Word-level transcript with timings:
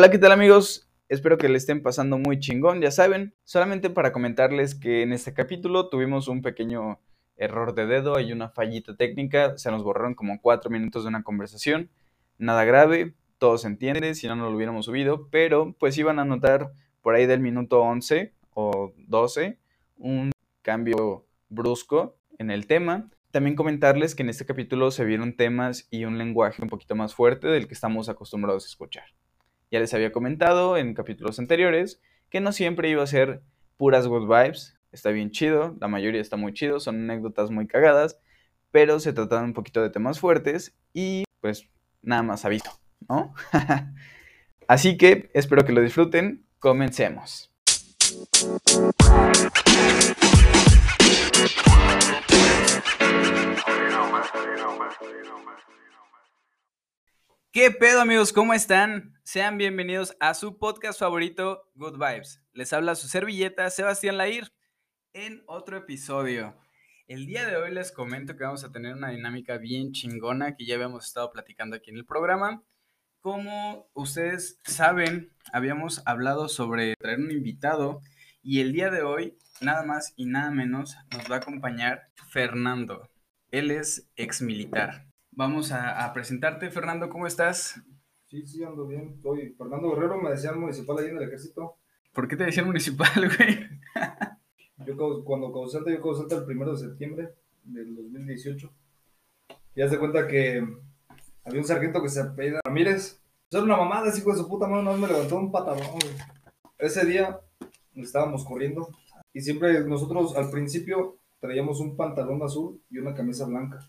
Hola, 0.00 0.10
¿qué 0.10 0.16
tal 0.16 0.32
amigos? 0.32 0.88
Espero 1.10 1.36
que 1.36 1.50
le 1.50 1.58
estén 1.58 1.82
pasando 1.82 2.16
muy 2.16 2.40
chingón, 2.40 2.80
ya 2.80 2.90
saben. 2.90 3.34
Solamente 3.44 3.90
para 3.90 4.12
comentarles 4.12 4.74
que 4.74 5.02
en 5.02 5.12
este 5.12 5.34
capítulo 5.34 5.90
tuvimos 5.90 6.26
un 6.26 6.40
pequeño 6.40 7.02
error 7.36 7.74
de 7.74 7.84
dedo, 7.84 8.16
hay 8.16 8.32
una 8.32 8.48
fallita 8.48 8.96
técnica, 8.96 9.58
se 9.58 9.70
nos 9.70 9.84
borraron 9.84 10.14
como 10.14 10.40
cuatro 10.40 10.70
minutos 10.70 11.02
de 11.02 11.10
una 11.10 11.22
conversación. 11.22 11.90
Nada 12.38 12.64
grave, 12.64 13.14
todo 13.36 13.58
se 13.58 13.66
entiende, 13.66 14.14
si 14.14 14.26
no, 14.26 14.36
no 14.36 14.48
lo 14.48 14.56
hubiéramos 14.56 14.86
subido, 14.86 15.28
pero 15.30 15.76
pues 15.78 15.98
iban 15.98 16.18
a 16.18 16.24
notar 16.24 16.72
por 17.02 17.14
ahí 17.14 17.26
del 17.26 17.40
minuto 17.40 17.82
11 17.82 18.32
o 18.54 18.94
12 19.06 19.58
un 19.98 20.30
cambio 20.62 21.26
brusco 21.50 22.16
en 22.38 22.50
el 22.50 22.66
tema. 22.66 23.10
También 23.32 23.54
comentarles 23.54 24.14
que 24.14 24.22
en 24.22 24.30
este 24.30 24.46
capítulo 24.46 24.92
se 24.92 25.04
vieron 25.04 25.36
temas 25.36 25.88
y 25.90 26.06
un 26.06 26.16
lenguaje 26.16 26.62
un 26.62 26.70
poquito 26.70 26.96
más 26.96 27.14
fuerte 27.14 27.48
del 27.48 27.68
que 27.68 27.74
estamos 27.74 28.08
acostumbrados 28.08 28.64
a 28.64 28.68
escuchar. 28.68 29.04
Ya 29.70 29.78
les 29.78 29.94
había 29.94 30.10
comentado 30.10 30.76
en 30.76 30.94
capítulos 30.94 31.38
anteriores 31.38 32.00
que 32.28 32.40
no 32.40 32.50
siempre 32.50 32.88
iba 32.88 33.04
a 33.04 33.06
ser 33.06 33.42
puras 33.76 34.08
good 34.08 34.26
vibes. 34.26 34.76
Está 34.90 35.10
bien 35.10 35.30
chido, 35.30 35.76
la 35.80 35.86
mayoría 35.86 36.20
está 36.20 36.36
muy 36.36 36.52
chido, 36.52 36.80
son 36.80 36.96
anécdotas 36.96 37.52
muy 37.52 37.68
cagadas, 37.68 38.18
pero 38.72 38.98
se 38.98 39.12
tratan 39.12 39.44
un 39.44 39.52
poquito 39.52 39.80
de 39.80 39.90
temas 39.90 40.18
fuertes 40.18 40.76
y 40.92 41.22
pues 41.40 41.68
nada 42.02 42.24
más 42.24 42.44
aviso, 42.44 42.80
¿no? 43.08 43.32
Así 44.66 44.96
que 44.96 45.30
espero 45.34 45.64
que 45.64 45.72
lo 45.72 45.82
disfruten. 45.82 46.44
Comencemos. 46.58 47.50
¿Qué 57.52 57.72
pedo 57.72 58.00
amigos? 58.00 58.32
¿Cómo 58.32 58.54
están? 58.54 59.14
Sean 59.24 59.58
bienvenidos 59.58 60.16
a 60.20 60.34
su 60.34 60.56
podcast 60.56 61.00
favorito, 61.00 61.68
Good 61.74 61.94
Vibes. 61.94 62.40
Les 62.52 62.72
habla 62.72 62.94
su 62.94 63.08
servilleta, 63.08 63.68
Sebastián 63.70 64.18
Lair, 64.18 64.52
en 65.14 65.42
otro 65.48 65.76
episodio. 65.76 66.56
El 67.08 67.26
día 67.26 67.48
de 67.48 67.56
hoy 67.56 67.74
les 67.74 67.90
comento 67.90 68.36
que 68.36 68.44
vamos 68.44 68.62
a 68.62 68.70
tener 68.70 68.94
una 68.94 69.10
dinámica 69.10 69.58
bien 69.58 69.90
chingona 69.90 70.54
que 70.54 70.64
ya 70.64 70.76
habíamos 70.76 71.08
estado 71.08 71.32
platicando 71.32 71.74
aquí 71.74 71.90
en 71.90 71.96
el 71.96 72.06
programa. 72.06 72.62
Como 73.18 73.90
ustedes 73.94 74.60
saben, 74.62 75.32
habíamos 75.52 76.06
hablado 76.06 76.48
sobre 76.48 76.94
traer 77.00 77.18
un 77.18 77.32
invitado 77.32 78.00
y 78.44 78.60
el 78.60 78.72
día 78.72 78.90
de 78.90 79.02
hoy, 79.02 79.36
nada 79.60 79.82
más 79.82 80.12
y 80.14 80.26
nada 80.26 80.52
menos, 80.52 80.96
nos 81.10 81.28
va 81.28 81.34
a 81.34 81.38
acompañar 81.38 82.10
Fernando. 82.30 83.10
Él 83.50 83.72
es 83.72 84.08
ex 84.14 84.40
militar. 84.40 85.09
Vamos 85.40 85.72
a, 85.72 86.12
presentarte, 86.12 86.70
Fernando, 86.70 87.08
¿cómo 87.08 87.26
estás? 87.26 87.80
Sí, 88.28 88.46
sí, 88.46 88.62
ando 88.62 88.86
bien. 88.86 89.18
Soy 89.22 89.54
Fernando 89.56 89.88
Guerrero, 89.88 90.20
me 90.20 90.28
decían 90.28 90.60
municipal 90.60 90.98
ahí 90.98 91.06
en 91.06 91.16
el 91.16 91.22
ejército. 91.22 91.78
¿Por 92.12 92.28
qué 92.28 92.36
te 92.36 92.44
decían 92.44 92.66
municipal, 92.66 93.08
güey? 93.38 93.58
yo 94.84 95.24
cuando 95.24 95.50
causante, 95.50 95.92
yo 95.94 96.02
causante 96.02 96.34
el 96.34 96.44
primero 96.44 96.72
de 96.72 96.80
septiembre 96.80 97.36
del 97.64 97.96
2018. 97.96 98.70
Ya 99.76 99.88
se 99.88 99.98
cuenta 99.98 100.28
que 100.28 100.62
había 101.44 101.60
un 101.60 101.66
sargento 101.66 102.02
que 102.02 102.10
se 102.10 102.20
apellida 102.20 102.60
Ramírez. 102.62 103.22
Era 103.50 103.62
una 103.62 103.78
mamada, 103.78 104.10
ese 104.10 104.18
hijo 104.18 104.32
de 104.32 104.40
su 104.40 104.46
puta 104.46 104.66
mano, 104.66 104.82
no 104.82 104.98
me 104.98 105.08
levantó 105.08 105.36
un 105.36 105.50
patadón, 105.50 105.86
Ese 106.76 107.06
día 107.06 107.40
estábamos 107.94 108.44
corriendo 108.44 108.90
y 109.32 109.40
siempre 109.40 109.86
nosotros 109.86 110.36
al 110.36 110.50
principio 110.50 111.16
traíamos 111.38 111.80
un 111.80 111.96
pantalón 111.96 112.42
azul 112.42 112.82
y 112.90 112.98
una 112.98 113.14
camisa 113.14 113.46
blanca 113.46 113.88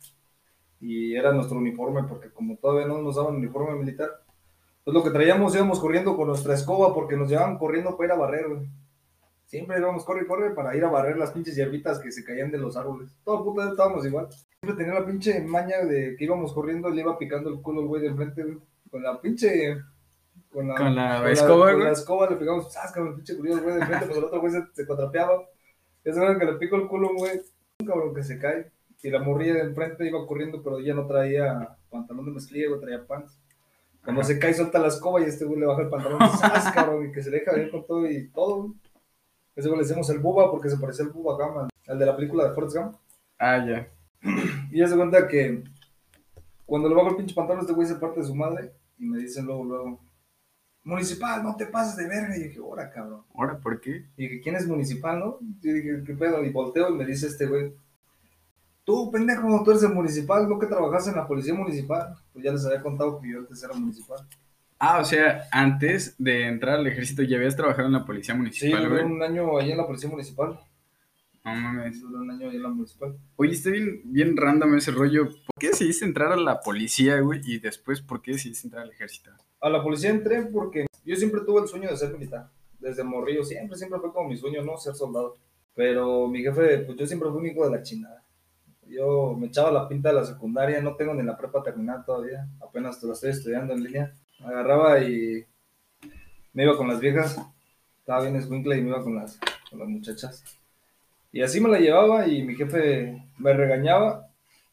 y 0.82 1.16
era 1.16 1.32
nuestro 1.32 1.58
uniforme, 1.58 2.04
porque 2.04 2.32
como 2.32 2.58
todavía 2.58 2.88
no 2.88 3.02
nos 3.02 3.16
daban 3.16 3.36
uniforme 3.36 3.78
militar, 3.78 4.24
pues 4.84 4.94
lo 4.94 5.04
que 5.04 5.12
traíamos 5.12 5.56
íbamos 5.56 5.80
corriendo 5.80 6.18
con 6.18 6.28
nuestra 6.28 6.56
escoba 6.56 6.94
porque 6.94 7.16
nos 7.16 7.30
llevaban 7.30 7.60
corriendo 7.60 7.96
para 7.96 8.08
ir 8.08 8.12
a 8.12 8.20
barrer, 8.20 8.46
Siempre 9.46 9.78
íbamos 9.80 10.06
corre 10.06 10.24
y 10.24 10.28
corre 10.28 10.52
para 10.52 10.74
ir 10.78 10.86
a 10.86 10.90
barrer 10.90 11.18
las 11.18 11.32
pinches 11.32 11.58
hierbitas 11.58 12.00
que 12.00 12.10
se 12.10 12.24
caían 12.24 12.52
de 12.52 12.58
los 12.58 12.78
árboles. 12.78 13.12
Todo 13.26 13.44
puta 13.44 13.70
estábamos 13.70 14.06
igual. 14.06 14.30
Siempre 14.32 14.82
tenía 14.82 14.98
la 14.98 15.06
pinche 15.06 15.42
maña 15.42 15.84
de 15.84 16.16
que 16.16 16.24
íbamos 16.24 16.54
corriendo 16.54 16.88
y 16.88 16.96
le 16.96 17.02
iba 17.02 17.18
picando 17.18 17.50
el 17.50 17.62
culo 17.62 17.82
al 17.82 17.88
güey 17.88 18.02
de 18.02 18.08
enfrente, 18.08 18.46
Con 18.90 19.04
la 19.04 19.20
pinche. 19.20 19.78
Con 20.54 20.70
la, 20.70 20.76
con 20.76 20.96
la 20.96 21.30
escoba, 21.30 21.74
Con 21.74 21.84
la 21.84 21.92
escoba 21.92 22.30
le. 22.30 22.36
El 22.38 23.16
pinche 23.16 23.36
culo 23.36 23.62
güey 23.62 23.76
de 23.76 23.82
enfrente, 23.82 24.06
pues 24.06 24.18
el 24.18 24.24
otro 24.24 24.40
güey 24.40 24.54
se, 24.54 24.62
se 24.72 24.88
contrapeaba. 24.88 25.44
Ya 26.06 26.14
saben 26.14 26.40
que 26.40 26.46
le 26.46 26.54
pico 26.54 26.78
el 26.78 26.88
culo, 26.88 27.10
güey. 27.14 27.42
Un 27.80 27.88
cabrón 27.88 28.16
que 28.16 28.24
se 28.24 28.40
cae 28.40 28.72
y 29.04 29.10
la 29.10 29.20
morrilla 29.20 29.56
de 29.56 29.62
enfrente 29.62 30.08
iba 30.08 30.26
corriendo, 30.28 30.62
pero 30.64 30.80
ya 30.80 30.94
no 30.94 31.08
traía 31.08 31.78
pantalón 31.90 32.26
de 32.26 32.32
mezclilla, 32.32 32.68
traía 32.80 33.06
pants. 33.06 33.40
Cuando 34.04 34.24
se 34.24 34.40
cae, 34.40 34.54
suelta 34.54 34.80
la 34.80 34.88
escoba 34.88 35.22
y 35.22 35.26
este 35.26 35.46
güey 35.46 35.60
le 35.60 35.66
baja 35.66 35.82
el 35.82 35.90
pantalón 35.90 36.20
y 36.24 36.72
cabrón! 36.74 37.08
Y 37.08 37.12
que 37.12 37.22
se 37.22 37.30
deja 37.30 37.52
ver 37.52 37.70
con 37.70 37.86
todo 37.86 38.10
y 38.10 38.28
todo. 38.30 38.74
Ese 39.56 39.68
güey 39.68 39.80
le 39.80 39.88
decimos 39.88 40.10
el 40.10 40.20
Buba 40.20 40.50
porque 40.50 40.70
se 40.70 40.78
parecía 40.78 41.06
al 41.06 41.12
Buba 41.12 41.38
Gama, 41.38 41.70
al 41.88 42.00
de 42.00 42.06
la 42.06 42.16
película 42.16 42.48
de 42.48 42.56
Forrest 42.56 42.78
Gump. 42.78 42.96
Ah, 43.38 43.64
ya. 43.66 43.88
Y 44.72 44.80
ya 44.80 44.88
se 44.88 44.96
cuenta 44.96 45.28
que 45.28 45.64
cuando 46.66 46.88
le 46.88 46.96
bajo 46.96 47.10
el 47.10 47.16
pinche 47.16 47.36
pantalón, 47.36 47.62
este 47.62 47.74
güey 47.74 47.88
se 47.88 47.96
parte 47.96 48.22
de 48.22 48.26
su 48.26 48.36
madre 48.36 48.72
y 48.98 49.06
me 49.06 49.18
dicen 49.18 49.46
luego, 49.46 49.66
luego, 49.66 50.00
municipal, 50.84 51.44
no 51.44 51.56
te 51.56 51.66
pases 51.66 51.98
de 51.98 52.08
verga. 52.08 52.38
Y 52.38 52.44
dije, 52.44 52.60
ahora, 52.60 52.90
cabrón. 52.90 53.24
¿Ahora 53.36 53.60
por 53.60 53.80
qué? 53.82 54.06
Y 54.16 54.24
dije, 54.24 54.42
¿quién 54.42 54.56
es 54.56 54.68
municipal, 54.68 55.20
no? 55.20 55.38
Y 55.62 55.72
dije, 55.72 56.04
¿qué 56.06 56.14
pedo? 56.14 56.44
Y 56.44 56.50
volteo 56.50 56.90
y 56.90 56.94
me 56.94 57.06
dice 57.06 57.28
este 57.28 57.46
güey, 57.46 57.74
Tú, 58.92 59.10
pendejo, 59.10 59.64
tú 59.64 59.72
eres 59.72 59.84
el 59.84 59.94
municipal, 59.94 60.50
¿no 60.50 60.60
que 60.60 60.66
trabajas 60.66 61.08
en 61.08 61.16
la 61.16 61.26
policía 61.26 61.54
municipal? 61.54 62.14
Pues 62.34 62.44
ya 62.44 62.52
les 62.52 62.66
había 62.66 62.82
contado 62.82 63.22
que 63.22 63.32
yo 63.32 63.40
antes 63.40 63.64
era 63.64 63.74
municipal. 63.74 64.20
Ah, 64.78 65.00
o 65.00 65.06
sea, 65.06 65.44
antes 65.50 66.14
de 66.18 66.46
entrar 66.46 66.78
al 66.78 66.88
ejército 66.88 67.24
ya 67.24 67.38
habías 67.38 67.56
trabajado 67.56 67.88
en 67.88 67.94
la 67.94 68.04
policía 68.04 68.36
municipal, 68.36 68.82
Sí, 68.82 68.90
duré 68.90 69.06
un 69.06 69.24
año 69.24 69.58
ahí 69.58 69.72
en 69.72 69.78
la 69.78 69.88
policía 69.88 70.10
municipal. 70.10 70.60
No 71.46 71.56
mames. 71.56 72.02
Duré 72.02 72.18
un 72.18 72.32
año 72.32 72.50
ahí 72.50 72.58
en 72.58 72.64
la 72.64 72.68
municipal. 72.68 73.16
Oye, 73.38 73.54
está 73.54 73.70
bien, 73.70 74.02
bien 74.04 74.36
random 74.36 74.76
ese 74.76 74.92
rollo. 74.92 75.30
¿Por 75.30 75.56
qué 75.58 75.70
decidiste 75.70 76.04
entrar 76.04 76.34
a 76.34 76.36
la 76.36 76.60
policía, 76.60 77.22
güey? 77.22 77.40
Y 77.46 77.60
después, 77.60 78.02
¿por 78.02 78.22
qué 78.22 78.34
decidiste 78.34 78.68
entrar 78.68 78.84
al 78.84 78.92
ejército? 78.92 79.32
A 79.62 79.70
la 79.70 79.82
policía 79.82 80.10
entré 80.10 80.42
porque 80.48 80.88
yo 81.06 81.16
siempre 81.16 81.40
tuve 81.46 81.62
el 81.62 81.70
sueño 81.70 81.90
de 81.90 81.96
ser 81.96 82.12
militar. 82.12 82.50
Desde 82.78 83.06
morrillo, 83.06 83.46
siempre, 83.46 83.78
siempre 83.78 84.02
fue 84.02 84.12
como 84.12 84.28
mi 84.28 84.36
sueño, 84.36 84.62
¿no? 84.64 84.76
Ser 84.76 84.96
soldado. 84.96 85.38
Pero 85.76 86.28
mi 86.28 86.44
jefe, 86.44 86.80
pues 86.80 86.98
yo 86.98 87.08
siempre 87.08 87.30
fui 87.30 87.40
un 87.40 87.46
hijo 87.46 87.64
de 87.64 87.78
la 87.78 87.82
chingada. 87.82 88.21
Yo 88.92 89.36
me 89.38 89.48
echaba 89.48 89.72
la 89.72 89.88
pinta 89.88 90.10
de 90.10 90.16
la 90.16 90.26
secundaria, 90.26 90.82
no 90.82 90.96
tengo 90.96 91.14
ni 91.14 91.24
la 91.24 91.38
prepa 91.38 91.64
terminada 91.64 92.04
todavía, 92.04 92.46
apenas 92.62 93.00
te 93.00 93.08
la 93.08 93.14
estoy 93.14 93.30
estudiando 93.30 93.74
en 93.74 93.84
línea. 93.84 94.14
Agarraba 94.44 95.00
y 95.00 95.46
me 96.54 96.64
iba 96.64 96.76
con 96.76 96.90
las 96.90 97.00
viejas, 97.00 97.40
estaba 98.00 98.22
bien 98.24 98.36
escuincla 98.36 98.76
y 98.76 98.82
me 98.82 98.90
iba 98.90 99.02
con 99.02 99.16
las, 99.16 99.40
con 99.70 99.80
las 99.80 99.88
muchachas. 99.88 100.44
Y 101.32 101.42
así 101.42 101.62
me 101.62 101.70
la 101.70 101.80
llevaba 101.80 102.28
y 102.28 102.44
mi 102.44 102.56
jefe 102.56 103.24
me 103.38 103.54
regañaba 103.54 104.28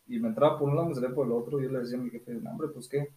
y 0.08 0.18
me 0.18 0.28
entraba 0.28 0.58
por 0.58 0.68
un 0.68 0.74
lado, 0.74 0.88
me 0.88 0.94
salía 0.94 1.14
por 1.14 1.26
el 1.26 1.32
otro. 1.32 1.60
Yo 1.60 1.68
le 1.68 1.78
decía 1.78 1.98
a 1.98 2.00
mi 2.00 2.10
jefe, 2.10 2.36
hombre, 2.36 2.68
pues 2.74 2.88
qué. 2.88 3.10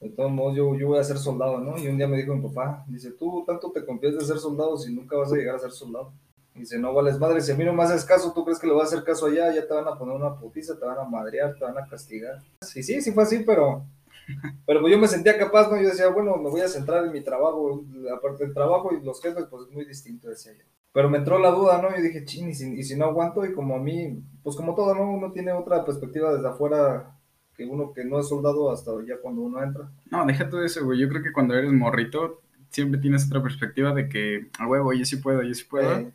De 0.00 0.08
todos 0.08 0.32
modos, 0.32 0.56
yo, 0.56 0.74
yo 0.76 0.88
voy 0.88 0.98
a 0.98 1.04
ser 1.04 1.18
soldado, 1.18 1.58
¿no? 1.60 1.78
Y 1.78 1.86
un 1.86 1.98
día 1.98 2.08
me 2.08 2.16
dijo 2.16 2.34
mi 2.34 2.48
papá, 2.48 2.84
dice, 2.88 3.12
tú 3.12 3.44
tanto 3.46 3.70
te 3.70 3.84
confías 3.84 4.14
de 4.14 4.24
ser 4.24 4.38
soldado 4.38 4.76
si 4.76 4.92
nunca 4.92 5.16
vas 5.16 5.32
a 5.32 5.36
llegar 5.36 5.54
a 5.54 5.60
ser 5.60 5.70
soldado. 5.70 6.12
Dice, 6.54 6.78
no 6.78 6.92
vales 6.92 7.18
madre, 7.18 7.40
si 7.40 7.52
a 7.52 7.54
mí 7.54 7.64
no 7.64 7.72
me 7.72 7.82
haces 7.84 8.04
caso, 8.04 8.32
¿tú 8.34 8.44
crees 8.44 8.58
que 8.58 8.66
le 8.66 8.72
vas 8.72 8.84
a 8.84 8.94
hacer 8.94 9.04
caso 9.04 9.26
allá? 9.26 9.54
Ya 9.54 9.66
te 9.66 9.72
van 9.72 9.86
a 9.86 9.96
poner 9.96 10.14
una 10.14 10.36
putiza, 10.36 10.78
te 10.78 10.84
van 10.84 10.98
a 10.98 11.04
madrear, 11.04 11.54
te 11.56 11.64
van 11.64 11.78
a 11.78 11.86
castigar. 11.86 12.42
Sí, 12.60 12.82
sí, 12.82 13.00
sí 13.00 13.12
fue 13.12 13.22
así, 13.22 13.44
pero, 13.46 13.84
pero 14.66 14.80
pues 14.80 14.92
yo 14.92 14.98
me 14.98 15.08
sentía 15.08 15.38
capaz, 15.38 15.70
¿no? 15.70 15.80
Yo 15.80 15.88
decía, 15.88 16.08
bueno, 16.08 16.36
me 16.36 16.50
voy 16.50 16.60
a 16.60 16.68
centrar 16.68 17.04
en 17.04 17.12
mi 17.12 17.22
trabajo, 17.22 17.84
aparte 18.14 18.44
del 18.44 18.52
trabajo 18.52 18.90
y 18.92 19.04
los 19.04 19.22
jefes, 19.22 19.46
pues 19.48 19.68
es 19.68 19.74
muy 19.74 19.84
distinto, 19.84 20.28
decía 20.28 20.52
yo. 20.52 20.64
Pero 20.92 21.08
me 21.08 21.18
entró 21.18 21.38
la 21.38 21.50
duda, 21.50 21.80
¿no? 21.80 21.94
Yo 21.96 22.02
dije, 22.02 22.24
ching, 22.24 22.48
y 22.48 22.54
si, 22.54 22.74
y 22.74 22.82
si 22.82 22.96
no 22.96 23.06
aguanto, 23.06 23.44
y 23.44 23.52
como 23.52 23.76
a 23.76 23.78
mí, 23.78 24.22
pues 24.42 24.56
como 24.56 24.74
todo, 24.74 24.94
¿no? 24.94 25.10
Uno 25.12 25.30
tiene 25.30 25.52
otra 25.52 25.84
perspectiva 25.84 26.34
desde 26.34 26.48
afuera 26.48 27.16
que 27.56 27.64
uno 27.64 27.92
que 27.92 28.04
no 28.04 28.18
es 28.18 28.28
soldado 28.28 28.72
hasta 28.72 28.90
ya 29.06 29.18
cuando 29.22 29.42
uno 29.42 29.62
entra. 29.62 29.88
No, 30.10 30.26
deja 30.26 30.48
todo 30.48 30.64
eso, 30.64 30.84
güey. 30.84 30.98
Yo 30.98 31.08
creo 31.08 31.22
que 31.22 31.32
cuando 31.32 31.54
eres 31.54 31.72
morrito, 31.72 32.40
siempre 32.70 33.00
tienes 33.00 33.26
otra 33.26 33.42
perspectiva 33.42 33.94
de 33.94 34.08
que, 34.08 34.48
a 34.58 34.66
huevo, 34.66 34.92
yo 34.92 35.04
sí 35.04 35.16
puedo, 35.16 35.42
yo 35.42 35.54
sí 35.54 35.64
puedo 35.64 36.10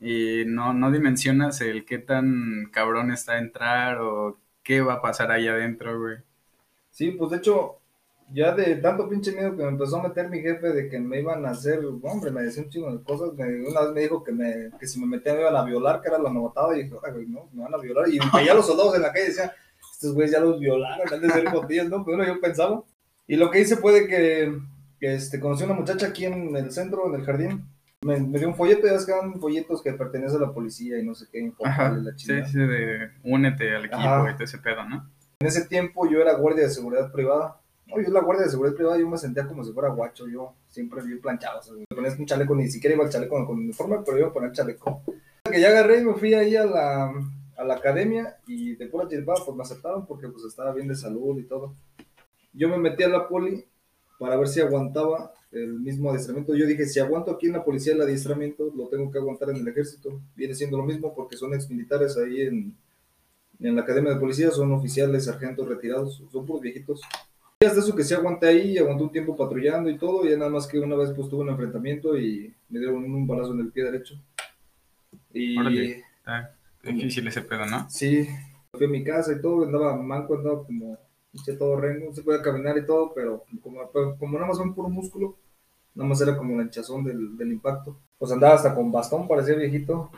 y 0.00 0.44
no, 0.46 0.72
no 0.72 0.90
dimensionas 0.90 1.60
el 1.60 1.84
qué 1.84 1.98
tan 1.98 2.68
cabrón 2.72 3.10
está 3.10 3.38
entrar 3.38 3.98
o 4.00 4.38
qué 4.62 4.80
va 4.80 4.94
a 4.94 5.02
pasar 5.02 5.30
ahí 5.30 5.48
adentro, 5.48 5.98
güey. 6.00 6.18
Sí, 6.90 7.12
pues 7.12 7.30
de 7.30 7.38
hecho, 7.38 7.78
ya 8.32 8.54
de 8.54 8.76
tanto 8.76 9.08
pinche 9.08 9.32
miedo 9.32 9.56
que 9.56 9.62
me 9.62 9.70
empezó 9.70 9.98
a 9.98 10.08
meter 10.08 10.28
mi 10.28 10.40
jefe 10.40 10.68
de 10.68 10.88
que 10.88 10.98
me 10.98 11.20
iban 11.20 11.44
a 11.46 11.50
hacer, 11.50 11.80
hombre, 12.02 12.30
me 12.30 12.42
decía 12.42 12.62
un 12.62 12.70
chingo 12.70 12.92
de 12.92 13.02
cosas, 13.02 13.30
una 13.32 13.80
vez 13.80 13.92
me 13.94 14.00
dijo 14.02 14.22
que, 14.22 14.32
me, 14.32 14.70
que 14.78 14.86
si 14.86 15.00
me 15.00 15.06
metían 15.06 15.36
me 15.36 15.42
iban 15.42 15.56
a 15.56 15.64
violar, 15.64 16.00
que 16.00 16.08
era 16.08 16.18
la 16.18 16.30
novatada, 16.30 16.76
y 16.76 16.84
dije, 16.84 16.94
güey, 17.12 17.26
no, 17.26 17.48
me 17.52 17.62
van 17.62 17.74
a 17.74 17.78
violar, 17.78 18.08
y 18.08 18.18
ya 18.46 18.54
los 18.54 18.66
soldados 18.66 18.94
en 18.96 19.02
la 19.02 19.12
calle 19.12 19.26
decían, 19.26 19.50
estos 19.92 20.14
güeyes 20.14 20.32
ya 20.32 20.40
los 20.40 20.60
violaron, 20.60 21.12
han 21.12 21.20
de 21.20 21.30
ser 21.30 21.50
botillas, 21.50 21.88
¿no? 21.88 22.04
Pero 22.04 22.18
bueno, 22.18 22.32
yo 22.32 22.40
pensaba, 22.40 22.82
y 23.26 23.36
lo 23.36 23.50
que 23.50 23.60
hice 23.60 23.76
fue 23.76 23.92
de 23.92 24.06
que, 24.06 24.58
que 25.00 25.14
este, 25.14 25.40
conocí 25.40 25.62
a 25.62 25.66
una 25.66 25.74
muchacha 25.74 26.08
aquí 26.08 26.24
en 26.24 26.54
el 26.54 26.70
centro, 26.70 27.06
en 27.06 27.20
el 27.20 27.26
jardín, 27.26 27.64
me, 28.02 28.38
dio 28.38 28.48
un 28.48 28.54
folleto, 28.54 28.86
ya 28.86 28.94
es 28.94 29.04
que 29.04 29.12
dan 29.12 29.40
folletos 29.40 29.82
que 29.82 29.92
pertenecen 29.92 30.42
a 30.42 30.46
la 30.46 30.52
policía 30.52 30.98
y 30.98 31.04
no 31.04 31.14
sé 31.14 31.26
qué. 31.30 31.52
la 31.58 32.12
sí, 32.16 32.32
sí, 32.46 32.58
de 32.58 33.10
únete 33.24 33.74
al 33.74 33.86
equipo 33.86 34.28
y 34.28 34.32
todo 34.34 34.44
ese 34.44 34.58
pedo, 34.58 34.84
¿no? 34.84 35.10
En 35.40 35.46
ese 35.46 35.66
tiempo 35.66 36.08
yo 36.08 36.20
era 36.20 36.34
guardia 36.34 36.64
de 36.64 36.70
seguridad 36.70 37.12
privada 37.12 37.60
No, 37.86 38.00
yo 38.00 38.10
la 38.10 38.20
guardia 38.20 38.44
de 38.44 38.50
seguridad 38.50 38.74
privada, 38.74 38.98
yo 38.98 39.08
me 39.08 39.18
sentía 39.18 39.46
como 39.46 39.64
si 39.64 39.72
fuera 39.72 39.90
guacho, 39.90 40.28
yo 40.28 40.54
siempre 40.68 41.02
bien 41.02 41.20
planchado. 41.20 41.60
O 41.60 41.62
sea, 41.62 41.74
me 41.74 41.84
ponías 41.86 42.18
un 42.18 42.26
chaleco, 42.26 42.54
ni 42.54 42.68
siquiera 42.68 42.94
iba 42.94 43.04
el 43.04 43.10
chaleco 43.10 43.46
con 43.46 43.58
uniforme, 43.58 43.98
pero 44.04 44.18
iba 44.18 44.28
a 44.28 44.32
poner 44.32 44.52
chaleco. 44.52 45.02
Que 45.44 45.60
ya 45.60 45.68
agarré 45.68 46.00
y 46.00 46.04
me 46.04 46.14
fui 46.14 46.34
ahí 46.34 46.56
a 46.56 46.64
la, 46.64 47.12
a 47.56 47.64
la 47.64 47.74
academia 47.74 48.36
y 48.46 48.76
de 48.76 48.86
pura 48.86 49.08
chispada 49.08 49.44
pues 49.44 49.56
me 49.56 49.62
aceptaron 49.62 50.06
porque 50.06 50.28
pues 50.28 50.44
estaba 50.44 50.72
bien 50.72 50.88
de 50.88 50.94
salud 50.94 51.38
y 51.38 51.44
todo. 51.44 51.74
Yo 52.52 52.68
me 52.68 52.78
metí 52.78 53.02
a 53.02 53.08
la 53.08 53.28
poli 53.28 53.64
para 54.18 54.36
ver 54.36 54.48
si 54.48 54.60
aguantaba 54.60 55.32
el 55.50 55.80
mismo 55.80 56.10
adiestramiento. 56.10 56.54
Yo 56.54 56.66
dije, 56.66 56.86
si 56.86 57.00
aguanto 57.00 57.30
aquí 57.30 57.46
en 57.46 57.54
la 57.54 57.64
policía 57.64 57.94
el 57.94 58.00
adiestramiento, 58.00 58.72
lo 58.76 58.88
tengo 58.88 59.10
que 59.10 59.18
aguantar 59.18 59.50
en 59.50 59.56
el 59.56 59.68
ejército. 59.68 60.20
Viene 60.36 60.54
siendo 60.54 60.76
lo 60.76 60.84
mismo 60.84 61.14
porque 61.14 61.36
son 61.36 61.54
exmilitares 61.54 62.16
ahí 62.16 62.42
en, 62.42 62.74
en 63.60 63.76
la 63.76 63.82
academia 63.82 64.12
de 64.12 64.20
policía, 64.20 64.50
son 64.50 64.72
oficiales, 64.72 65.24
sargentos 65.24 65.68
retirados, 65.68 66.22
son 66.30 66.46
puros 66.46 66.62
viejitos. 66.62 67.00
Y 67.60 67.66
hasta 67.66 67.80
eso 67.80 67.96
que 67.96 68.04
sí 68.04 68.14
aguanté 68.14 68.46
ahí, 68.46 68.78
aguanté 68.78 69.02
un 69.02 69.10
tiempo 69.10 69.36
patrullando 69.36 69.90
y 69.90 69.98
todo, 69.98 70.24
y 70.24 70.36
nada 70.36 70.50
más 70.50 70.66
que 70.66 70.78
una 70.78 70.94
vez 70.94 71.10
pues 71.10 71.28
tuve 71.28 71.42
un 71.42 71.48
enfrentamiento 71.48 72.16
y 72.16 72.54
me 72.68 72.78
dieron 72.78 73.02
un 73.02 73.26
balazo 73.26 73.52
en 73.52 73.60
el 73.60 73.72
pie 73.72 73.84
derecho. 73.84 74.14
Y 75.32 75.58
Órale. 75.58 76.04
Está 76.18 76.54
difícil 76.84 77.26
ese 77.26 77.42
pedo, 77.42 77.66
¿no? 77.66 77.90
sí, 77.90 78.28
fui 78.72 78.86
a 78.86 78.88
mi 78.88 79.02
casa 79.02 79.32
y 79.32 79.40
todo, 79.40 79.64
andaba 79.64 79.96
manco, 79.96 80.36
andaba 80.36 80.64
como 80.64 80.98
todo 81.58 81.76
rengo, 81.76 82.12
se 82.12 82.22
podía 82.22 82.42
caminar 82.42 82.76
y 82.78 82.86
todo, 82.86 83.12
pero 83.14 83.44
como, 83.62 83.80
como 84.18 84.34
nada 84.34 84.46
más 84.46 84.58
fue 84.58 84.66
un 84.66 84.74
puro 84.74 84.88
músculo, 84.88 85.36
nada 85.94 86.08
más 86.08 86.20
era 86.20 86.36
como 86.36 86.56
la 86.56 86.62
hinchazón 86.62 87.04
del, 87.04 87.36
del 87.36 87.52
impacto. 87.52 87.96
Pues 88.18 88.32
andaba 88.32 88.54
hasta 88.54 88.74
con 88.74 88.90
bastón, 88.92 89.28
parecía 89.28 89.54
viejito. 89.54 90.10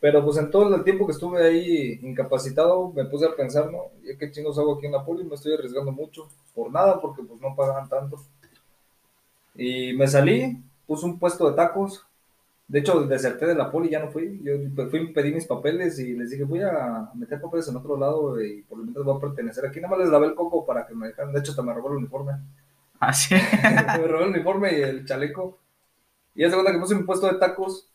Pero 0.00 0.24
pues 0.24 0.36
en 0.38 0.50
todo 0.50 0.74
el 0.74 0.82
tiempo 0.82 1.06
que 1.06 1.12
estuve 1.12 1.44
ahí 1.44 2.00
incapacitado, 2.02 2.90
me 2.92 3.04
puse 3.04 3.24
a 3.24 3.36
pensar, 3.36 3.70
¿no? 3.70 3.82
¿Y 4.02 4.16
qué 4.16 4.32
chingos 4.32 4.58
hago 4.58 4.74
aquí 4.74 4.86
en 4.86 4.92
la 4.92 5.04
poli? 5.04 5.22
Me 5.22 5.36
estoy 5.36 5.54
arriesgando 5.54 5.92
mucho. 5.92 6.28
Por 6.54 6.72
nada, 6.72 7.00
porque 7.00 7.22
pues 7.22 7.40
no 7.40 7.54
pagaban 7.54 7.88
tanto. 7.88 8.20
Y 9.54 9.92
me 9.92 10.08
salí, 10.08 10.60
puse 10.86 11.06
un 11.06 11.20
puesto 11.20 11.48
de 11.48 11.54
tacos. 11.54 12.04
De 12.72 12.78
hecho, 12.78 13.02
deserté 13.04 13.44
de 13.44 13.54
la 13.54 13.70
poli, 13.70 13.90
ya 13.90 14.00
no 14.00 14.10
fui. 14.10 14.40
Yo 14.42 14.54
fui, 14.88 15.12
pedí 15.12 15.30
mis 15.30 15.44
papeles 15.44 15.98
y 15.98 16.14
les 16.14 16.30
dije, 16.30 16.44
voy 16.44 16.62
a 16.62 17.10
meter 17.12 17.38
papeles 17.38 17.68
en 17.68 17.76
otro 17.76 17.98
lado 17.98 18.42
y 18.42 18.62
por 18.62 18.78
lo 18.78 18.84
menos 18.86 19.04
voy 19.04 19.14
a 19.14 19.20
pertenecer 19.20 19.66
aquí. 19.66 19.78
Nada 19.78 19.90
más 19.90 19.98
les 19.98 20.08
lavé 20.08 20.28
el 20.28 20.34
coco 20.34 20.64
para 20.64 20.86
que 20.86 20.94
me 20.94 21.08
dejaran. 21.08 21.34
De 21.34 21.40
hecho, 21.40 21.50
hasta 21.50 21.62
me 21.62 21.74
robó 21.74 21.90
el 21.90 21.98
uniforme. 21.98 22.32
Ah, 22.98 23.12
sí. 23.12 23.34
me 23.62 24.08
robó 24.08 24.24
el 24.24 24.30
uniforme 24.30 24.72
y 24.72 24.80
el 24.80 25.04
chaleco. 25.04 25.58
Y 26.34 26.44
hace 26.44 26.54
cuenta 26.54 26.72
que 26.72 26.78
puse 26.78 26.94
mi 26.94 27.02
puesto 27.02 27.26
de 27.26 27.38
tacos. 27.38 27.90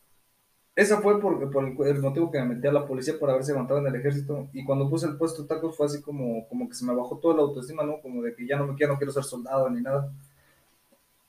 Esa 0.76 1.00
fue 1.00 1.20
por, 1.20 1.50
por 1.50 1.64
el, 1.64 1.96
el 1.96 2.00
motivo 2.00 2.30
que 2.30 2.38
me 2.38 2.54
metí 2.54 2.68
a 2.68 2.72
la 2.72 2.86
policía 2.86 3.18
para 3.18 3.42
si 3.42 3.50
aguantaba 3.50 3.80
en 3.80 3.88
el 3.88 3.96
ejército. 3.96 4.48
Y 4.52 4.64
cuando 4.64 4.88
puse 4.88 5.08
el 5.08 5.16
puesto 5.16 5.42
de 5.42 5.48
tacos 5.48 5.76
fue 5.76 5.86
así 5.86 6.00
como, 6.00 6.46
como 6.48 6.68
que 6.68 6.76
se 6.76 6.84
me 6.84 6.94
bajó 6.94 7.18
toda 7.18 7.34
la 7.34 7.42
autoestima, 7.42 7.82
¿no? 7.82 8.00
Como 8.00 8.22
de 8.22 8.32
que 8.32 8.46
ya 8.46 8.56
no, 8.56 8.76
ya 8.78 8.86
no 8.86 8.96
quiero 8.96 9.10
ser 9.12 9.24
soldado 9.24 9.68
ni 9.70 9.82
nada. 9.82 10.12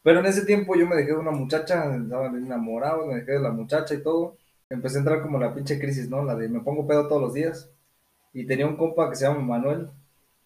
Pero 0.04 0.20
en 0.20 0.26
ese 0.26 0.46
tiempo 0.46 0.76
yo 0.76 0.88
me 0.88 0.96
dejé 0.96 1.10
de 1.10 1.18
una 1.18 1.32
muchacha, 1.32 1.96
estaba 1.96 2.28
enamorado, 2.28 3.06
me 3.06 3.16
dejé 3.16 3.34
de 3.34 3.40
la 3.40 3.52
muchacha 3.52 3.94
y 3.94 4.02
todo. 4.02 4.38
Empecé 4.70 4.98
a 4.98 5.00
entrar 5.00 5.22
como 5.22 5.40
la 5.40 5.54
pinche 5.54 5.80
crisis, 5.80 6.10
¿no? 6.10 6.24
La 6.24 6.36
de 6.36 6.48
me 6.48 6.62
pongo 6.62 6.88
pedo 6.88 7.08
todos 7.08 7.22
los 7.22 7.34
días. 7.34 7.70
Y 8.34 8.46
tenía 8.46 8.68
un 8.68 8.78
compa 8.78 9.10
que 9.10 9.16
se 9.16 9.26
llama 9.26 9.42
Manuel. 9.42 9.90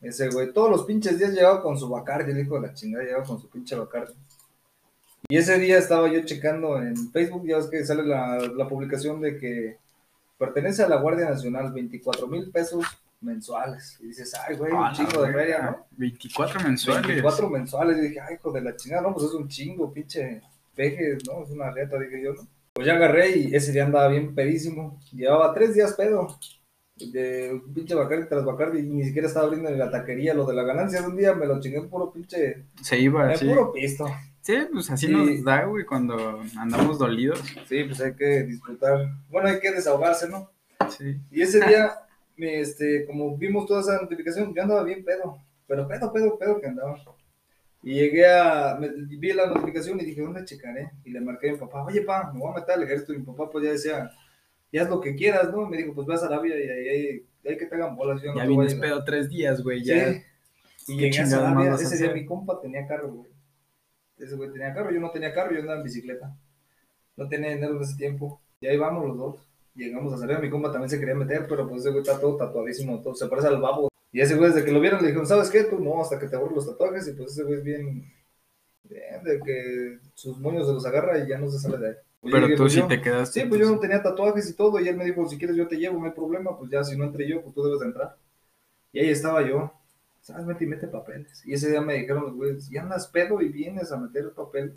Ese 0.02 0.30
güey, 0.30 0.52
todos 0.54 0.70
los 0.70 0.84
pinches 0.84 1.18
días 1.18 1.34
llegaba 1.34 1.62
con 1.62 1.78
su 1.78 1.88
Bacardi, 1.90 2.32
el 2.32 2.40
hijo 2.40 2.56
de 2.56 2.68
la 2.68 2.74
chingada, 2.74 3.06
llegaba 3.06 3.24
con 3.24 3.40
su 3.40 3.50
pinche 3.50 3.76
Bacardi. 3.76 4.14
Y 5.30 5.38
ese 5.38 5.58
día 5.58 5.78
estaba 5.78 6.12
yo 6.12 6.26
checando 6.26 6.82
en 6.82 7.12
Facebook, 7.12 7.48
ya 7.48 7.58
ves 7.58 7.68
que 7.68 7.86
sale 7.86 8.04
la, 8.04 8.68
publicación 8.68 9.22
de 9.22 9.38
que 9.38 9.78
pertenece 10.38 10.84
a 10.84 10.90
la 10.90 10.98
Guardia 10.98 11.30
Nacional, 11.30 11.72
24 11.72 12.28
mil 12.28 12.52
pesos 12.52 12.84
mensuales. 13.24 13.98
Y 14.02 14.08
dices, 14.08 14.34
ay, 14.48 14.56
güey, 14.56 14.72
un 14.72 14.84
Ah, 14.84 14.92
chingo 14.94 15.24
de 15.24 15.34
feria, 15.34 15.62
¿no? 15.64 15.86
24 15.92 16.60
mensuales. 16.62 17.08
24 17.08 17.50
mensuales. 17.50 17.98
Y 17.98 18.02
dije, 18.02 18.20
ay, 18.20 18.36
hijo 18.36 18.52
de 18.52 18.62
la 18.62 18.75
chingada, 18.75 19.02
no, 19.04 19.14
pues 19.14 19.25
es 19.28 19.34
un 19.34 19.48
chingo, 19.48 19.92
pinche 19.94 20.42
peje, 20.75 21.18
¿no? 21.28 21.44
Es 21.44 21.50
una 21.52 21.72
reta, 21.72 21.98
dije 22.00 22.24
yo, 22.24 22.34
¿no? 22.34 22.48
Pues 22.74 22.88
ya 22.88 22.94
agarré 22.96 23.38
y 23.38 23.56
ese 23.56 23.72
día 23.72 23.86
andaba 23.86 24.08
bien 24.08 24.34
pedísimo. 24.34 25.00
Llevaba 25.12 25.54
tres 25.54 25.74
días 25.75 25.94
pedo. 25.94 26.38
De 26.96 27.60
pinche 27.74 27.96
Bacardi 27.96 28.28
tras 28.30 28.46
Bacardi 28.46 28.80
y 28.80 28.84
ni 28.84 29.04
siquiera 29.04 29.28
estaba 29.28 29.46
abriendo 29.48 29.69
en 29.69 29.80
la 29.80 29.90
taquería. 29.90 30.34
Lo 30.34 30.46
de 30.46 30.54
la 30.54 30.64
ganancia 30.64 31.02
de 31.02 31.08
un 31.08 31.18
día 31.18 31.34
me 31.34 31.46
lo 31.48 31.60
chingué 31.60 31.78
en 31.80 31.90
puro 31.90 32.12
pinche. 32.12 32.66
Se 32.81 32.98
iba 33.00 33.26
En 33.26 33.31
así. 33.31 33.48
puro 33.48 33.72
pisto. 33.72 34.06
Sí, 34.42 34.56
pues 34.72 34.92
así 34.92 35.08
Sí. 35.08 35.12
nos 35.14 35.44
da, 35.44 35.66
güey, 35.66 35.86
cuando 35.86 36.42
andamos 36.58 37.00
dolidos. 37.00 37.40
Sí, 37.68 37.84
pues 37.86 38.00
hay 38.02 38.14
que 38.14 38.44
disfrutar. 38.44 39.08
Bueno, 39.30 39.50
hay 39.50 39.60
que 39.60 39.72
desahogarse, 39.72 40.30
¿no? 40.30 40.52
Sí. 40.90 41.18
Y 41.31 41.42
ese 41.42 41.66
día, 41.66 41.94
este, 42.38 43.06
como 43.06 43.38
vimos 43.38 43.65
toda 43.68 43.81
esa 43.81 44.01
notificación, 44.01 44.53
yo 44.53 44.62
andaba 44.62 44.83
bien 44.83 45.03
pedo, 45.03 45.38
pero 45.68 45.88
pedo, 45.88 46.12
pedo, 46.12 46.38
pedo 46.38 46.59
que 46.62 46.68
andaba. 46.68 46.97
Y 47.83 47.95
llegué 47.95 48.25
a, 48.27 48.77
me- 48.80 48.89
vi 49.18 49.33
la 49.33 49.47
notificación 49.47 50.00
y 50.00 50.06
dije, 50.06 50.21
¿dónde 50.21 50.45
checaré? 50.45 50.91
Y 51.03 51.12
le 51.12 51.19
marqué 51.21 51.50
a 51.50 51.53
mi 51.53 51.59
papá, 51.59 51.83
oye, 51.83 52.01
pa, 52.01 52.31
me 52.31 52.39
voy 52.39 52.51
a 52.51 52.59
meter 52.59 52.75
al 52.75 52.83
ejército. 52.83 53.13
Y 53.13 53.18
mi 53.19 53.25
papá, 53.25 53.50
pues 53.50 53.65
ya 53.65 53.71
decía, 53.71 54.09
ya 54.71 54.83
haz 54.83 54.89
lo 54.89 55.01
que 55.01 55.15
quieras, 55.15 55.51
¿no? 55.51 55.68
Me 55.68 55.77
dijo, 55.77 55.94
pues 55.94 56.07
vas 56.07 56.24
a 56.24 56.27
Arabia 56.27 56.56
y 56.57 56.69
ahí 56.69 56.88
hay, 56.88 57.25
hay 57.45 57.57
que 57.57 57.65
te 57.65 57.75
hagan 57.75 57.95
bolas. 57.95 58.21
Yo 58.21 58.31
no 58.33 58.38
Ya 58.39 58.45
vienes 58.45 58.74
ayudar". 58.74 58.89
pedo 58.89 59.03
tres 59.03 59.30
días, 59.30 59.62
güey, 59.62 59.80
Sí. 59.81 59.85
ya. 59.88 60.09
Y 60.88 60.97
¿Qué 60.97 61.12
llegué 61.12 61.19
a 61.35 61.50
Arabia, 61.51 61.74
ese 61.75 61.97
día 61.97 62.13
mi 62.13 62.25
compa 62.25 62.59
tenía 62.62 62.88
carro, 62.88 63.12
güey. 63.13 63.31
Ese 64.18 64.35
güey 64.35 64.51
tenía 64.51 64.74
carro, 64.74 64.91
yo 64.91 65.00
no 65.01 65.12
tenía 65.12 65.33
carro, 65.33 65.51
yo 65.53 65.59
andaba 65.59 65.77
en 65.80 65.83
bicicleta. 65.83 66.35
No 67.18 67.27
tenía 67.27 67.50
dinero 67.51 67.75
en 67.77 67.83
ese 67.83 67.97
tiempo. 67.97 68.41
Y 68.62 68.68
ahí 68.68 68.77
vamos 68.77 69.06
los 69.07 69.18
dos. 69.18 69.50
Llegamos 69.75 70.14
a 70.14 70.18
salir, 70.18 70.40
mi 70.40 70.50
compa 70.50 70.72
también 70.72 70.90
se 70.90 71.00
quería 71.00 71.16
meter, 71.16 71.48
pero 71.48 71.68
pues 71.68 71.81
ese 71.81 71.90
güey 71.90 72.02
está 72.04 72.20
todo 72.20 72.38
tatuadísimo, 72.38 73.02
todo, 73.02 73.16
se 73.16 73.28
parece 73.28 73.48
al 73.48 73.60
babo. 73.62 73.90
Y 74.12 74.22
ese 74.22 74.36
güey 74.36 74.52
desde 74.52 74.64
que 74.64 74.72
lo 74.72 74.80
vieron 74.80 75.02
le 75.02 75.08
dijeron, 75.08 75.25
¿sabes 75.25 75.50
qué? 75.50 75.64
Tú 75.64 75.80
no, 75.80 76.00
hasta 76.02 76.20
que 76.20 76.28
te 76.28 76.38
borro 76.38 76.56
los 76.56 76.68
tatuajes. 76.68 77.08
Y 77.08 77.14
pues 77.14 77.31
ese 77.31 77.44
güey 77.44 77.56
es 77.58 77.64
bien, 77.64 78.06
bien 78.84 79.24
de 79.24 79.40
que 79.40 79.98
sus 80.14 80.38
moños 80.40 80.68
se 80.68 80.74
los 80.74 80.86
agarra 80.86 81.18
y 81.18 81.28
ya 81.28 81.40
no 81.40 81.50
se 81.50 81.58
sale 81.60 81.78
de 81.80 81.88
ahí. 81.88 81.94
Pues 82.22 82.31
Pero 82.31 82.46
dije, 82.46 82.56
tú 82.58 82.64
pues 82.64 82.74
sí 82.74 82.80
yo- 82.80 82.88
te 82.88 83.02
quedaste. 83.02 83.42
Sí, 83.42 83.48
pues 83.50 83.60
yo 83.60 83.70
no 83.72 83.80
tenía 83.80 84.02
tatuajes 84.04 84.50
y 84.50 84.54
todo, 84.54 84.80
y 84.80 84.88
él 84.88 84.96
me 84.96 85.06
dijo, 85.06 85.28
si 85.28 85.38
quieres 85.38 85.56
yo 85.58 85.68
te 85.68 85.76
llevo, 85.78 86.00
no 86.00 86.06
hay 86.06 86.12
problema, 86.12 86.58
pues 86.58 86.69
ya 86.72 86.84
si 86.84 86.96
no 86.96 87.06
entré 87.06 87.28
yo, 87.28 87.42
pues 87.42 87.54
tú 87.56 87.64
debes 87.64 87.80
de 87.80 87.88
entrar. 87.88 88.16
Y 88.94 89.00
ahí 89.00 89.10
estaba 89.10 89.42
yo, 89.42 89.74
¿sabes? 90.22 90.46
Mete 90.46 90.64
y 90.64 90.68
mete 90.68 90.88
papeles. 90.88 91.42
Y 91.46 91.54
ese 91.54 91.72
día 91.72 91.81
me 91.81 91.96
dijeron 91.96 92.24
los 92.26 92.36
güeyes, 92.36 92.72
¿y 92.72 92.78
andas 92.78 93.08
pedo 93.08 93.42
y 93.42 93.50
vienes 93.50 93.92
a 93.92 93.98
meter 93.98 94.31
papeles? 94.31 94.76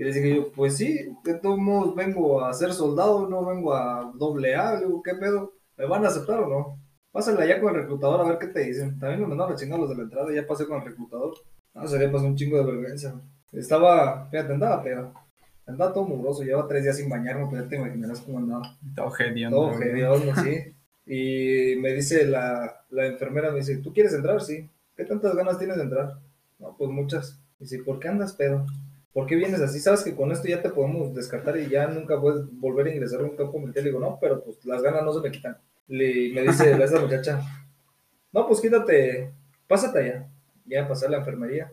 Y 0.00 0.04
les 0.04 0.14
dije 0.14 0.34
yo, 0.34 0.50
pues 0.52 0.78
sí, 0.78 1.14
de 1.24 1.34
todos 1.34 1.58
modos 1.58 1.94
vengo 1.94 2.42
a 2.42 2.54
ser 2.54 2.72
soldado, 2.72 3.28
no 3.28 3.44
vengo 3.44 3.74
a 3.74 4.10
doble 4.14 4.54
A, 4.56 4.76
le 4.76 4.86
digo, 4.86 5.02
¿qué 5.02 5.14
pedo? 5.14 5.52
¿Me 5.76 5.84
van 5.84 6.06
a 6.06 6.08
aceptar 6.08 6.40
o 6.40 6.48
no? 6.48 6.78
Pásale 7.12 7.42
allá 7.42 7.60
con 7.60 7.74
el 7.74 7.82
reclutador 7.82 8.18
a 8.22 8.24
ver 8.30 8.38
qué 8.38 8.46
te 8.46 8.60
dicen. 8.60 8.98
También 8.98 9.20
me 9.20 9.26
mandaron 9.26 9.52
a 9.52 9.56
chingar 9.56 9.78
los 9.78 9.90
de 9.90 9.96
la 9.96 10.04
entrada, 10.04 10.32
ya 10.34 10.46
pasé 10.46 10.64
con 10.64 10.78
el 10.78 10.86
reclutador. 10.86 11.34
No, 11.74 11.86
sería 11.86 12.10
pasó 12.10 12.24
un 12.24 12.34
chingo 12.34 12.56
de 12.56 12.64
vergüenza. 12.64 13.20
Estaba, 13.52 14.26
fíjate, 14.30 14.54
andaba 14.54 14.82
pedo. 14.82 15.12
Andaba 15.66 15.92
todo 15.92 16.04
mugroso, 16.06 16.44
llevaba 16.44 16.66
tres 16.66 16.82
días 16.84 16.96
sin 16.96 17.10
bañarme, 17.10 17.46
pues 17.50 17.62
ya 17.62 17.68
te 17.68 17.76
imaginarás 17.76 18.22
cómo 18.22 18.38
andaba. 18.38 18.74
Todo 18.96 19.12
hediondo, 19.18 19.56
Todo 19.58 19.76
güey. 19.76 19.88
hediondo, 19.90 20.32
sí. 20.36 20.74
Y 21.04 21.76
me 21.78 21.92
dice 21.92 22.24
la, 22.24 22.84
la 22.88 23.06
enfermera, 23.06 23.50
me 23.50 23.58
dice, 23.58 23.76
¿tú 23.76 23.92
quieres 23.92 24.14
entrar? 24.14 24.40
Sí. 24.40 24.66
¿Qué 24.96 25.04
tantas 25.04 25.34
ganas 25.36 25.58
tienes 25.58 25.76
de 25.76 25.82
entrar? 25.82 26.14
No, 26.58 26.74
pues 26.78 26.88
muchas. 26.90 27.38
Dice, 27.58 27.80
¿por 27.80 27.98
qué 28.00 28.08
andas 28.08 28.32
pedo? 28.32 28.64
¿Por 29.12 29.26
qué 29.26 29.34
vienes 29.36 29.60
así? 29.60 29.80
Sabes 29.80 30.02
que 30.04 30.14
con 30.14 30.30
esto 30.30 30.46
ya 30.48 30.62
te 30.62 30.70
podemos 30.70 31.12
descartar 31.14 31.56
y 31.58 31.68
ya 31.68 31.86
nunca 31.88 32.20
puedes 32.20 32.42
volver 32.60 32.86
a 32.86 32.90
ingresar 32.94 33.20
a 33.20 33.24
un 33.24 33.36
campo 33.36 33.58
militar. 33.58 33.82
Le 33.82 33.90
digo, 33.90 34.00
no, 34.00 34.18
pero 34.20 34.42
pues 34.44 34.64
las 34.64 34.82
ganas 34.82 35.02
no 35.04 35.12
se 35.12 35.20
me 35.20 35.30
quitan. 35.32 35.56
Le, 35.88 36.32
me 36.32 36.42
dice 36.42 36.74
la- 36.78 36.84
esa 36.84 37.00
muchacha, 37.00 37.40
no, 38.32 38.46
pues 38.46 38.60
quítate, 38.60 39.30
pásate 39.66 39.98
allá. 39.98 40.26
Ya 40.66 40.86
pasé 40.86 41.06
a 41.06 41.10
la 41.10 41.16
enfermería. 41.18 41.72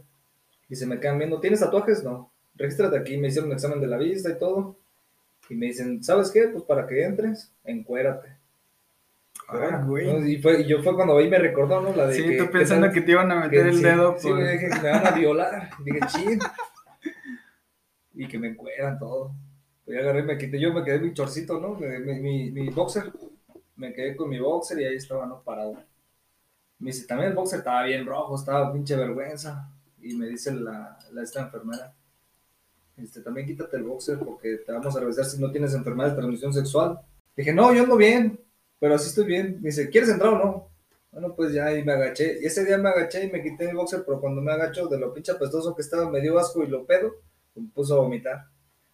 Y 0.69 0.75
se 0.75 0.87
me 0.87 0.99
quedan 0.99 1.19
viendo, 1.19 1.39
¿tienes 1.39 1.59
tatuajes? 1.59 2.03
No. 2.03 2.31
Regístrate 2.55 2.97
aquí. 2.97 3.17
Me 3.17 3.27
hicieron 3.27 3.49
un 3.51 3.55
examen 3.55 3.79
de 3.79 3.87
la 3.87 3.97
vista 3.97 4.29
y 4.31 4.37
todo. 4.39 4.75
Y 5.49 5.55
me 5.55 5.67
dicen, 5.67 6.03
¿sabes 6.03 6.31
qué? 6.31 6.47
Pues 6.47 6.63
para 6.63 6.87
que 6.87 7.03
entres, 7.03 7.51
encuérate. 7.63 8.29
Ah, 9.47 9.79
¿No? 9.81 9.87
güey. 9.87 10.33
Y, 10.33 10.41
fue, 10.41 10.61
y 10.61 10.65
yo 10.67 10.81
fue 10.81 10.95
cuando 10.95 11.15
ahí 11.17 11.29
me 11.29 11.37
recordó, 11.37 11.79
¿no? 11.81 11.95
La 11.95 12.07
de 12.07 12.15
Sí, 12.15 12.23
que, 12.23 12.37
tú 12.37 12.49
pensando 12.51 12.91
que 12.91 13.01
te 13.01 13.11
iban 13.11 13.31
a 13.31 13.35
meter 13.35 13.63
que 13.63 13.69
el 13.69 13.75
sí, 13.77 13.83
dedo 13.83 14.17
Sí, 14.17 14.27
por... 14.27 14.37
me 14.39 14.51
dije 14.53 14.69
que 14.69 14.79
me 14.81 14.89
van 14.89 15.07
a 15.07 15.11
violar. 15.11 15.69
Dije, 15.85 15.99
ching. 16.07 16.39
Y 18.17 18.27
que 18.27 18.37
me 18.37 18.49
encueran 18.49 18.99
todo. 18.99 19.33
Pues 19.85 19.95
ya 19.97 20.03
agarré, 20.03 20.23
me 20.23 20.37
quité, 20.37 20.59
yo 20.59 20.73
me 20.73 20.83
quedé 20.83 20.99
mi 20.99 21.13
chorcito, 21.13 21.59
¿no? 21.61 21.75
Mi, 21.75 21.87
mi, 21.99 22.19
mi- 22.19 22.51
mi 22.51 22.69
boxer. 22.69 23.11
Me 23.77 23.93
quedé 23.93 24.15
con 24.17 24.29
mi 24.29 24.39
boxer 24.39 24.79
y 24.81 24.85
ahí 24.85 24.95
estaba, 24.97 25.25
¿no? 25.25 25.41
Parado. 25.43 25.77
Me 26.79 26.91
dice, 26.91 27.05
también 27.05 27.29
el 27.29 27.35
boxer 27.35 27.59
estaba 27.59 27.83
bien 27.83 28.05
rojo, 28.05 28.35
estaba 28.35 28.73
pinche 28.73 28.95
vergüenza. 28.95 29.71
Y 30.01 30.15
me 30.15 30.27
dice 30.27 30.51
la, 30.53 30.97
la 31.11 31.23
esta 31.23 31.41
enfermera, 31.41 31.93
este, 32.97 33.21
también 33.21 33.45
quítate 33.47 33.77
el 33.77 33.83
boxer 33.83 34.17
porque 34.19 34.57
te 34.57 34.71
vamos 34.71 34.95
a 34.95 34.99
revisar 34.99 35.25
si 35.25 35.39
no 35.39 35.51
tienes 35.51 35.73
enfermedad 35.73 36.09
de 36.09 36.15
transmisión 36.15 36.53
sexual. 36.53 36.99
Dije, 37.35 37.53
no, 37.53 37.73
yo 37.73 37.83
ando 37.83 37.95
bien, 37.95 38.39
pero 38.79 38.95
así 38.95 39.09
estoy 39.09 39.25
bien. 39.25 39.57
Me 39.61 39.69
dice, 39.69 39.89
¿quieres 39.89 40.09
entrar 40.09 40.33
o 40.33 40.37
no? 40.39 40.69
Bueno, 41.11 41.35
pues 41.35 41.53
ya, 41.53 41.71
y 41.77 41.83
me 41.83 41.93
agaché. 41.93 42.39
Y 42.41 42.45
ese 42.45 42.65
día 42.65 42.77
me 42.77 42.89
agaché 42.89 43.25
y 43.25 43.31
me 43.31 43.41
quité 43.43 43.69
el 43.69 43.75
boxer, 43.75 44.03
pero 44.05 44.19
cuando 44.19 44.41
me 44.41 44.51
agacho 44.51 44.87
de 44.87 44.97
lo 44.99 45.13
pinche 45.13 45.31
apestoso 45.31 45.75
que 45.75 45.81
estaba, 45.83 46.09
me 46.09 46.21
dio 46.21 46.37
asco 46.39 46.63
y 46.63 46.67
lo 46.67 46.85
pedo, 46.85 47.13
me 47.57 47.69
puso 47.69 47.95
a 47.97 48.01
vomitar. 48.01 48.45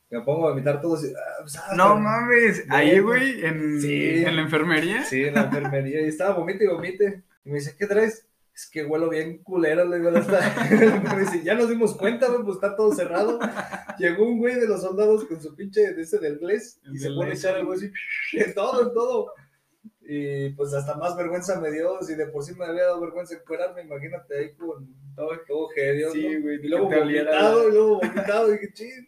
Me 0.10 0.22
pongo 0.22 0.48
a 0.48 0.52
vomitar 0.52 0.80
todo 0.82 0.96
así. 0.96 1.12
ah, 1.18 1.42
pues, 1.42 1.56
ah, 1.58 1.74
No 1.76 1.96
mames, 1.98 2.66
ahí, 2.70 3.00
güey, 3.00 3.44
en, 3.46 3.82
Sí. 3.82 4.24
en 4.24 4.36
la 4.36 4.42
enfermería. 4.44 5.04
Sí, 5.04 5.24
en 5.24 5.34
la 5.36 5.44
enfermería. 5.46 6.02
Y 6.02 6.08
estaba 6.10 6.36
vomite 6.36 6.64
y 6.66 6.68
vomite. 6.68 7.24
Y 7.46 7.50
me 7.50 7.56
dice, 7.56 7.76
¿qué 7.78 7.88
traes? 7.88 8.28
es 8.56 8.70
que 8.70 8.86
huelo 8.86 9.10
bien 9.10 9.40
culero, 9.40 9.84
le 9.84 9.98
digo, 9.98 10.12
hasta- 10.16 10.54
me 11.16 11.22
dice, 11.22 11.42
ya 11.44 11.56
nos 11.56 11.70
dimos 11.70 11.98
cuenta, 11.98 12.28
güey, 12.28 12.44
pues 12.44 12.58
está 12.58 12.76
todo 12.76 12.94
cerrado. 12.94 13.40
Llegó 13.98 14.28
un 14.28 14.38
güey 14.38 14.54
de 14.60 14.68
los 14.68 14.80
soldados 14.84 15.26
con 15.26 15.42
su 15.42 15.56
pinche 15.56 15.92
de 15.96 16.00
ese 16.04 16.20
del 16.20 16.38
El 16.40 16.62
y 16.94 17.00
se 17.00 17.10
pone 17.10 17.32
a 17.32 17.34
echar 17.34 17.56
algo 17.56 17.74
así, 17.74 17.92
en 18.34 18.54
todo, 18.54 18.88
en 18.90 18.94
todo. 18.94 19.34
Y 20.06 20.50
pues 20.50 20.74
hasta 20.74 20.96
más 20.96 21.16
vergüenza 21.16 21.60
me 21.62 21.72
dio, 21.72 22.02
si 22.02 22.16
de 22.16 22.28
por 22.28 22.44
sí 22.44 22.54
me 22.56 22.66
había 22.66 22.84
dado 22.84 23.00
vergüenza 23.02 23.36
encuerarme, 23.36 23.84
imagínate 23.84 24.38
ahí 24.38 24.54
con 24.56 24.88
todo, 25.16 25.30
heavy, 25.76 26.04
Sí, 26.12 26.30
¿no? 26.36 26.42
güey, 26.42 26.56
Y 26.62 26.68
luego 26.68 26.90
vomitado, 26.90 27.70
y 27.70 27.72
luego 27.72 27.96
vomitado, 28.00 28.50
y 28.50 28.52
dije, 28.58 28.74
ching. 28.74 29.08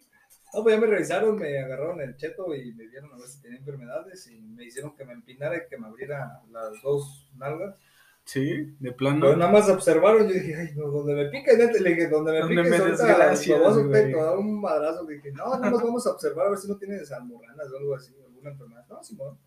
No, 0.54 0.62
pues 0.62 0.74
ya 0.74 0.80
me 0.80 0.86
revisaron, 0.86 1.36
me 1.38 1.58
agarraron 1.58 2.00
el 2.00 2.16
cheto 2.16 2.54
y 2.54 2.72
me 2.72 2.86
vieron 2.86 3.12
a 3.12 3.18
ver 3.18 3.26
si 3.28 3.42
tenía 3.42 3.58
enfermedades 3.58 4.26
y 4.28 4.40
me 4.40 4.64
hicieron 4.64 4.96
que 4.96 5.04
me 5.04 5.12
empinara 5.12 5.56
y 5.56 5.68
que 5.68 5.76
me 5.76 5.86
abriera 5.86 6.40
las 6.50 6.80
dos 6.82 7.30
nalgas. 7.36 7.76
Sí, 8.24 8.74
de 8.80 8.92
plano. 8.92 9.20
Pero 9.20 9.36
nada 9.36 9.52
más 9.52 9.68
observaron, 9.68 10.26
yo 10.26 10.32
dije, 10.34 10.54
ay, 10.56 10.70
no, 10.76 10.88
donde 10.88 11.14
me 11.14 11.24
neta, 11.30 11.78
le 11.78 11.90
dije, 11.90 12.08
donde 12.08 12.32
me 12.32 12.48
pique, 12.48 12.62
me 12.70 12.76
ahorita 12.76 13.06
desgracias, 13.06 13.58
lo 13.58 13.64
vas 13.64 13.76
a 13.76 13.80
güey. 13.82 13.92
te- 13.92 14.10
te 14.12 14.16
da 14.16 14.38
un 14.38 14.60
madrazo. 14.60 15.04
Dije, 15.04 15.30
no, 15.32 15.44
nada 15.58 15.70
más 15.70 15.82
vamos 15.82 16.06
a 16.06 16.10
observar 16.12 16.46
a 16.46 16.50
ver 16.50 16.58
si 16.58 16.68
no 16.68 16.76
tienes 16.78 17.12
almorranas 17.12 17.70
o 17.70 17.76
algo 17.76 17.94
así, 17.94 18.14
alguna 18.24 18.50
enfermedad. 18.50 18.86
No, 18.88 19.02
Simón. 19.04 19.38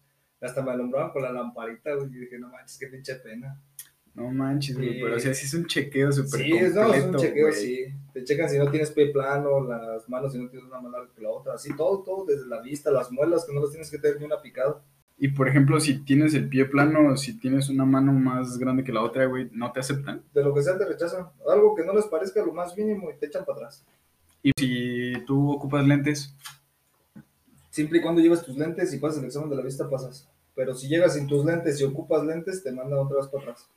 Hasta 0.42 0.62
me 0.62 0.72
alumbraban 0.72 1.12
con 1.12 1.22
la 1.22 1.32
lamparita, 1.32 1.94
güey. 1.96 2.10
Yo 2.12 2.20
dije, 2.22 2.40
no 2.40 2.50
manches, 2.50 2.78
qué 2.80 2.88
pinche 2.88 3.16
pena. 3.16 3.60
No 4.16 4.30
manches, 4.32 4.76
güey. 4.78 4.94
Sí. 4.96 5.00
Pero 5.02 5.16
o 5.16 5.20
sea, 5.20 5.34
sí 5.34 5.46
es 5.46 5.54
un 5.54 5.66
chequeo 5.66 6.12
súper 6.12 6.42
Sí, 6.42 6.50
completo, 6.52 6.82
no, 6.84 6.94
es 6.94 7.06
un 7.06 7.16
chequeo, 7.16 7.48
güey. 7.48 7.60
sí. 7.60 7.86
Te 8.14 8.24
checan 8.24 8.50
si 8.50 8.58
no 8.58 8.70
tienes 8.72 8.92
pie 8.92 9.08
plano, 9.12 9.64
las 9.66 10.08
manos 10.10 10.34
si 10.34 10.40
no 10.40 10.50
tienes 10.50 10.68
una 10.68 10.80
más 10.82 10.92
larga 10.92 11.10
que 11.16 11.22
la 11.22 11.30
otra, 11.30 11.54
así 11.54 11.76
todo, 11.76 12.04
todo, 12.04 12.26
desde 12.26 12.48
la 12.48 12.62
vista, 12.62 12.92
las 12.92 13.12
muelas, 13.12 13.46
que 13.46 13.54
no 13.54 13.62
las 13.62 13.70
tienes 13.70 13.90
que 13.92 13.98
tener 14.00 14.20
ni 14.20 14.26
una 14.26 14.42
picada. 14.42 14.82
Y 15.22 15.28
por 15.30 15.48
ejemplo, 15.50 15.80
si 15.82 16.00
tienes 16.06 16.34
el 16.34 16.48
pie 16.48 16.66
plano, 16.66 17.16
si 17.18 17.38
tienes 17.38 17.70
una 17.70 17.86
mano 17.86 18.14
más 18.14 18.58
grande 18.58 18.84
que 18.86 18.94
la 18.94 19.02
otra, 19.04 19.26
güey, 19.26 19.50
¿no 19.52 19.72
te 19.74 19.82
aceptan? 19.82 20.24
De 20.34 20.44
lo 20.44 20.54
que 20.54 20.64
sea 20.64 20.78
te 20.78 20.86
rechazan. 20.86 21.28
Algo 21.50 21.76
que 21.76 21.86
no 21.86 21.94
les 21.94 22.06
parezca 22.06 22.44
lo 22.44 22.54
más 22.54 22.76
mínimo 22.78 23.12
y 23.12 23.18
te 23.18 23.26
echan 23.26 23.44
para 23.46 23.58
atrás. 23.58 23.86
Y 24.42 24.52
si 24.58 25.14
tú 25.28 25.52
ocupas 25.52 25.86
lentes, 25.86 26.34
Siempre 27.70 28.00
y 28.00 28.02
cuando 28.02 28.22
lleves 28.22 28.42
tus 28.44 28.58
lentes 28.58 28.94
y 28.94 28.98
pasas 28.98 29.20
el 29.20 29.26
examen 29.26 29.50
de 29.50 29.56
la 29.56 29.62
vista, 29.62 29.90
pasas. 29.90 30.28
Pero 30.56 30.74
si 30.76 30.88
llegas 30.88 31.14
sin 31.14 31.28
tus 31.28 31.46
lentes 31.46 31.80
y 31.80 31.84
ocupas 31.84 32.24
lentes, 32.24 32.64
te 32.64 32.72
mandan 32.72 33.00
otra 33.00 33.18
vez 33.18 33.28
para 33.28 33.44
atrás. 33.44 33.68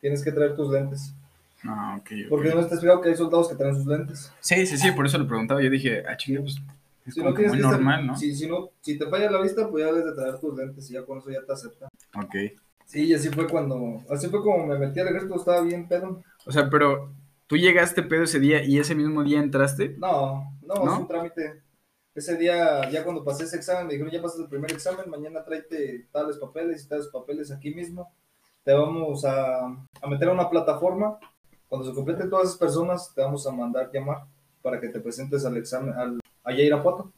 Tienes 0.00 0.22
que 0.22 0.32
traer 0.32 0.54
tus 0.54 0.70
lentes. 0.72 1.12
ah, 1.64 1.96
ok. 2.00 2.06
ok. 2.06 2.28
Porque 2.28 2.48
no 2.54 2.60
estás 2.60 2.80
fijado 2.80 3.00
que 3.00 3.08
hay 3.10 3.16
soldados 3.16 3.48
que 3.48 3.56
traen 3.56 3.74
sus 3.74 3.86
lentes. 3.86 4.32
Sí, 4.40 4.64
sí, 4.66 4.76
sí, 4.78 4.92
por 4.92 5.06
eso 5.06 5.18
lo 5.18 5.26
preguntaba. 5.26 5.60
Yo 5.62 5.68
dije, 5.70 6.04
ah, 6.08 6.16
chinga, 6.16 6.40
pues 6.42 6.56
es 7.06 7.14
Si 7.14 7.20
como 7.20 7.30
no 7.30 7.36
que 7.36 7.48
muy 7.48 7.58
estar- 7.58 7.72
normal, 7.72 8.06
¿no? 8.06 8.16
Si, 8.16 8.34
si 8.34 8.46
no, 8.46 8.70
si 8.80 8.96
te 8.98 9.06
falla 9.08 9.30
la 9.30 9.40
vista, 9.42 9.68
pues 9.68 9.84
ya 9.84 9.90
debes 9.92 10.04
de 10.04 10.12
traer 10.14 10.38
tus 10.38 10.56
lentes 10.56 10.88
y 10.90 10.94
ya 10.94 11.04
con 11.04 11.18
eso 11.18 11.30
ya 11.30 11.42
te 11.44 11.52
aceptan. 11.52 11.88
Ok. 12.16 12.34
Sí, 12.86 13.04
y 13.06 13.14
así 13.14 13.28
fue 13.28 13.46
cuando, 13.48 14.02
así 14.08 14.28
fue 14.28 14.40
como 14.42 14.66
me 14.66 14.78
metí 14.78 14.98
al 15.00 15.08
ejército, 15.08 15.34
estaba 15.36 15.60
bien 15.60 15.86
pedo. 15.88 16.22
O 16.46 16.52
sea, 16.52 16.70
pero 16.70 17.10
tú 17.46 17.56
llegaste 17.58 18.02
pedo 18.02 18.22
ese 18.22 18.40
día 18.40 18.64
y 18.64 18.78
ese 18.78 18.94
mismo 18.94 19.22
día 19.24 19.40
entraste. 19.40 19.94
No, 19.98 20.56
no, 20.66 20.74
¿No? 20.74 20.92
es 20.94 20.98
un 21.00 21.08
trámite. 21.08 21.60
Ese 22.18 22.36
día, 22.36 22.90
ya 22.90 23.04
cuando 23.04 23.22
pasé 23.22 23.44
ese 23.44 23.58
examen, 23.58 23.86
me 23.86 23.92
dijeron, 23.92 24.12
ya 24.12 24.20
pasas 24.20 24.40
el 24.40 24.48
primer 24.48 24.72
examen, 24.72 25.08
mañana 25.08 25.44
tráete 25.44 26.08
tales 26.10 26.36
papeles 26.36 26.84
y 26.84 26.88
tales 26.88 27.06
papeles 27.06 27.52
aquí 27.52 27.72
mismo. 27.72 28.12
Te 28.64 28.72
vamos 28.72 29.24
a, 29.24 29.68
meter 30.08 30.28
a 30.28 30.32
una 30.32 30.50
plataforma. 30.50 31.16
Cuando 31.68 31.88
se 31.88 31.94
completen 31.94 32.28
todas 32.28 32.48
esas 32.48 32.58
personas, 32.58 33.14
te 33.14 33.22
vamos 33.22 33.46
a 33.46 33.52
mandar 33.52 33.92
llamar 33.92 34.24
para 34.62 34.80
que 34.80 34.88
te 34.88 34.98
presentes 34.98 35.44
al 35.44 35.58
examen, 35.58 35.94
al, 35.94 36.18
a 36.42 36.52
Irapuato. 36.52 37.12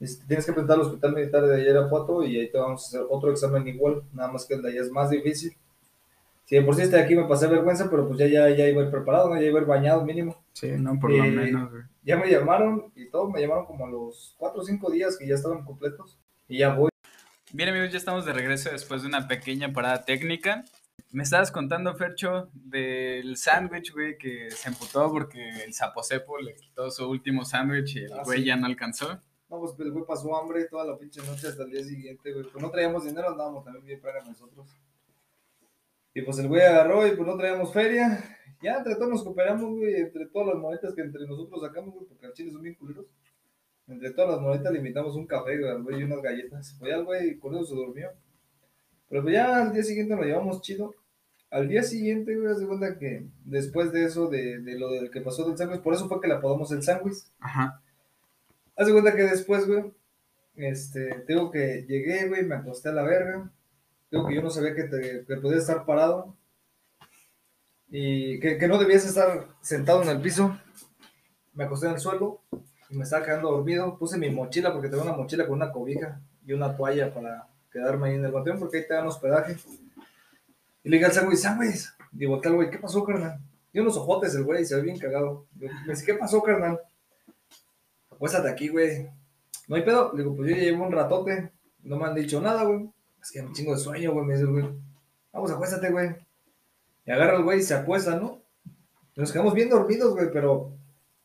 Este, 0.00 0.26
Tienes 0.26 0.44
que 0.44 0.52
presentar 0.52 0.74
al 0.74 0.86
hospital 0.86 1.14
militar 1.14 1.46
de 1.46 1.54
allá 1.54 1.64
a 1.64 1.70
Irapuato 1.70 2.24
y 2.24 2.40
ahí 2.40 2.50
te 2.50 2.58
vamos 2.58 2.82
a 2.82 2.88
hacer 2.88 3.06
otro 3.08 3.30
examen 3.30 3.68
igual, 3.68 4.02
nada 4.12 4.32
más 4.32 4.44
que 4.44 4.54
el 4.54 4.62
de 4.62 4.70
allá 4.70 4.80
es 4.80 4.90
más 4.90 5.08
difícil. 5.08 5.56
Si 6.44 6.56
de 6.56 6.62
por 6.62 6.74
sí 6.74 6.82
este 6.82 6.96
de 6.96 7.02
aquí 7.02 7.14
me 7.14 7.24
pasé 7.24 7.46
vergüenza, 7.46 7.88
pero 7.90 8.06
pues 8.06 8.18
ya, 8.18 8.26
ya, 8.26 8.48
ya 8.50 8.68
iba 8.68 8.82
a 8.82 8.84
ir 8.84 8.90
preparado, 8.90 9.28
¿no? 9.28 9.40
ya 9.40 9.46
iba 9.46 9.58
a 9.58 9.62
ir 9.62 9.68
bañado 9.68 10.04
mínimo. 10.04 10.44
Sí, 10.52 10.68
no, 10.72 10.98
por 11.00 11.10
lo 11.10 11.24
Eh, 11.24 11.30
menos, 11.30 11.70
güey. 11.70 11.82
Ya 12.02 12.16
me 12.16 12.28
llamaron 12.30 12.92
y 12.96 13.08
todo, 13.10 13.30
me 13.30 13.40
llamaron 13.40 13.64
como 13.66 13.86
a 13.86 13.90
los 13.90 14.34
4 14.38 14.60
o 14.60 14.64
5 14.64 14.90
días 14.90 15.16
que 15.16 15.26
ya 15.26 15.34
estaban 15.36 15.64
completos. 15.64 16.18
Y 16.48 16.58
ya 16.58 16.74
voy. 16.74 16.90
Bien 17.52 17.68
amigos, 17.68 17.90
ya 17.92 17.98
estamos 17.98 18.24
de 18.26 18.32
regreso 18.32 18.70
después 18.70 19.02
de 19.02 19.08
una 19.08 19.28
pequeña 19.28 19.72
parada 19.72 20.04
técnica. 20.04 20.64
Me 21.10 21.22
estabas 21.22 21.52
contando, 21.52 21.94
Fercho, 21.94 22.48
del 22.54 23.36
sándwich, 23.36 23.92
güey, 23.92 24.16
que 24.18 24.50
se 24.50 24.68
emputó 24.68 25.10
porque 25.10 25.62
el 25.64 25.74
Zapocepo 25.74 26.38
le 26.38 26.54
quitó 26.56 26.90
su 26.90 27.08
último 27.08 27.44
sándwich 27.44 27.96
y 27.96 28.04
el 28.04 28.12
Ah, 28.14 28.22
güey 28.24 28.40
sí. 28.40 28.44
ya 28.46 28.56
no 28.56 28.66
alcanzó. 28.66 29.20
No, 29.50 29.60
pues 29.60 29.74
el 29.78 29.92
güey 29.92 30.04
pasó 30.06 30.34
hambre 30.36 30.64
toda 30.64 30.84
la 30.86 30.98
pinche 30.98 31.20
noche 31.26 31.48
hasta 31.48 31.62
el 31.64 31.70
día 31.70 31.84
siguiente, 31.84 32.32
güey. 32.32 32.46
Pues 32.50 32.62
no 32.62 32.70
traíamos 32.70 33.04
dinero, 33.04 33.28
andábamos 33.28 33.62
también 33.64 33.84
bien 33.84 34.00
para 34.00 34.24
nosotros. 34.24 34.66
Y 36.14 36.22
pues 36.22 36.38
el 36.38 36.48
güey 36.48 36.62
agarró 36.62 37.06
y 37.06 37.16
pues 37.16 37.26
no 37.26 37.36
traíamos 37.36 37.72
feria. 37.72 38.22
Ya 38.62 38.76
entre 38.76 38.94
todos 38.94 39.08
nos 39.08 39.24
cooperamos, 39.24 39.76
güey, 39.76 39.94
entre 39.94 40.26
todas 40.26 40.48
las 40.48 40.56
monedas 40.56 40.94
que 40.94 41.02
entre 41.02 41.26
nosotros 41.26 41.60
sacamos, 41.60 41.94
güey, 41.94 42.06
porque 42.06 42.26
al 42.26 42.32
chile 42.32 42.52
son 42.52 42.62
bien 42.62 42.74
culeros. 42.74 43.06
Entre 43.88 44.10
todas 44.12 44.30
las 44.30 44.40
monedas 44.40 44.72
le 44.72 44.78
invitamos 44.78 45.16
un 45.16 45.26
café, 45.26 45.58
güey, 45.58 46.00
y 46.00 46.04
unas 46.04 46.22
galletas. 46.22 46.76
Pues 46.78 46.90
ya 46.90 46.98
el 46.98 47.04
güey 47.04 47.38
con 47.38 47.54
eso 47.54 47.66
se 47.66 47.74
durmió. 47.74 48.10
Pero 49.08 49.22
pues 49.22 49.34
ya 49.34 49.62
al 49.62 49.72
día 49.72 49.82
siguiente 49.82 50.14
lo 50.14 50.22
llevamos 50.22 50.62
chido. 50.62 50.94
Al 51.50 51.68
día 51.68 51.82
siguiente, 51.82 52.34
güey, 52.36 52.58
de 52.58 52.66
cuenta 52.66 52.98
que 52.98 53.26
después 53.44 53.92
de 53.92 54.04
eso, 54.04 54.28
de, 54.28 54.60
de 54.60 54.78
lo 54.78 54.90
del 54.90 55.10
que 55.10 55.20
pasó 55.20 55.46
del 55.46 55.58
sándwich, 55.58 55.82
por 55.82 55.92
eso 55.94 56.08
fue 56.08 56.20
que 56.20 56.28
le 56.28 56.34
apodamos 56.34 56.72
el 56.72 56.82
sándwich. 56.82 57.18
Ajá. 57.40 57.82
Haz 58.76 58.86
de 58.86 58.92
cuenta 58.92 59.14
que 59.14 59.24
después, 59.24 59.66
güey, 59.66 59.92
este, 60.56 61.24
tengo 61.26 61.50
que 61.50 61.84
llegué, 61.86 62.28
güey, 62.28 62.44
me 62.44 62.54
acosté 62.54 62.88
a 62.88 62.92
la 62.92 63.02
verga. 63.02 63.50
Digo 64.12 64.26
que 64.26 64.34
yo 64.34 64.42
no 64.42 64.50
sabía 64.50 64.74
que, 64.74 64.84
te, 64.84 65.24
que 65.26 65.36
podías 65.38 65.62
estar 65.62 65.86
parado. 65.86 66.36
Y 67.88 68.38
que, 68.40 68.58
que 68.58 68.68
no 68.68 68.76
debías 68.78 69.06
estar 69.06 69.48
sentado 69.62 70.02
en 70.02 70.10
el 70.10 70.20
piso. 70.20 70.54
Me 71.54 71.64
acosté 71.64 71.86
en 71.86 71.94
el 71.94 71.98
suelo 71.98 72.42
y 72.90 72.96
me 72.96 73.04
estaba 73.04 73.24
quedando 73.24 73.50
dormido. 73.50 73.98
Puse 73.98 74.18
mi 74.18 74.28
mochila 74.28 74.70
porque 74.70 74.90
tengo 74.90 75.02
una 75.02 75.14
mochila 75.14 75.46
con 75.46 75.54
una 75.54 75.72
cobija 75.72 76.20
y 76.44 76.52
una 76.52 76.76
toalla 76.76 77.12
para 77.12 77.48
quedarme 77.72 78.10
ahí 78.10 78.16
en 78.16 78.26
el 78.26 78.32
bateón 78.32 78.58
porque 78.58 78.78
ahí 78.78 78.86
te 78.86 78.92
dan 78.92 79.06
hospedaje. 79.06 79.56
Y 80.84 80.90
le 80.90 80.98
dije 80.98 81.06
al 81.06 81.12
sándwich, 81.12 81.38
sándwich. 81.38 81.88
Digo, 82.10 82.38
tal 82.38 82.54
güey, 82.54 82.68
¿qué 82.68 82.78
pasó, 82.78 83.02
carnal? 83.04 83.40
Y 83.72 83.80
unos 83.80 83.96
ojotes 83.96 84.34
el 84.34 84.44
güey, 84.44 84.66
se 84.66 84.76
ve 84.76 84.82
bien 84.82 84.98
cagado. 84.98 85.46
Digo, 85.54 85.72
Me 85.86 85.94
dice, 85.94 86.04
¿qué 86.04 86.14
pasó, 86.14 86.42
carnal? 86.42 86.78
Acuéstate 88.10 88.50
aquí, 88.50 88.68
güey. 88.68 89.08
No 89.68 89.76
hay 89.76 89.82
pedo. 89.82 90.12
Le 90.12 90.22
digo, 90.22 90.36
pues 90.36 90.50
yo 90.50 90.56
llevo 90.56 90.84
un 90.84 90.92
ratote. 90.92 91.50
No 91.82 91.96
me 91.96 92.04
han 92.04 92.14
dicho 92.14 92.42
nada, 92.42 92.64
güey. 92.64 92.90
Es 93.22 93.30
que 93.30 93.42
me 93.42 93.52
chingo 93.52 93.72
de 93.72 93.78
sueño, 93.78 94.12
güey. 94.12 94.26
Me 94.26 94.34
dice 94.34 94.46
güey. 94.46 94.68
Vamos, 95.32 95.50
acuéstate, 95.50 95.90
güey. 95.90 96.10
Y 97.06 97.10
agarra 97.10 97.36
el 97.36 97.44
güey 97.44 97.60
y 97.60 97.62
se 97.62 97.74
acuesta, 97.74 98.16
¿no? 98.16 98.42
Y 99.14 99.20
nos 99.20 99.32
quedamos 99.32 99.54
bien 99.54 99.70
dormidos, 99.70 100.14
güey, 100.14 100.30
pero. 100.32 100.72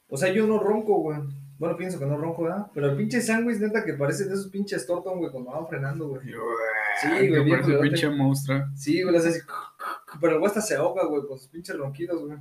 O 0.09 0.17
sea, 0.17 0.31
yo 0.31 0.45
no 0.47 0.59
ronco, 0.59 1.01
güey. 1.01 1.19
Bueno, 1.57 1.75
pienso 1.75 1.97
que 1.97 2.05
no 2.05 2.17
ronco, 2.17 2.43
¿verdad? 2.43 2.67
Pero 2.73 2.91
el 2.91 2.95
pinche 2.97 3.19
sándwich, 3.19 3.59
neta, 3.59 3.83
que 3.83 3.93
parece 3.93 4.25
de 4.25 4.33
esos 4.35 4.47
pinches 4.47 4.85
Torton, 4.85 5.17
güey, 5.17 5.31
cuando 5.31 5.51
van 5.51 5.67
frenando, 5.67 6.07
güey. 6.07 6.21
Sí, 7.01 7.07
güey, 7.09 7.29
bien 7.29 7.49
parece 7.49 7.55
un 7.55 7.63
culerote. 7.63 7.89
pinche 7.89 8.09
monstruo. 8.09 8.59
Sí, 8.75 9.01
güey, 9.01 9.15
hace 9.17 9.29
así. 9.29 9.39
Pero 10.21 10.33
el 10.33 10.39
güey 10.39 10.47
hasta 10.47 10.61
se 10.61 10.75
ahoga, 10.75 11.05
güey, 11.05 11.25
con 11.25 11.39
sus 11.39 11.47
pinches 11.47 11.75
ronquidos, 11.75 12.23
güey. 12.23 12.37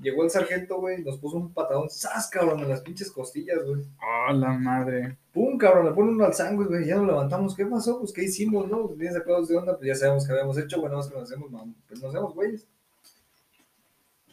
Llegó 0.00 0.22
el 0.22 0.30
sargento, 0.30 0.78
güey, 0.78 1.02
nos 1.02 1.18
puso 1.18 1.36
un 1.38 1.52
patadón, 1.52 1.90
¡zas, 1.90 2.30
cabrón! 2.30 2.60
En 2.60 2.68
las 2.68 2.82
pinches 2.82 3.10
costillas, 3.10 3.58
güey. 3.64 3.82
Oh, 4.00 4.32
la 4.32 4.52
madre. 4.52 5.18
¡Pum, 5.32 5.58
cabrón! 5.58 5.86
Le 5.86 5.92
pone 5.92 6.10
uno 6.10 6.24
al 6.24 6.34
sándwich, 6.34 6.68
güey. 6.68 6.86
Ya 6.86 6.96
nos 6.96 7.06
levantamos. 7.08 7.56
¿Qué 7.56 7.66
pasó? 7.66 7.98
Pues, 7.98 8.12
¿qué 8.12 8.22
hicimos, 8.24 8.68
no? 8.68 8.86
Bien 8.88 9.12
sacados 9.12 9.48
de 9.48 9.56
onda, 9.56 9.76
pues 9.76 9.88
ya 9.88 9.94
sabemos 9.96 10.24
qué 10.24 10.32
habíamos 10.32 10.56
hecho, 10.56 10.76
güey. 10.78 10.88
Nada 10.90 10.98
más 10.98 11.08
que 11.08 11.14
nos 11.18 11.24
hacemos, 11.24 11.50
mam- 11.50 11.74
pues 11.88 12.00
nos 12.00 12.14
hacemos 12.14 12.34
güeyes. 12.34 12.66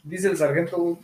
Dice 0.04 0.28
el 0.28 0.38
sargento, 0.38 0.78
güey. 0.78 0.98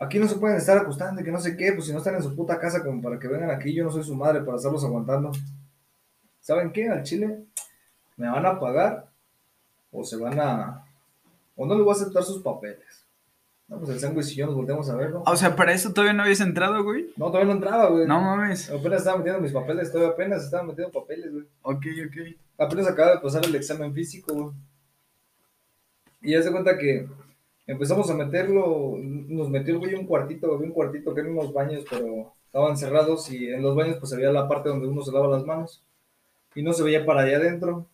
Aquí 0.00 0.18
no 0.18 0.28
se 0.28 0.36
pueden 0.36 0.56
estar 0.56 0.76
acostando 0.78 1.22
que 1.22 1.30
no 1.30 1.40
sé 1.40 1.56
qué, 1.56 1.72
pues 1.72 1.86
si 1.86 1.92
no 1.92 1.98
están 1.98 2.14
en 2.16 2.22
su 2.22 2.34
puta 2.34 2.58
casa 2.58 2.82
como 2.84 3.02
para 3.02 3.18
que 3.18 3.26
vengan 3.28 3.50
aquí, 3.50 3.74
yo 3.74 3.84
no 3.84 3.90
soy 3.90 4.04
su 4.04 4.14
madre 4.14 4.42
para 4.42 4.56
estarlos 4.56 4.84
aguantando. 4.84 5.32
¿Saben 6.40 6.72
qué? 6.72 6.88
Al 6.88 7.02
chile 7.02 7.44
me 8.16 8.28
van 8.30 8.46
a 8.46 8.58
pagar 8.58 9.08
o 9.90 10.04
se 10.04 10.16
van 10.16 10.38
a... 10.40 10.84
o 11.58 11.66
no 11.66 11.74
les 11.74 11.84
voy 11.84 11.92
a 11.92 11.96
aceptar 11.96 12.22
sus 12.22 12.40
papeles. 12.40 13.04
No, 13.66 13.78
pues 13.78 13.90
el 13.90 14.00
sándwich 14.00 14.32
y 14.32 14.36
yo 14.36 14.46
nos 14.46 14.54
volteamos 14.54 14.88
a 14.88 14.96
ver, 14.96 15.10
¿no? 15.10 15.24
O 15.26 15.36
sea, 15.36 15.54
para 15.54 15.74
eso 15.74 15.92
todavía 15.92 16.14
no 16.14 16.22
habías 16.22 16.40
entrado, 16.40 16.82
güey. 16.84 17.12
No, 17.16 17.26
todavía 17.26 17.48
no 17.48 17.52
entraba, 17.52 17.90
güey. 17.90 18.06
No 18.06 18.20
mames. 18.20 18.70
Apenas 18.70 19.00
estaba 19.00 19.18
metiendo 19.18 19.42
mis 19.42 19.52
papeles, 19.52 19.92
todavía 19.92 20.14
apenas 20.14 20.44
estaba 20.44 20.62
metiendo 20.62 20.92
papeles, 20.92 21.32
güey. 21.32 21.44
Ok, 21.62 21.84
ok. 22.06 22.36
Apenas 22.56 22.86
acaba 22.86 23.16
de 23.16 23.20
pasar 23.20 23.44
el 23.44 23.54
examen 23.54 23.92
físico, 23.92 24.32
güey. 24.32 24.54
Y 26.22 26.30
ya 26.32 26.42
se 26.42 26.50
cuenta 26.50 26.78
que 26.78 27.08
empezamos 27.66 28.08
a 28.08 28.14
meterlo, 28.14 28.96
nos 29.00 29.50
metió 29.50 29.74
el 29.74 29.80
güey 29.80 29.94
un 29.94 30.06
cuartito, 30.06 30.54
había 30.54 30.66
un 30.66 30.72
cuartito 30.72 31.12
que 31.12 31.20
eran 31.20 31.32
unos 31.32 31.52
baños, 31.52 31.84
pero 31.90 32.32
estaban 32.46 32.76
cerrados 32.76 33.30
y 33.30 33.48
en 33.48 33.62
los 33.62 33.76
baños 33.76 33.96
pues 33.98 34.12
había 34.12 34.32
la 34.32 34.48
parte 34.48 34.70
donde 34.70 34.86
uno 34.86 35.02
se 35.02 35.12
lava 35.12 35.28
las 35.28 35.44
manos 35.44 35.84
y 36.54 36.62
no 36.62 36.72
se 36.72 36.84
veía 36.84 37.04
para 37.04 37.22
allá 37.22 37.36
adentro. 37.36 37.86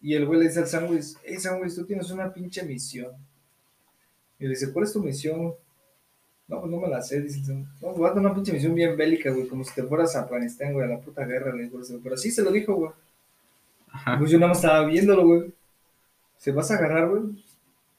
Y 0.00 0.14
el 0.14 0.26
güey 0.26 0.40
le 0.40 0.46
dice 0.48 0.60
al 0.60 0.66
sándwich, 0.68 1.16
hey 1.24 1.36
sándwich, 1.38 1.74
tú 1.74 1.84
tienes 1.84 2.10
una 2.10 2.32
pinche 2.32 2.62
misión. 2.62 3.12
Y 4.38 4.44
le 4.44 4.50
dice, 4.50 4.72
¿cuál 4.72 4.84
es 4.84 4.92
tu 4.92 5.02
misión? 5.02 5.54
No, 6.46 6.60
pues 6.60 6.70
no 6.70 6.78
me 6.78 6.88
la 6.88 7.02
sé, 7.02 7.20
dice 7.20 7.40
el 7.40 7.44
sándwich. 7.46 7.68
No, 7.80 7.88
pues 7.88 7.98
vas 7.98 8.10
a 8.10 8.14
tener 8.14 8.26
una 8.26 8.34
pinche 8.34 8.52
misión 8.52 8.74
bien 8.74 8.96
bélica, 8.96 9.30
güey, 9.30 9.48
como 9.48 9.64
si 9.64 9.74
te 9.74 9.82
fueras 9.82 10.14
a 10.16 10.20
Afganistán, 10.22 10.72
güey, 10.72 10.86
a 10.86 10.94
la 10.94 11.00
puta 11.00 11.24
guerra, 11.24 11.52
le 11.54 11.64
ese, 11.64 11.98
Pero 12.02 12.16
sí 12.16 12.30
se 12.30 12.42
lo 12.42 12.50
dijo, 12.52 12.74
güey. 12.74 12.90
Pues 14.18 14.30
yo 14.30 14.38
nada 14.38 14.48
más 14.50 14.58
estaba 14.62 14.86
viéndolo, 14.86 15.26
güey. 15.26 15.54
Se 16.36 16.52
vas 16.52 16.70
a 16.70 16.76
agarrar, 16.76 17.08
güey. 17.08 17.44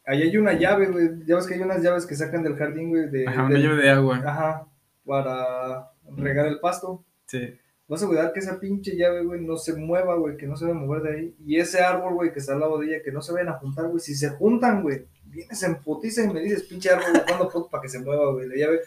ahí 0.05 0.21
hay 0.23 0.37
una 0.37 0.53
llave, 0.53 0.87
güey. 0.87 1.25
Ya 1.25 1.35
ves 1.35 1.45
que 1.45 1.55
hay 1.55 1.61
unas 1.61 1.81
llaves 1.81 2.05
que 2.05 2.15
sacan 2.15 2.43
del 2.43 2.55
jardín, 2.55 2.89
güey. 2.89 3.09
De, 3.09 3.27
Ajá, 3.27 3.43
una 3.43 3.53
del- 3.55 3.63
llave 3.63 3.81
de 3.83 3.89
agua. 3.89 4.17
Ajá, 4.25 4.67
para 5.05 5.91
regar 6.15 6.45
el 6.47 6.59
pasto. 6.59 7.03
Sí. 7.25 7.55
Vas 7.89 8.03
a 8.03 8.07
cuidar 8.07 8.31
que 8.31 8.39
esa 8.39 8.59
pinche 8.59 8.95
llave, 8.95 9.23
güey, 9.23 9.41
no 9.41 9.57
se 9.57 9.73
mueva, 9.73 10.15
güey, 10.15 10.37
que 10.37 10.45
no 10.45 10.55
se 10.55 10.65
va 10.65 10.71
a 10.71 10.75
mover 10.75 11.01
de 11.01 11.09
ahí. 11.11 11.35
Y 11.43 11.57
ese 11.57 11.79
árbol, 11.79 12.13
güey, 12.13 12.31
que 12.31 12.37
está 12.37 12.53
al 12.53 12.59
lado 12.59 12.77
de 12.77 12.85
ella, 12.85 13.03
que 13.03 13.11
no 13.11 13.19
se 13.19 13.33
vayan 13.33 13.49
a 13.49 13.53
juntar, 13.53 13.87
güey. 13.87 13.99
Si 13.99 14.13
se 14.13 14.29
juntan, 14.29 14.83
güey, 14.83 15.07
vienes 15.25 15.63
en 15.63 15.75
putiza 15.81 16.23
y 16.23 16.31
me 16.31 16.39
dices, 16.39 16.63
pinche 16.63 16.91
árbol, 16.91 17.23
¿cuándo 17.25 17.49
puto 17.49 17.67
para 17.67 17.81
que 17.81 17.89
se 17.89 17.97
mueva, 17.97 18.31
güey? 18.31 18.47
La 18.47 18.55
llave. 18.55 18.81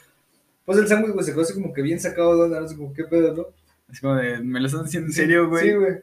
Pues 0.64 0.78
el 0.78 0.86
sándwich, 0.86 1.12
güey, 1.14 1.26
se 1.26 1.32
quedó 1.32 1.42
así 1.42 1.52
como 1.52 1.72
que 1.72 1.82
bien 1.82 1.98
sacado 1.98 2.36
de 2.36 2.42
onda, 2.44 2.60
no 2.60 2.68
sé 2.68 2.76
como 2.76 2.92
qué 2.92 3.02
pedo, 3.02 3.34
¿no? 3.34 3.46
Es 3.92 4.00
como 4.00 4.14
de, 4.14 4.38
¿me 4.38 4.60
lo 4.60 4.66
estás 4.66 4.84
diciendo 4.84 5.08
en 5.08 5.12
serio, 5.12 5.48
güey? 5.48 5.64
Sí, 5.64 5.74
güey. 5.74 5.94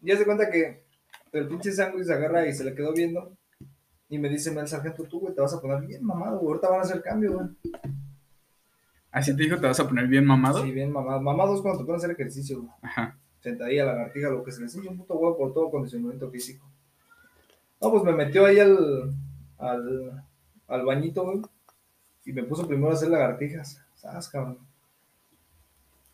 Ya 0.00 0.16
se 0.16 0.24
cuenta 0.24 0.50
que 0.50 0.84
el 1.32 1.46
pinche 1.46 1.72
sándwich 1.72 2.06
se 2.06 2.14
agarra 2.14 2.46
y 2.46 2.54
se 2.54 2.64
le 2.64 2.74
quedó 2.74 2.94
viendo. 2.94 3.36
Y 4.08 4.18
me 4.18 4.30
dice, 4.30 4.50
el 4.58 4.66
sargento, 4.66 5.04
tú, 5.04 5.20
güey, 5.20 5.34
te 5.34 5.42
vas 5.42 5.52
a 5.52 5.60
poner 5.60 5.86
bien 5.86 6.02
mamado, 6.02 6.38
güey. 6.38 6.48
Ahorita 6.48 6.70
van 6.70 6.78
a 6.78 6.84
hacer 6.84 7.02
cambio, 7.02 7.34
güey. 7.34 7.48
Así 9.10 9.34
te 9.34 9.42
dijo, 9.42 9.56
te 9.58 9.66
vas 9.66 9.80
a 9.80 9.88
poner 9.88 10.06
bien 10.06 10.24
mamado. 10.24 10.62
Sí, 10.62 10.70
bien 10.70 10.92
mamado. 10.92 11.20
Mamado 11.20 11.54
es 11.54 11.60
cuando 11.62 11.78
te 11.80 11.84
ponen 11.84 11.96
a 11.96 11.98
hacer 11.98 12.10
ejercicio, 12.10 12.58
güey. 12.58 12.70
Ajá. 12.82 13.16
sentadilla, 13.40 13.84
lagartija, 13.86 14.28
lo 14.28 14.44
que 14.44 14.52
se 14.52 14.58
le 14.58 14.64
enseña 14.66 14.90
un 14.90 14.98
puto 14.98 15.14
huevo 15.14 15.36
por 15.38 15.54
todo 15.54 15.70
condicionamiento 15.70 16.30
físico. 16.30 16.66
No, 17.80 17.90
pues 17.90 18.02
me 18.02 18.12
metió 18.12 18.44
ahí 18.44 18.58
al, 18.58 19.14
al, 19.58 20.24
al 20.66 20.84
bañito, 20.84 21.24
güey, 21.24 21.40
y 22.24 22.32
me 22.32 22.42
puso 22.42 22.66
primero 22.66 22.90
a 22.90 22.94
hacer 22.94 23.08
lagartijas. 23.08 23.80
¿Sabes, 23.94 24.28
cabrón? 24.28 24.58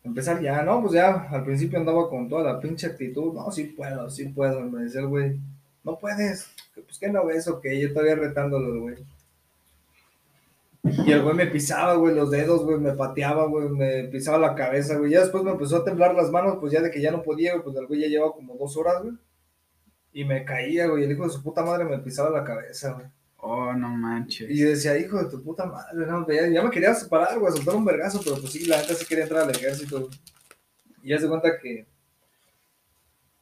Empezar 0.03 0.39
ya, 0.39 0.61
no, 0.61 0.81
pues 0.81 0.93
ya, 0.93 1.27
al 1.31 1.43
principio 1.43 1.79
andaba 1.79 2.07
con 2.09 2.29
toda 2.29 2.43
la 2.43 2.59
pinche 2.59 2.85
actitud, 2.85 3.33
no, 3.33 3.51
sí 3.51 3.65
puedo, 3.65 4.07
sí 4.09 4.29
puedo, 4.29 4.61
me 4.61 4.83
decía 4.83 5.01
el 5.01 5.07
güey, 5.07 5.39
no 5.83 5.97
puedes, 5.97 6.47
pues 6.75 6.99
que 6.99 7.09
no 7.09 7.25
ves, 7.25 7.47
ok, 7.47 7.65
yo 7.81 7.91
todavía 7.91 8.15
retándolo, 8.15 8.81
güey. 8.81 8.97
Y 10.85 11.11
el 11.11 11.23
güey 11.23 11.35
me 11.35 11.47
pisaba, 11.47 11.95
güey, 11.95 12.13
los 12.13 12.29
dedos, 12.29 12.63
güey, 12.63 12.77
me 12.79 12.93
pateaba, 12.93 13.47
güey, 13.47 13.69
me 13.69 14.03
pisaba 14.05 14.37
la 14.37 14.53
cabeza, 14.53 14.97
güey. 14.97 15.11
Ya 15.11 15.21
después 15.21 15.43
me 15.43 15.51
empezó 15.51 15.77
a 15.77 15.83
temblar 15.83 16.13
las 16.13 16.29
manos, 16.29 16.57
pues 16.59 16.73
ya 16.73 16.81
de 16.81 16.91
que 16.91 17.01
ya 17.01 17.11
no 17.11 17.23
podía, 17.23 17.53
güey, 17.53 17.63
pues 17.63 17.75
el 17.77 17.87
güey 17.87 18.01
ya 18.01 18.07
llevaba 18.07 18.33
como 18.33 18.55
dos 18.55 18.77
horas, 18.77 19.01
güey. 19.01 19.15
Y 20.13 20.23
me 20.25 20.45
caía, 20.45 20.87
güey, 20.87 21.03
el 21.03 21.11
hijo 21.11 21.23
de 21.23 21.31
su 21.31 21.41
puta 21.41 21.63
madre 21.63 21.85
me 21.85 21.97
pisaba 21.99 22.29
la 22.29 22.43
cabeza, 22.43 22.93
güey. 22.93 23.07
Oh, 23.37 23.73
no 23.73 23.89
manches. 23.89 24.49
Y 24.49 24.57
yo 24.57 24.69
decía, 24.69 24.97
hijo 24.97 25.17
de 25.17 25.29
tu 25.29 25.41
puta 25.43 25.65
madre, 25.65 26.05
no, 26.05 26.27
ya, 26.27 26.47
ya 26.47 26.63
me 26.63 26.69
quería 26.69 26.93
separar, 26.93 27.39
güey, 27.39 27.51
soltar 27.53 27.75
un 27.75 27.85
vergazo, 27.85 28.21
pero 28.23 28.37
pues 28.37 28.51
sí, 28.53 28.65
la 28.65 28.77
neta 28.77 28.93
sí 28.93 29.05
quería 29.05 29.23
entrar 29.23 29.43
al 29.43 29.51
ejército. 29.51 30.01
güey. 30.01 30.11
Y 31.03 31.09
ya 31.09 31.17
se 31.19 31.27
cuenta 31.27 31.57
que, 31.59 31.87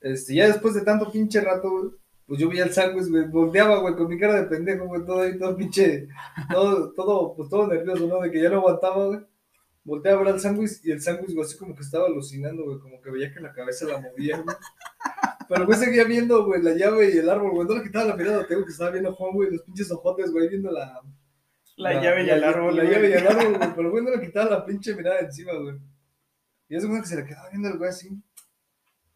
este, 0.01 0.35
ya 0.35 0.47
después 0.47 0.73
de 0.73 0.81
tanto 0.81 1.11
pinche 1.11 1.41
rato, 1.41 1.69
güey, 1.69 1.91
pues 2.25 2.39
yo 2.39 2.49
veía 2.49 2.63
el 2.63 2.73
sándwich, 2.73 3.09
güey, 3.09 3.27
volteaba, 3.27 3.79
güey, 3.79 3.95
con 3.95 4.07
mi 4.07 4.17
cara 4.17 4.41
de 4.41 4.47
pendejo, 4.47 4.85
güey, 4.85 5.05
todo 5.05 5.21
ahí, 5.21 5.37
todo 5.37 5.55
pinche, 5.57 6.07
todo, 6.51 6.93
todo, 6.93 7.35
pues 7.35 7.49
todo 7.49 7.67
nervioso, 7.67 8.07
¿no? 8.07 8.21
De 8.21 8.31
que 8.31 8.41
ya 8.41 8.49
no 8.49 8.57
aguantaba, 8.57 9.07
güey. 9.07 9.19
Volteaba 9.83 10.21
a 10.21 10.23
ver 10.23 10.33
al 10.33 10.39
sándwich 10.39 10.79
y 10.83 10.91
el 10.91 11.01
sándwich, 11.01 11.33
güey, 11.33 11.45
así 11.45 11.57
como 11.57 11.75
que 11.75 11.81
estaba 11.81 12.05
alucinando, 12.07 12.63
güey, 12.63 12.79
como 12.79 13.01
que 13.01 13.11
veía 13.11 13.33
que 13.33 13.41
la 13.41 13.51
cabeza 13.51 13.85
la 13.85 13.99
movía, 13.99 14.37
güey. 14.37 14.55
Pero 15.49 15.65
güey 15.65 15.77
seguía 15.77 16.05
viendo, 16.05 16.45
güey, 16.45 16.61
la 16.61 16.73
llave 16.73 17.13
y 17.13 17.17
el 17.17 17.29
árbol, 17.29 17.51
güey, 17.51 17.67
no 17.67 17.75
le 17.75 17.83
quitaba 17.83 18.05
la 18.05 18.15
mirada, 18.15 18.47
tengo 18.47 18.63
que 18.63 18.71
estaba 18.71 18.91
viendo 18.91 19.13
Juan, 19.13 19.33
güey, 19.33 19.51
los 19.51 19.61
pinches 19.63 19.91
ojotes, 19.91 20.31
güey, 20.31 20.47
viendo 20.47 20.71
la, 20.71 21.01
La 21.75 22.01
llave 22.01 22.23
y 22.23 22.29
el 22.29 22.43
árbol, 22.43 22.77
La 22.77 22.83
llave 22.85 23.09
y 23.09 23.13
el 23.13 23.27
árbol, 23.27 23.57
güey. 23.57 23.73
Pero 23.75 23.91
güey 23.91 24.03
no 24.03 24.11
le 24.11 24.21
quitaba 24.21 24.49
la 24.49 24.65
pinche 24.65 24.95
mirada 24.95 25.19
encima, 25.19 25.53
güey. 25.53 25.75
Y 26.69 26.75
es 26.75 26.85
que 26.85 27.05
se 27.05 27.15
le 27.17 27.25
quedaba 27.25 27.49
viendo 27.49 27.67
el 27.67 27.77
güey 27.77 27.89
así. 27.89 28.09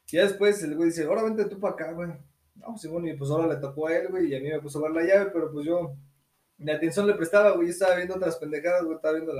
Y 0.09 0.15
ya 0.15 0.23
después 0.23 0.61
el 0.63 0.75
güey 0.75 0.89
dice, 0.89 1.05
ahora 1.05 1.23
vente 1.23 1.45
tú 1.45 1.59
para 1.59 1.73
acá, 1.73 1.91
güey. 1.93 2.09
No, 2.57 2.77
sí, 2.77 2.87
bueno, 2.87 3.07
y 3.07 3.15
pues 3.15 3.29
ahora 3.31 3.47
le 3.47 3.59
tocó 3.61 3.87
a 3.87 3.95
él, 3.95 4.07
güey, 4.09 4.27
y 4.27 4.35
a 4.35 4.39
mí 4.39 4.49
me 4.49 4.59
puso 4.59 4.79
a 4.79 4.89
ver 4.89 4.91
la 4.91 5.03
llave, 5.03 5.31
pero 5.31 5.51
pues 5.51 5.65
yo 5.65 5.95
ni 6.57 6.71
atención 6.71 7.07
le 7.07 7.13
prestaba, 7.13 7.51
güey. 7.51 7.67
Yo 7.67 7.71
estaba 7.73 7.95
viendo 7.95 8.15
otras 8.15 8.37
pendejadas, 8.37 8.83
güey, 8.83 8.95
estaba 8.95 9.13
viendo 9.13 9.33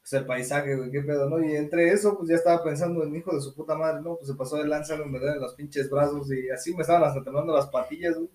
pues 0.00 0.12
el 0.14 0.26
paisaje, 0.26 0.76
güey, 0.76 0.90
qué 0.90 1.02
pedo, 1.02 1.28
¿no? 1.28 1.44
Y 1.44 1.54
entre 1.56 1.92
eso, 1.92 2.16
pues 2.16 2.28
ya 2.30 2.36
estaba 2.36 2.62
pensando 2.64 3.02
en 3.04 3.14
hijo 3.14 3.34
de 3.34 3.40
su 3.40 3.54
puta 3.54 3.74
madre, 3.74 4.00
¿no? 4.02 4.16
Pues 4.16 4.28
se 4.28 4.34
pasó 4.34 4.56
de 4.56 4.66
lanza, 4.66 4.96
me 4.96 5.18
duelen 5.18 5.40
los 5.40 5.54
pinches 5.54 5.90
brazos 5.90 6.30
y 6.32 6.48
así 6.50 6.74
me 6.74 6.82
estaban 6.82 7.04
hasta 7.04 7.22
temblando 7.22 7.54
las 7.54 7.66
patillas, 7.66 8.16
güey. 8.16 8.30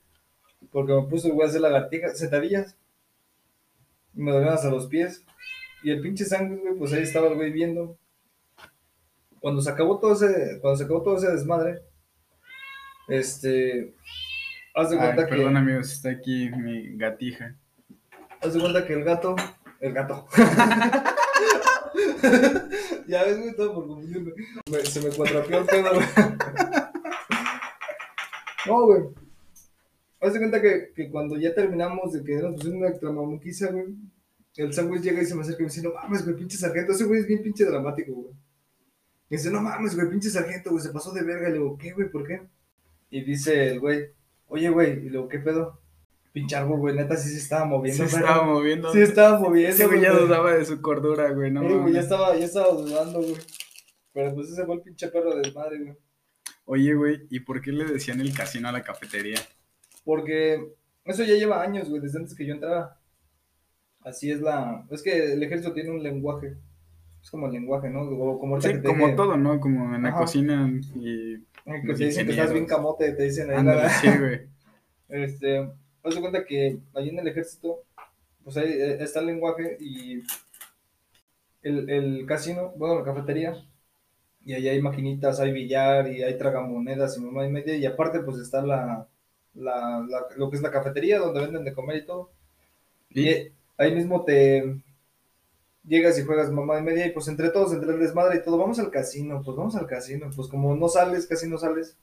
Porque 0.71 0.93
me 0.93 1.03
puso 1.03 1.27
el 1.27 1.33
güey 1.33 1.47
a 1.47 1.49
hacer 1.49 1.61
lagartijas, 1.61 2.17
sentadillas. 2.17 2.77
Y 4.13 4.21
me 4.21 4.31
dolían 4.31 4.53
hasta 4.53 4.69
los 4.69 4.87
pies. 4.87 5.25
Y 5.83 5.91
el 5.91 6.01
pinche 6.01 6.25
sangre, 6.25 6.61
güey, 6.61 6.75
pues 6.75 6.93
ahí 6.93 7.03
estaba 7.03 7.27
el 7.27 7.35
güey 7.35 7.51
viendo. 7.51 7.97
Cuando 9.39 9.61
se 9.61 9.69
acabó 9.69 9.99
todo 9.99 10.13
ese, 10.13 10.59
cuando 10.61 10.77
se 10.77 10.83
acabó 10.85 11.03
todo 11.03 11.17
ese 11.17 11.31
desmadre, 11.31 11.81
este, 13.07 13.93
haz 14.75 14.89
de 14.89 14.97
Ay, 14.97 15.03
cuenta 15.03 15.25
que, 15.25 15.29
perdón, 15.35 15.57
amigos, 15.57 15.91
está 15.91 16.09
aquí 16.11 16.49
mi 16.51 16.95
gatija. 16.97 17.55
haz 18.41 18.53
de 18.53 18.59
cuenta 18.59 18.85
que 18.85 18.93
el 18.93 19.03
gato, 19.03 19.35
el 19.79 19.93
gato. 19.93 20.27
ya 23.07 23.23
ves, 23.23 23.39
güey, 23.39 23.55
todo 23.55 23.73
por 23.73 23.87
confundirme. 23.87 24.31
Me- 24.71 24.85
se 24.85 25.01
me 25.01 25.09
cuatrapeó 25.15 25.59
el 25.59 25.65
pedo, 25.65 25.93
güey. 25.93 26.05
No, 28.67 28.83
güey. 28.87 29.03
Haz 30.19 30.33
de 30.33 30.39
cuenta 30.39 30.59
que, 30.59 30.91
que 30.95 31.09
cuando 31.11 31.37
ya 31.37 31.53
terminamos 31.53 32.13
de 32.13 32.23
que 32.23 32.35
nos 32.37 32.55
pusimos 32.55 32.77
una 32.81 32.91
tramamuquiza, 32.97 33.67
güey, 33.71 33.93
el 34.55 34.73
sándwich 34.73 35.03
llega 35.03 35.21
y 35.21 35.25
se 35.25 35.35
me 35.35 35.41
acerca 35.41 35.59
y 35.61 35.65
me 35.65 35.69
dice, 35.69 35.83
no 35.83 35.93
mames, 35.93 36.23
güey, 36.25 36.35
pinche 36.35 36.57
sargento. 36.57 36.93
Ese 36.93 37.03
güey 37.03 37.19
es 37.19 37.27
bien 37.27 37.43
pinche 37.43 37.63
dramático, 37.63 38.11
güey. 38.13 38.33
Y 39.29 39.35
dice, 39.35 39.51
no 39.51 39.61
mames, 39.61 39.95
güey, 39.95 40.09
pinche 40.09 40.31
sargento, 40.31 40.71
güey, 40.71 40.81
se 40.83 40.89
pasó 40.91 41.11
de 41.13 41.21
verga. 41.21 41.49
Y 41.49 41.51
le 41.51 41.57
digo, 41.59 41.77
¿qué, 41.77 41.91
güey? 41.91 42.09
¿Por 42.09 42.25
qué? 42.25 42.41
Y 43.09 43.21
dice 43.23 43.71
el 43.71 43.79
güey, 43.79 44.11
oye, 44.47 44.69
güey, 44.69 44.91
y 44.91 44.95
le 44.95 45.09
digo, 45.11 45.27
¿qué 45.27 45.39
pedo? 45.39 45.81
Pinche 46.33 46.55
árbol, 46.55 46.79
güey, 46.79 46.95
neta, 46.95 47.15
sí 47.15 47.29
se 47.29 47.37
estaba 47.37 47.65
moviendo. 47.65 48.07
Se 48.07 48.17
estaba 48.17 48.43
moviendo. 48.43 48.91
Sí 48.91 48.99
estaba 48.99 49.39
moviendo. 49.39 49.73
Ese 49.73 49.87
güey 49.87 50.01
ya 50.01 50.11
dudaba 50.11 50.53
de 50.53 50.65
su 50.65 50.81
cordura, 50.81 51.31
güey, 51.31 51.51
no 51.51 51.61
güey, 51.63 51.93
ya 51.93 52.01
estaba, 52.01 52.35
ya 52.35 52.45
estaba 52.45 52.73
dudando, 52.73 53.21
güey. 53.21 53.37
Pero 54.11 54.33
pues 54.33 54.49
ese 54.49 54.65
fue 54.65 54.75
el 54.75 54.81
pinche 54.81 55.07
perro 55.07 55.35
de 55.35 55.51
madre, 55.51 55.79
güey. 55.79 55.97
Oye, 56.65 56.93
güey, 56.93 57.27
¿y 57.29 57.41
por 57.41 57.61
qué 57.61 57.71
le 57.71 57.85
decían 57.85 58.19
el 58.21 58.33
casino 58.33 58.67
a 58.67 58.71
la 58.71 58.83
cafetería? 58.83 59.39
Porque 60.03 60.73
eso 61.05 61.23
ya 61.23 61.35
lleva 61.35 61.61
años, 61.61 61.89
güey, 61.89 62.01
desde 62.01 62.19
antes 62.19 62.35
que 62.35 62.45
yo 62.45 62.53
entrara. 62.53 62.99
Así 64.01 64.31
es 64.31 64.41
la... 64.41 64.85
Es 64.89 65.01
que 65.03 65.33
el 65.33 65.43
ejército 65.43 65.73
tiene 65.73 65.91
un 65.91 66.01
lenguaje. 66.01 66.57
Es 67.25 67.31
como 67.31 67.47
el 67.47 67.53
lenguaje, 67.53 67.89
¿no? 67.89 68.03
O 68.03 68.39
como 68.39 68.61
Sí, 68.61 68.69
como 68.85 69.15
todo, 69.15 69.35
¿no? 69.35 69.59
Como 69.59 69.95
en 69.95 70.03
la 70.03 70.09
Ajá. 70.09 70.19
cocina 70.19 70.71
y... 70.93 71.37
Que 71.65 71.93
te 71.95 72.05
dicen 72.05 72.27
que 72.27 72.33
estás 72.33 72.53
bien 72.53 72.67
camote, 72.67 73.13
te 73.13 73.23
dicen 73.23 73.49
ahí 73.49 73.57
Ándale, 73.57 73.81
la- 73.81 73.89
sí, 73.89 74.07
güey. 74.19 74.41
Este, 75.09 75.59
haz 76.03 76.13
de 76.15 76.21
cuenta 76.21 76.45
que 76.45 76.77
ahí 76.93 77.09
en 77.09 77.17
el 77.17 77.27
ejército, 77.27 77.81
pues 78.43 78.57
ahí 78.57 78.71
eh, 78.71 78.97
está 79.01 79.21
el 79.21 79.25
lenguaje 79.27 79.75
y 79.79 80.21
el, 81.63 81.89
el 81.89 82.25
casino, 82.27 82.73
bueno, 82.77 82.99
la 82.99 83.03
cafetería, 83.05 83.55
y 84.45 84.53
ahí 84.53 84.69
hay 84.69 84.81
maquinitas, 84.81 85.39
hay 85.39 85.51
billar 85.51 86.11
y 86.11 86.23
hay 86.23 86.37
tragamonedas 86.37 87.17
y 87.17 87.21
mamá 87.21 87.47
y 87.47 87.51
media, 87.51 87.75
y 87.75 87.85
aparte 87.87 88.19
pues 88.21 88.37
está 88.37 88.61
la, 88.61 89.07
la, 89.55 90.05
la- 90.07 90.27
lo 90.37 90.49
que 90.51 90.57
es 90.57 90.61
la 90.61 90.71
cafetería 90.71 91.19
donde 91.19 91.41
venden 91.41 91.63
de 91.65 91.73
comer 91.73 91.97
y 91.97 92.05
todo. 92.05 92.31
¿Y? 93.09 93.51
ahí 93.77 93.93
mismo 93.95 94.23
te 94.23 94.77
llegas 95.87 96.17
y 96.19 96.23
juegas 96.23 96.51
mamá 96.51 96.79
y 96.79 96.83
media 96.83 97.05
y 97.07 97.11
pues 97.11 97.27
entre 97.27 97.49
todos, 97.49 97.73
entre 97.73 97.93
el 97.93 97.99
desmadre 97.99 98.37
y 98.37 98.43
todo, 98.43 98.57
vamos 98.57 98.79
al 98.79 98.89
casino, 98.89 99.41
pues 99.43 99.55
vamos 99.57 99.75
al 99.75 99.85
casino, 99.87 100.29
pues 100.35 100.47
como 100.47 100.75
no 100.75 100.87
sales, 100.89 101.27
casi 101.27 101.47
no 101.47 101.57
sales, 101.57 101.97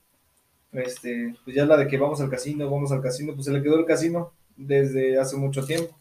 este, 0.71 1.35
pues 1.43 1.55
ya 1.55 1.65
la 1.65 1.77
de 1.77 1.87
que 1.87 1.97
vamos 1.97 2.19
al 2.21 2.29
casino, 2.29 2.69
vamos 2.69 2.91
al 2.91 3.01
casino, 3.01 3.33
pues 3.33 3.45
se 3.45 3.51
le 3.51 3.61
quedó 3.61 3.77
el 3.77 3.85
casino 3.85 4.31
desde 4.55 5.19
hace 5.19 5.35
mucho 5.37 5.65
tiempo. 5.65 5.95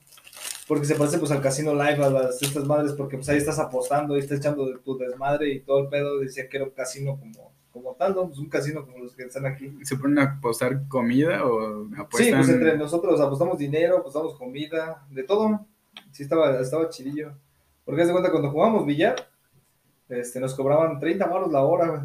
Porque 0.68 0.86
se 0.86 0.94
parece 0.94 1.18
pues 1.18 1.30
al 1.32 1.42
casino 1.42 1.74
live, 1.74 2.02
a 2.04 2.08
las 2.08 2.40
estas 2.40 2.64
madres, 2.64 2.92
porque 2.92 3.16
pues 3.16 3.28
ahí 3.28 3.36
estás 3.36 3.58
apostando, 3.58 4.14
ahí 4.14 4.20
estás 4.20 4.38
echando 4.38 4.64
de 4.66 4.78
tu 4.78 4.96
desmadre 4.96 5.52
y 5.52 5.60
todo 5.60 5.80
el 5.80 5.88
pedo, 5.88 6.18
decía 6.20 6.48
que 6.48 6.56
era 6.56 6.64
un 6.64 6.70
casino 6.70 7.18
como, 7.18 7.52
como 7.72 7.94
tal, 7.96 8.14
¿no? 8.14 8.28
Pues 8.28 8.38
un 8.38 8.48
casino 8.48 8.86
como 8.86 8.98
los 8.98 9.14
que 9.14 9.24
están 9.24 9.44
aquí. 9.44 9.76
¿Se 9.82 9.96
ponen 9.96 10.20
a 10.20 10.22
apostar 10.38 10.86
comida 10.88 11.44
o 11.44 11.84
Sí, 11.88 11.94
apuestan? 11.98 12.38
pues 12.38 12.48
entre 12.48 12.78
nosotros 12.78 13.20
apostamos 13.20 13.58
dinero, 13.58 13.98
apostamos 13.98 14.38
comida, 14.38 15.04
de 15.10 15.24
todo. 15.24 15.66
Sí, 16.12 16.22
estaba, 16.22 16.58
estaba 16.60 16.88
chidillo. 16.88 17.32
Porque 17.84 18.04
de 18.04 18.12
cuenta, 18.12 18.30
cuando 18.30 18.50
jugábamos 18.50 18.86
billar, 18.86 19.16
este, 20.08 20.40
nos 20.40 20.54
cobraban 20.54 20.98
30 21.00 21.26
baros 21.26 21.50
la 21.50 21.62
hora, 21.62 21.88
güey. 21.88 22.00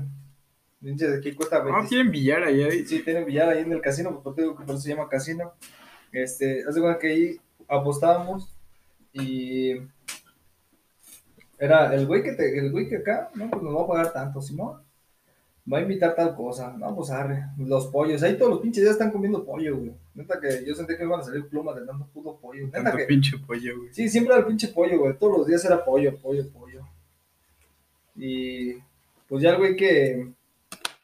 Pinche, 0.80 1.14
aquí 1.16 1.34
cuesta 1.34 1.58
Ah, 1.58 1.64
25. 1.64 1.90
tienen 1.90 2.12
billar 2.12 2.44
ahí. 2.44 2.62
ahí. 2.64 2.86
Sí, 2.86 3.04
tienen 3.04 3.26
billar 3.26 3.50
ahí 3.50 3.62
en 3.64 3.72
el 3.72 3.82
casino, 3.82 4.22
por 4.22 4.36
te 4.36 4.42
digo 4.42 4.56
que 4.56 4.64
por 4.64 4.76
eso 4.76 4.84
se 4.84 4.90
llama 4.90 5.10
casino. 5.10 5.54
Este, 6.12 6.64
haz 6.68 6.76
de 6.76 6.82
cuenta 6.82 7.00
que 7.00 7.08
ahí 7.08 7.38
apostábamos 7.68 8.56
y 9.14 9.74
era 11.60 11.94
el 11.94 12.06
güey 12.06 12.24
que 12.24 12.34
te, 12.34 12.58
el 12.58 12.72
güey 12.72 12.88
que 12.88 12.98
acá, 12.98 13.30
no, 13.34 13.50
pues 13.50 13.64
nos 13.64 13.76
va 13.76 13.84
a 13.84 13.88
pagar 13.88 14.14
tanto, 14.14 14.42
Simón. 14.42 14.82
Va 15.72 15.80
a 15.80 15.82
invitar 15.82 16.16
tal 16.16 16.34
cosa, 16.36 16.74
no, 16.78 16.96
pues 16.96 17.10
arre, 17.10 17.44
los 17.58 17.88
pollos, 17.88 18.24
ahí 18.24 18.38
todos 18.38 18.52
los 18.52 18.62
pinches 18.62 18.86
ya 18.86 18.92
están 18.92 19.12
comiendo 19.12 19.44
pollo, 19.44 19.78
güey. 19.78 19.94
Neta 20.18 20.40
que 20.42 20.66
yo 20.66 20.74
sentí 20.74 20.98
que 20.98 21.04
iban 21.04 21.20
a 21.20 21.24
salir 21.24 21.48
plumas 21.48 21.76
de 21.76 21.86
tanto 21.86 22.08
puto 22.08 22.40
pollo. 22.40 22.66
Neta 22.66 22.82
Tanto 22.82 22.98
que, 22.98 23.06
pinche 23.06 23.38
pollo, 23.38 23.78
güey. 23.78 23.94
Sí, 23.94 24.10
siempre 24.10 24.34
era 24.34 24.42
el 24.42 24.48
pinche 24.48 24.70
pollo, 24.70 24.98
güey. 24.98 25.16
Todos 25.16 25.38
los 25.38 25.48
días 25.48 25.64
era 25.64 25.86
pollo, 25.86 26.18
pollo, 26.18 26.50
pollo. 26.50 26.88
Y 28.16 28.74
pues 29.30 29.44
ya 29.44 29.52
el 29.52 29.58
güey 29.58 29.76
que, 29.76 30.34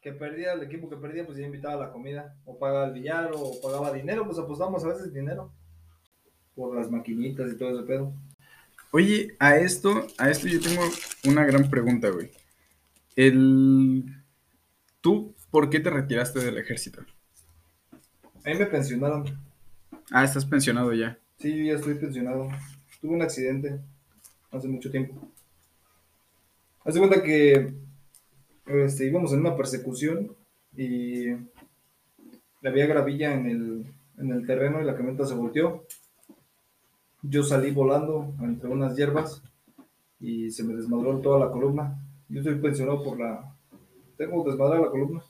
que 0.02 0.14
perdía, 0.14 0.54
el 0.54 0.64
equipo 0.64 0.90
que 0.90 0.96
perdía, 0.96 1.28
pues 1.28 1.38
ya 1.38 1.46
invitaba 1.46 1.76
a 1.76 1.88
la 1.88 1.92
comida, 1.92 2.36
o 2.44 2.58
pagaba 2.58 2.88
el 2.88 2.94
billar, 2.94 3.30
o 3.36 3.62
pagaba 3.62 3.94
dinero, 3.94 4.26
pues 4.26 4.40
apostamos 4.40 4.84
a 4.84 4.88
veces 4.88 5.14
dinero, 5.14 5.52
por 6.56 6.76
las 6.76 6.90
maquinitas 6.90 7.54
y 7.54 7.56
todo 7.56 7.70
ese 7.70 7.86
pedo. 7.86 8.14
Oye, 8.90 9.36
a 9.38 9.58
esto, 9.58 10.08
a 10.18 10.32
esto 10.32 10.48
yo 10.48 10.60
tengo 10.60 10.82
una 11.26 11.46
gran 11.46 11.70
pregunta, 11.70 12.10
güey. 12.10 12.32
El... 13.16 14.06
¿Tú 15.02 15.36
por 15.52 15.70
qué 15.70 15.80
te 15.80 15.92
retiraste 15.92 16.40
del 16.40 16.58
ejército? 16.58 17.04
A 18.46 18.50
mí 18.50 18.56
me 18.56 18.66
pensionaron. 18.66 19.24
Ah, 20.12 20.26
estás 20.26 20.46
pensionado 20.46 20.94
ya. 20.94 21.18
Sí, 21.38 21.66
ya 21.66 21.74
estoy 21.74 21.96
pensionado. 21.96 22.50
Tuve 23.00 23.14
un 23.14 23.22
accidente 23.22 23.80
hace 24.52 24.68
mucho 24.68 24.92
tiempo. 24.92 25.16
Hace 26.84 27.00
cuenta 27.00 27.24
que 27.24 27.74
este, 28.66 29.08
íbamos 29.08 29.32
en 29.32 29.40
una 29.40 29.56
persecución 29.56 30.36
y 30.76 31.28
había 32.64 32.86
gravilla 32.86 33.34
en 33.34 33.46
el, 33.46 33.86
en 34.18 34.32
el 34.32 34.46
terreno 34.46 34.82
y 34.82 34.86
la 34.86 34.96
camioneta 34.96 35.26
se 35.26 35.36
volteó. 35.36 35.86
Yo 37.22 37.44
salí 37.44 37.72
volando 37.72 38.34
entre 38.42 38.70
unas 38.70 38.98
hierbas 38.98 39.42
y 40.20 40.52
se 40.52 40.66
me 40.66 40.76
desmadró 40.76 41.20
toda 41.20 41.46
la 41.46 41.52
columna. 41.52 41.98
Yo 42.28 42.40
estoy 42.40 42.56
pensionado 42.56 43.02
por 43.04 43.18
la... 43.18 43.56
Tengo 44.18 44.44
desmadrada 44.44 44.82
la 44.82 44.92
columna. 44.92 45.24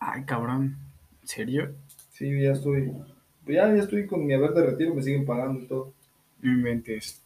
Ay, 0.00 0.24
cabrón. 0.24 0.76
¿En 1.22 1.28
serio? 1.28 1.74
Sí, 2.16 2.40
ya 2.40 2.52
estoy... 2.52 2.92
Ya, 3.46 3.68
ya 3.74 3.82
estoy 3.82 4.06
con 4.06 4.24
mi 4.24 4.32
haber 4.32 4.52
de 4.52 4.64
retiro, 4.64 4.94
me 4.94 5.02
siguen 5.02 5.26
pagando 5.26 5.60
y 5.60 5.66
todo. 5.66 5.92
No 6.40 6.50
inventes. 6.50 7.22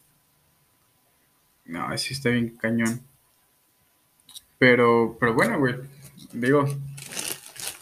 No, 1.63 1.97
sí 1.97 2.13
está 2.13 2.29
bien 2.29 2.57
cañón. 2.57 2.99
Pero, 4.59 5.15
pero 5.17 5.33
bueno, 5.33 5.57
güey. 5.59 5.75
Digo, 6.33 6.65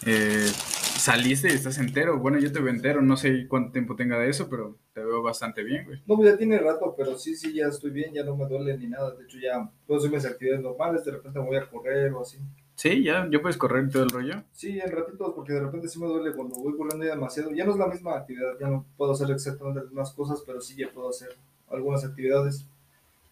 eh, 0.05 0.45
saliste 0.45 1.47
y 1.47 1.55
estás 1.55 1.79
entero. 1.79 2.19
Bueno, 2.19 2.37
yo 2.37 2.51
te 2.51 2.59
veo 2.59 2.71
entero. 2.71 3.01
No 3.01 3.17
sé 3.17 3.47
cuánto 3.47 3.71
tiempo 3.71 3.95
tenga 3.95 4.19
de 4.19 4.29
eso, 4.29 4.47
pero 4.47 4.77
te 4.93 5.03
veo 5.03 5.23
bastante 5.23 5.63
bien, 5.63 5.85
güey. 5.85 5.99
No, 6.05 6.15
pues 6.15 6.31
ya 6.31 6.37
tiene 6.37 6.59
rato, 6.59 6.93
pero 6.95 7.17
sí, 7.17 7.35
sí, 7.35 7.55
ya 7.55 7.67
estoy 7.67 7.89
bien, 7.89 8.13
ya 8.13 8.23
no 8.23 8.37
me 8.37 8.47
duele 8.47 8.77
ni 8.77 8.87
nada. 8.87 9.15
De 9.15 9.23
hecho, 9.23 9.39
ya 9.39 9.67
puedo 9.87 9.99
hacer 9.99 10.11
mis 10.11 10.25
actividades 10.25 10.61
normales. 10.61 11.03
De 11.03 11.11
repente 11.11 11.39
me 11.39 11.45
voy 11.47 11.57
a 11.57 11.67
correr 11.67 12.13
o 12.13 12.21
así. 12.21 12.37
Sí, 12.81 13.03
ya, 13.03 13.27
yo 13.29 13.43
puedes 13.43 13.57
correr 13.57 13.91
todo 13.91 14.01
el 14.03 14.09
rollo. 14.09 14.43
Sí, 14.51 14.79
en 14.79 14.91
ratitos, 14.91 15.33
porque 15.33 15.53
de 15.53 15.61
repente 15.61 15.87
sí 15.87 15.99
me 15.99 16.05
duele 16.07 16.35
cuando 16.35 16.55
voy 16.57 16.75
corriendo 16.77 17.03
ya 17.05 17.11
demasiado. 17.15 17.51
Ya 17.51 17.65
no 17.65 17.71
es 17.71 17.77
la 17.77 17.87
misma 17.87 18.15
actividad, 18.17 18.59
ya 18.59 18.67
no 18.67 18.85
puedo 18.97 19.13
hacer 19.13 19.31
exactamente 19.31 19.79
las 19.79 19.89
mismas 19.89 20.11
cosas, 20.13 20.43
pero 20.45 20.61
sí 20.61 20.75
ya 20.75 20.91
puedo 20.91 21.09
hacer 21.09 21.29
algunas 21.69 22.03
actividades. 22.05 22.65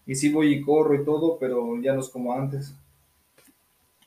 Y 0.08 0.16
sí 0.16 0.32
voy 0.32 0.54
y 0.54 0.62
corro 0.62 0.96
y 0.96 1.06
todo, 1.06 1.38
pero 1.40 1.82
ya 1.82 1.94
no 1.94 2.02
es 2.02 2.10
como 2.10 2.34
antes. 2.34 2.74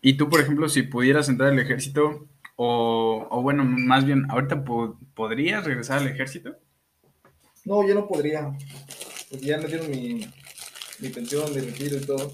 Y 0.03 0.17
tú, 0.17 0.29
por 0.29 0.41
ejemplo, 0.41 0.69
si 0.69 0.83
pudieras 0.83 1.29
entrar 1.29 1.51
al 1.51 1.59
ejército, 1.59 2.27
o, 2.57 3.27
o 3.31 3.43
bueno, 3.43 3.65
más 3.65 4.05
bien, 4.05 4.27
¿ahorita 4.31 4.65
po- 4.65 4.99
podrías 5.15 5.65
regresar 5.65 5.99
al 5.99 6.09
ejército? 6.09 6.57
No, 7.65 7.87
ya 7.87 7.95
no 7.95 8.07
podría. 8.09 8.53
Porque 9.31 9.47
ya 9.47 9.59
me 9.59 9.67
dieron 9.69 9.91
mi, 9.91 10.27
mi 11.01 11.09
pensión, 11.11 11.53
mi 11.55 11.61
retiro 11.61 11.97
y 11.97 12.07
todo. 12.07 12.33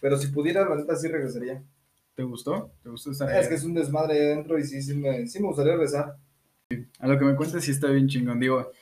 Pero 0.00 0.18
si 0.18 0.28
pudiera, 0.28 0.68
la 0.68 0.76
neta 0.76 0.96
sí 0.96 1.08
regresaría. 1.08 1.62
¿Te 2.18 2.24
gustó? 2.24 2.72
¿Te 2.82 2.88
gustó 2.88 3.12
estar 3.12 3.30
Es 3.30 3.46
que 3.46 3.54
es 3.54 3.62
un 3.62 3.74
desmadre 3.74 4.14
ahí 4.14 4.26
adentro 4.26 4.58
y 4.58 4.64
sí, 4.64 4.82
sí 4.82 4.92
me, 4.92 5.24
sí 5.28 5.38
me 5.38 5.46
gustaría 5.46 5.74
regresar. 5.74 6.16
A 6.98 7.06
lo 7.06 7.16
que 7.16 7.24
me 7.24 7.36
cuentas 7.36 7.62
sí 7.62 7.70
está 7.70 7.90
bien 7.90 8.08
chingón. 8.08 8.40
Digo, 8.40 8.72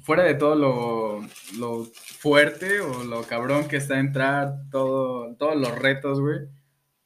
fuera 0.00 0.22
de 0.22 0.34
todo 0.34 0.54
lo, 0.54 1.20
lo 1.58 1.84
fuerte 1.84 2.80
o 2.80 3.04
lo 3.04 3.24
cabrón 3.24 3.68
que 3.68 3.76
está 3.76 4.00
entrar, 4.00 4.62
todo, 4.70 5.36
todos 5.36 5.54
los 5.54 5.78
retos, 5.78 6.18
güey. 6.18 6.38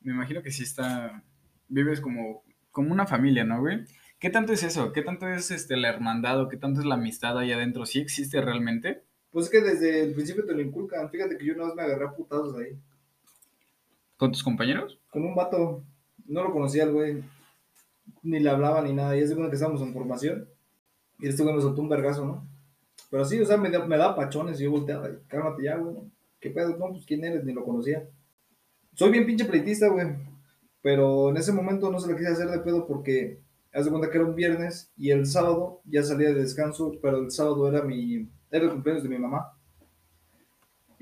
Me 0.02 0.12
imagino 0.12 0.40
que 0.40 0.52
sí 0.52 0.62
está. 0.62 1.24
Vives 1.66 2.00
como, 2.00 2.44
como 2.70 2.92
una 2.92 3.08
familia, 3.08 3.42
¿no, 3.42 3.58
güey? 3.58 3.80
¿Qué 4.20 4.30
tanto 4.30 4.52
es 4.52 4.62
eso? 4.62 4.92
¿Qué 4.92 5.02
tanto 5.02 5.26
es 5.26 5.50
este, 5.50 5.76
la 5.76 5.88
hermandad 5.88 6.42
o 6.42 6.48
qué 6.48 6.58
tanto 6.58 6.78
es 6.78 6.86
la 6.86 6.94
amistad 6.94 7.36
ahí 7.36 7.50
adentro? 7.50 7.86
¿Sí 7.86 7.98
existe 7.98 8.40
realmente? 8.40 9.02
Pues 9.32 9.46
es 9.46 9.50
que 9.50 9.60
desde 9.60 10.04
el 10.04 10.14
principio 10.14 10.46
te 10.46 10.54
lo 10.54 10.60
inculcan. 10.60 11.10
Fíjate 11.10 11.36
que 11.36 11.44
yo 11.44 11.54
una 11.54 11.64
vez 11.64 11.74
me 11.74 11.82
agarré 11.82 12.04
a 12.04 12.12
putazos 12.12 12.54
ahí. 12.54 12.78
¿Con 14.22 14.30
tus 14.30 14.44
compañeros? 14.44 15.00
Con 15.10 15.24
un 15.24 15.34
vato. 15.34 15.82
No 16.26 16.44
lo 16.44 16.52
conocía 16.52 16.84
el 16.84 16.92
güey. 16.92 17.24
Ni 18.22 18.38
le 18.38 18.50
hablaba 18.50 18.80
ni 18.80 18.92
nada. 18.92 19.16
Y 19.16 19.20
es 19.20 19.30
de 19.30 19.34
que 19.36 19.54
estábamos 19.54 19.82
en 19.82 19.92
formación. 19.92 20.48
Y 21.18 21.26
este 21.26 21.42
güey 21.42 21.56
me 21.56 21.60
soltó 21.60 21.82
un 21.82 21.88
vergazo, 21.88 22.24
¿no? 22.24 22.46
Pero 23.10 23.24
sí, 23.24 23.40
o 23.40 23.44
sea, 23.44 23.56
me, 23.56 23.68
da- 23.68 23.84
me 23.84 23.96
da 23.96 24.14
pachones 24.14 24.60
y 24.60 24.62
yo 24.64 24.70
volteaba. 24.70 25.08
y, 25.10 25.14
Cálmate 25.26 25.64
ya, 25.64 25.76
güey. 25.76 25.96
¿Qué 26.38 26.50
pedo? 26.50 26.76
No, 26.76 26.90
pues 26.92 27.04
quién 27.04 27.24
eres, 27.24 27.42
ni 27.44 27.52
lo 27.52 27.64
conocía. 27.64 28.08
Soy 28.94 29.10
bien 29.10 29.26
pinche 29.26 29.44
pleitista, 29.44 29.88
güey. 29.88 30.06
Pero 30.82 31.30
en 31.30 31.38
ese 31.38 31.50
momento 31.50 31.90
no 31.90 31.98
se 31.98 32.06
le 32.06 32.16
quise 32.16 32.28
hacer 32.30 32.48
de 32.48 32.60
pedo 32.60 32.86
porque 32.86 33.40
haz 33.74 33.86
de 33.86 33.90
cuenta 33.90 34.08
que 34.08 34.18
era 34.18 34.26
un 34.28 34.36
viernes 34.36 34.92
y 34.96 35.10
el 35.10 35.26
sábado 35.26 35.80
ya 35.84 36.04
salía 36.04 36.28
de 36.28 36.34
descanso, 36.42 36.92
pero 37.02 37.16
el 37.18 37.32
sábado 37.32 37.68
era 37.68 37.82
mi 37.82 38.30
era 38.52 38.66
el 38.66 38.70
cumpleaños 38.70 39.02
de 39.02 39.08
mi 39.08 39.18
mamá. 39.18 39.52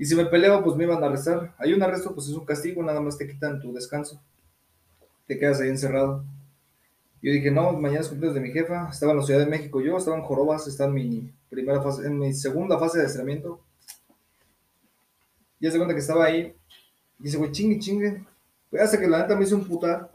Y 0.00 0.06
si 0.06 0.16
me 0.16 0.24
peleaba, 0.24 0.64
pues 0.64 0.76
me 0.76 0.84
iban 0.84 1.04
a 1.04 1.08
arrestar. 1.08 1.54
Hay 1.58 1.74
un 1.74 1.82
arresto, 1.82 2.14
pues 2.14 2.26
es 2.26 2.32
un 2.32 2.46
castigo, 2.46 2.82
nada 2.82 3.02
más 3.02 3.18
te 3.18 3.28
quitan 3.28 3.60
tu 3.60 3.70
descanso. 3.70 4.18
Te 5.26 5.38
quedas 5.38 5.60
ahí 5.60 5.68
encerrado. 5.68 6.24
Yo 7.20 7.30
dije, 7.30 7.50
no, 7.50 7.74
mañana 7.74 8.00
es 8.00 8.08
cumpleaños 8.08 8.34
de 8.34 8.40
mi 8.40 8.50
jefa. 8.50 8.88
Estaba 8.90 9.12
en 9.12 9.18
la 9.18 9.24
Ciudad 9.24 9.40
de 9.40 9.50
México 9.50 9.78
yo, 9.82 9.98
estaba 9.98 10.16
en 10.16 10.22
Jorobas, 10.22 10.66
estaba 10.66 10.88
en 10.88 10.94
mi 10.94 11.30
primera 11.50 11.82
fase, 11.82 12.06
en 12.06 12.18
mi 12.18 12.32
segunda 12.32 12.78
fase 12.78 12.96
de 12.96 13.04
adiestramiento. 13.04 13.60
Y 15.60 15.70
se 15.70 15.76
cuenta 15.76 15.92
que 15.92 16.00
estaba 16.00 16.24
ahí. 16.24 16.56
Y 17.18 17.24
dice, 17.24 17.36
güey, 17.36 17.52
chingue, 17.52 17.78
chingue. 17.78 18.24
Pues 18.70 18.82
hasta 18.82 18.98
que 18.98 19.06
la 19.06 19.18
neta 19.18 19.36
me 19.36 19.44
hizo 19.44 19.56
un 19.56 19.68
putar. 19.68 20.10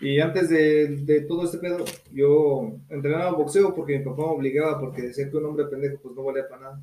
Y 0.00 0.18
antes 0.18 0.48
de, 0.48 0.96
de 0.96 1.20
todo 1.20 1.44
este 1.44 1.58
pedo, 1.58 1.84
yo 2.12 2.72
entrenaba 2.88 3.30
boxeo 3.30 3.72
porque 3.72 4.00
mi 4.00 4.04
papá 4.04 4.22
me 4.22 4.32
obligaba, 4.32 4.80
porque 4.80 5.02
decía 5.02 5.30
que 5.30 5.36
un 5.36 5.44
hombre 5.44 5.66
pendejo 5.66 6.00
pues 6.02 6.16
no 6.16 6.24
valía 6.24 6.48
para 6.48 6.60
nada. 6.60 6.80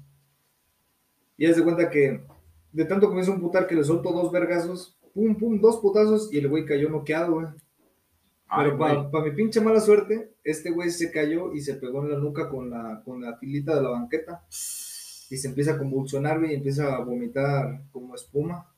Y 1.42 1.48
haz 1.48 1.56
de 1.56 1.64
cuenta 1.64 1.90
que 1.90 2.22
de 2.72 2.86
tanto 2.86 3.20
hizo 3.20 3.32
un 3.32 3.42
putar 3.42 3.66
que 3.66 3.74
le 3.74 3.84
soltó 3.84 4.12
dos 4.12 4.32
vergazos, 4.32 4.96
pum, 5.12 5.36
pum, 5.36 5.60
dos 5.60 5.78
putazos 5.78 6.32
y 6.32 6.38
el 6.38 6.48
güey 6.48 6.66
cayó 6.66 6.88
noqueado, 6.88 7.34
güey. 7.34 7.48
Pero 8.56 8.78
para 8.78 9.26
mi 9.26 9.32
pinche 9.32 9.60
mala 9.60 9.80
suerte, 9.80 10.36
este 10.44 10.70
güey 10.70 10.92
se 10.92 11.10
cayó 11.12 11.52
y 11.52 11.62
se 11.62 11.74
pegó 11.74 12.04
en 12.04 12.12
la 12.12 12.20
nuca 12.20 12.48
con 12.48 12.70
la, 12.70 13.02
con 13.04 13.22
la 13.22 13.38
filita 13.38 13.76
de 13.76 13.82
la 13.82 13.90
banqueta. 13.90 14.46
Y 14.52 15.38
se 15.38 15.48
empieza 15.48 15.72
a 15.72 15.78
convulsionar, 15.80 16.38
güey, 16.38 16.52
y 16.52 16.56
empieza 16.58 16.94
a 16.96 17.04
vomitar 17.04 17.86
como 17.92 18.14
espuma. 18.14 18.72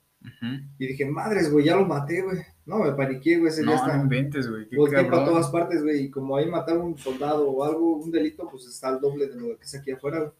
Y 0.79 0.87
dije, 0.87 1.05
madres, 1.05 1.51
güey, 1.51 1.65
ya 1.65 1.75
lo 1.75 1.85
maté, 1.85 2.21
güey. 2.21 2.37
No, 2.65 2.77
me 2.77 2.93
paniqué, 2.93 3.39
güey, 3.39 3.51
ese 3.51 3.63
No, 3.63 3.73
está. 3.73 3.97
no 3.97 4.03
inventes, 4.03 4.49
güey. 4.49 4.67
Volteé 4.73 5.03
para 5.03 5.25
todas 5.25 5.49
partes, 5.49 5.83
güey, 5.83 6.05
y 6.05 6.09
como 6.09 6.37
ahí 6.37 6.49
matar 6.49 6.77
a 6.77 6.79
un 6.79 6.97
soldado 6.97 7.51
o 7.51 7.61
algo, 7.65 7.97
un 7.97 8.09
delito, 8.09 8.47
pues 8.49 8.65
está 8.67 8.87
al 8.87 9.01
doble 9.01 9.27
de 9.27 9.35
lo 9.35 9.57
que 9.57 9.65
es 9.65 9.75
aquí 9.75 9.91
afuera, 9.91 10.19
güey. 10.19 10.31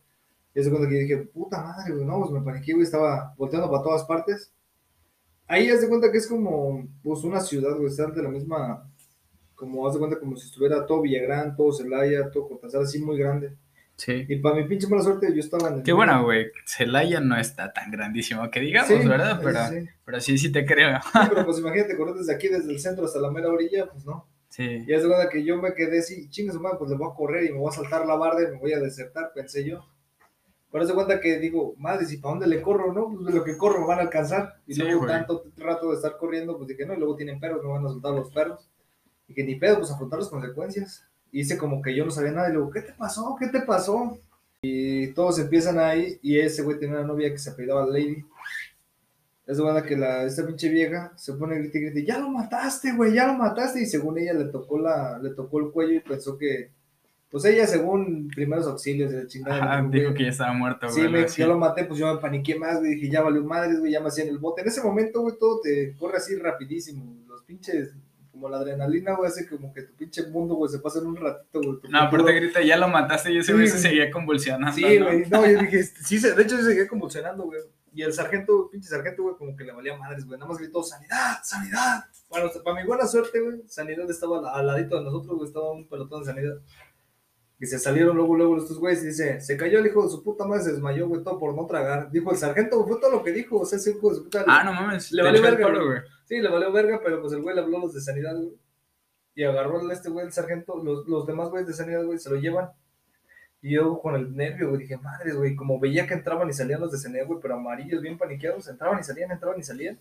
Y 0.55 0.59
es 0.59 0.69
cuando 0.69 0.87
que 0.87 0.95
dije, 0.95 1.17
puta 1.17 1.61
madre, 1.61 1.93
güey, 1.93 2.05
no, 2.05 2.19
pues 2.19 2.31
me 2.31 2.41
paniqué, 2.41 2.73
güey, 2.73 2.83
estaba 2.83 3.33
volteando 3.37 3.69
para 3.71 3.83
todas 3.83 4.03
partes. 4.03 4.53
Ahí 5.47 5.69
haz 5.69 5.81
de 5.81 5.89
cuenta 5.89 6.11
que 6.11 6.19
es 6.19 6.27
como, 6.27 6.87
pues, 7.01 7.23
una 7.23 7.39
ciudad, 7.39 7.75
güey, 7.75 7.87
estar 7.87 8.13
de 8.13 8.23
la 8.23 8.29
misma, 8.29 8.89
como 9.55 9.87
haz 9.87 9.93
de 9.93 9.99
cuenta 9.99 10.19
como 10.19 10.35
si 10.35 10.47
estuviera 10.47 10.85
todo 10.85 11.01
Villagrán, 11.01 11.55
todo 11.55 11.73
Celaya, 11.73 12.29
todo 12.29 12.47
Cortázar, 12.47 12.83
así 12.83 12.99
muy 12.99 13.17
grande. 13.17 13.55
Sí. 13.95 14.25
Y 14.27 14.37
para 14.37 14.55
mi 14.55 14.63
pinche 14.65 14.87
mala 14.87 15.03
suerte, 15.03 15.33
yo 15.33 15.39
estaba 15.39 15.69
en 15.69 15.75
el... 15.75 15.83
Qué 15.83 15.93
bueno, 15.93 16.23
güey. 16.23 16.47
Celaya 16.65 17.19
no 17.19 17.37
está 17.37 17.71
tan 17.73 17.91
grandísimo 17.91 18.49
que 18.49 18.59
digamos, 18.59 18.89
Sí, 18.89 19.07
¿verdad? 19.07 19.39
Pero 19.43 19.67
sí. 19.67 19.89
pero 20.03 20.19
sí, 20.19 20.37
sí 20.37 20.51
te 20.51 20.65
creo. 20.65 20.99
Sí, 21.01 21.19
pero 21.29 21.45
pues 21.45 21.59
imagínate 21.59 21.95
correr 21.95 22.15
desde 22.15 22.33
aquí, 22.33 22.47
desde 22.47 22.71
el 22.71 22.79
centro 22.79 23.05
hasta 23.05 23.19
la 23.19 23.31
mera 23.31 23.49
orilla, 23.49 23.87
pues 23.91 24.05
no. 24.05 24.27
Sí. 24.49 24.83
Y 24.87 24.93
es 24.93 25.01
de 25.01 25.07
cuenta 25.07 25.29
que 25.29 25.43
yo 25.43 25.57
me 25.57 25.73
quedé 25.73 25.99
así, 25.99 26.29
chingas 26.29 26.55
madre, 26.55 26.77
pues 26.77 26.89
le 26.91 26.97
voy 26.97 27.09
a 27.11 27.15
correr 27.15 27.45
y 27.45 27.51
me 27.51 27.59
voy 27.59 27.69
a 27.69 27.75
saltar 27.75 28.05
la 28.05 28.15
barda 28.15 28.43
y 28.43 28.51
me 28.51 28.59
voy 28.59 28.73
a 28.73 28.79
desertar, 28.79 29.31
pensé 29.33 29.63
yo. 29.63 29.83
Pero 30.73 30.87
se 30.87 30.93
cuenta 30.95 31.19
que 31.21 31.37
digo, 31.37 31.75
madre, 31.77 32.03
si 32.07 32.17
para 32.17 32.31
dónde 32.31 32.47
le 32.47 32.59
corro, 32.63 32.91
¿no? 32.91 33.13
Pues 33.13 33.27
de 33.27 33.33
lo 33.39 33.43
que 33.43 33.55
corro 33.55 33.81
me 33.81 33.85
van 33.85 33.99
a 33.99 34.01
alcanzar. 34.01 34.55
Y 34.65 34.73
Sí, 34.73 34.81
luego 34.81 35.01
güey. 35.01 35.11
tanto 35.11 35.43
rato 35.55 35.91
de 35.91 35.97
estar 35.97 36.17
corriendo, 36.17 36.57
pues 36.57 36.67
dije, 36.67 36.83
no, 36.87 36.95
y 36.95 36.97
luego 36.97 37.15
tienen 37.15 37.39
perros, 37.39 37.63
me 37.63 37.69
van 37.69 37.85
a 37.85 37.89
soltar 37.89 38.13
los 38.13 38.31
perros. 38.31 38.67
Y 39.27 39.35
que 39.35 39.43
ni 39.43 39.53
pedo, 39.55 39.77
pues 39.77 39.91
afrontar 39.91 40.17
las 40.17 40.29
consecuencias. 40.29 41.05
Y 41.31 41.41
hice 41.41 41.59
como 41.59 41.79
que 41.79 41.95
yo 41.95 42.03
no 42.05 42.09
sabía 42.09 42.31
nada 42.31 42.49
y 42.49 42.53
luego, 42.53 42.71
¿qué 42.71 42.81
te 42.81 42.93
pasó? 42.93 43.35
¿Qué 43.39 43.49
te 43.49 43.61
pasó? 43.61 44.17
Y 44.63 45.13
todos 45.13 45.37
empiezan 45.37 45.77
ahí 45.77 46.17
y 46.23 46.39
ese 46.39 46.63
güey 46.63 46.79
tenía 46.79 46.95
una 46.95 47.07
novia 47.07 47.29
que 47.29 47.37
se 47.37 47.51
apellidaba 47.51 47.85
Lady. 47.85 48.25
Es 49.45 49.57
de 49.57 49.63
verdad 49.63 49.85
que 49.85 49.95
la, 49.95 50.23
esta 50.23 50.43
pinche 50.47 50.69
vieja 50.69 51.13
se 51.17 51.33
pone 51.33 51.55
a 51.55 51.59
gritar 51.59 52.03
ya 52.03 52.17
lo 52.17 52.29
mataste, 52.29 52.93
güey, 52.93 53.13
ya 53.13 53.27
lo 53.27 53.33
mataste. 53.33 53.81
Y 53.81 53.85
según 53.85 54.17
ella 54.17 54.33
le 54.33 54.45
tocó 54.45 54.79
la, 54.79 55.19
le 55.19 55.35
tocó 55.35 55.59
el 55.59 55.69
cuello 55.71 55.93
y 55.93 55.99
pensó 55.99 56.35
que, 56.35 56.71
pues 57.33 57.45
ella 57.45 57.65
según 57.65 58.27
primeros 58.27 58.67
auxilios 58.67 59.11
de 59.11 59.23
la 59.23 59.27
chingada. 59.27 59.57
Ajá, 59.57 59.87
dijo, 59.89 60.05
güey, 60.05 60.13
que 60.13 60.23
ya 60.25 60.29
estaba 60.29 60.53
muerto, 60.53 60.87
Sí, 60.87 61.07
güey. 61.07 61.23
así. 61.23 61.41
yo 61.41 61.47
lo 61.47 61.57
maté, 61.57 61.83
pues 61.85 61.99
yo 61.99 62.13
me 62.13 62.21
paniqué 62.21 62.53
más, 62.59 62.77
güey, 62.79 62.93
dije, 62.93 63.09
ya 63.09 63.23
valió 63.23 63.43
madres, 63.43 63.79
güey, 63.79 63.91
ya 63.91 63.99
me 64.01 64.07
hacían 64.09 64.27
el 64.27 64.37
bote. 64.37 64.61
En 64.61 64.67
ese 64.67 64.83
momento, 64.83 65.21
güey, 65.21 65.35
todo 65.39 65.59
te 65.61 65.95
corre 65.97 66.17
así 66.17 66.35
rapidísimo. 66.35 67.17
Los 67.27 67.43
pinches, 67.43 67.95
como 68.31 68.49
la 68.49 68.57
adrenalina, 68.57 69.15
güey, 69.15 69.29
hace 69.29 69.49
como 69.49 69.73
que 69.73 69.81
tu 69.81 69.95
pinche 69.95 70.27
mundo, 70.27 70.53
güey, 70.53 70.71
se 70.71 70.77
pasa 70.77 70.99
en 70.99 71.07
un 71.07 71.15
ratito, 71.15 71.59
güey. 71.59 71.77
No, 71.89 72.07
pero 72.11 72.23
todo- 72.23 72.27
te 72.27 72.33
grita, 72.39 72.61
ya 72.61 72.77
lo 72.77 72.87
mataste 72.87 73.31
y 73.33 73.39
ese 73.39 73.47
Sí, 73.47 73.53
güey 73.53 73.67
se 73.67 73.79
seguía 73.79 74.11
convulsionando. 74.11 74.75
Sí, 74.75 74.99
¿no? 74.99 75.05
güey, 75.07 75.25
no, 75.27 75.45
yo 75.45 75.59
dije, 75.59 75.83
sí, 75.83 76.19
se- 76.19 76.35
de 76.35 76.43
hecho, 76.43 76.55
yo 76.57 76.63
seguía 76.63 76.87
convulsionando, 76.87 77.45
güey. 77.45 77.59
Y 77.95 78.01
el 78.03 78.13
sargento, 78.13 78.69
pinche 78.71 78.89
sargento, 78.89 79.23
güey, 79.23 79.35
como 79.37 79.55
que 79.55 79.63
le 79.63 79.71
valía 79.71 79.97
madres, 79.97 80.25
güey. 80.25 80.39
Nada 80.39 80.49
más 80.49 80.59
gritó, 80.59 80.81
sanidad, 80.83 81.37
sanidad. 81.43 82.03
Bueno, 82.29 82.49
para 82.63 82.79
mi 82.81 82.87
buena 82.87 83.05
suerte, 83.07 83.39
güey, 83.39 83.61
sanidad 83.67 84.09
estaba 84.09 84.51
al 84.55 84.65
ladito 84.67 84.97
de 84.97 85.03
nosotros, 85.03 85.35
güey, 85.35 85.47
estaba 85.47 85.71
un 85.71 85.87
pelotón 85.87 86.21
de 86.21 86.25
sanidad. 86.25 86.55
Y 87.59 87.65
se 87.65 87.79
salieron 87.79 88.17
luego, 88.17 88.35
luego 88.35 88.57
estos 88.57 88.79
güeyes 88.79 89.03
y 89.03 89.07
dice, 89.07 89.39
se 89.39 89.55
cayó 89.55 89.79
el 89.79 89.87
hijo 89.87 90.03
de 90.03 90.09
su 90.09 90.23
puta 90.23 90.45
madre, 90.45 90.63
se 90.63 90.71
desmayó, 90.71 91.07
güey, 91.07 91.23
todo 91.23 91.39
por 91.39 91.55
no 91.55 91.65
tragar. 91.65 92.11
Dijo 92.11 92.31
el 92.31 92.37
sargento, 92.37 92.85
fue 92.85 92.99
todo 92.99 93.11
lo 93.11 93.23
que 93.23 93.31
dijo, 93.31 93.59
o 93.59 93.65
sea, 93.65 93.77
ese 93.77 93.91
hijo 93.91 94.09
de 94.09 94.15
su 94.15 94.23
puta. 94.23 94.43
Ah, 94.47 94.63
no 94.63 94.73
mames. 94.73 95.11
Le 95.11 95.23
valió 95.23 95.41
verga, 95.41 95.69
güey. 95.69 95.99
Sí, 96.25 96.41
le 96.41 96.49
valió 96.49 96.71
verga, 96.71 96.99
pero 97.03 97.21
pues 97.21 97.33
el 97.33 97.41
güey 97.41 97.55
le 97.55 97.61
habló 97.61 97.77
a 97.77 97.81
los 97.81 97.93
de 97.93 98.01
sanidad, 98.01 98.35
güey. 98.35 98.57
Y 99.35 99.43
agarró 99.43 99.79
a 99.87 99.93
este 99.93 100.09
güey, 100.09 100.25
el 100.25 100.31
sargento, 100.31 100.83
los, 100.83 101.07
los 101.07 101.25
demás 101.25 101.49
güeyes 101.49 101.67
de 101.67 101.73
sanidad, 101.73 102.03
güey, 102.03 102.19
se 102.19 102.29
lo 102.29 102.35
llevan. 102.35 102.69
Y 103.61 103.75
yo 103.75 103.99
con 103.99 104.15
el 104.15 104.35
nervio, 104.35 104.69
güey, 104.69 104.81
dije, 104.81 104.97
madre, 104.97 105.31
güey, 105.33 105.55
como 105.55 105.79
veía 105.79 106.05
que 106.05 106.13
entraban 106.13 106.49
y 106.49 106.53
salían 106.53 106.81
los 106.81 106.91
de 106.91 106.97
sanidad, 106.97 107.25
güey, 107.25 107.39
pero 107.41 107.55
amarillos, 107.55 108.01
bien 108.01 108.17
paniqueados, 108.17 108.67
entraban 108.67 108.99
y 108.99 109.03
salían, 109.03 109.31
entraban 109.31 109.57
y 109.57 109.63
salían. 109.63 109.99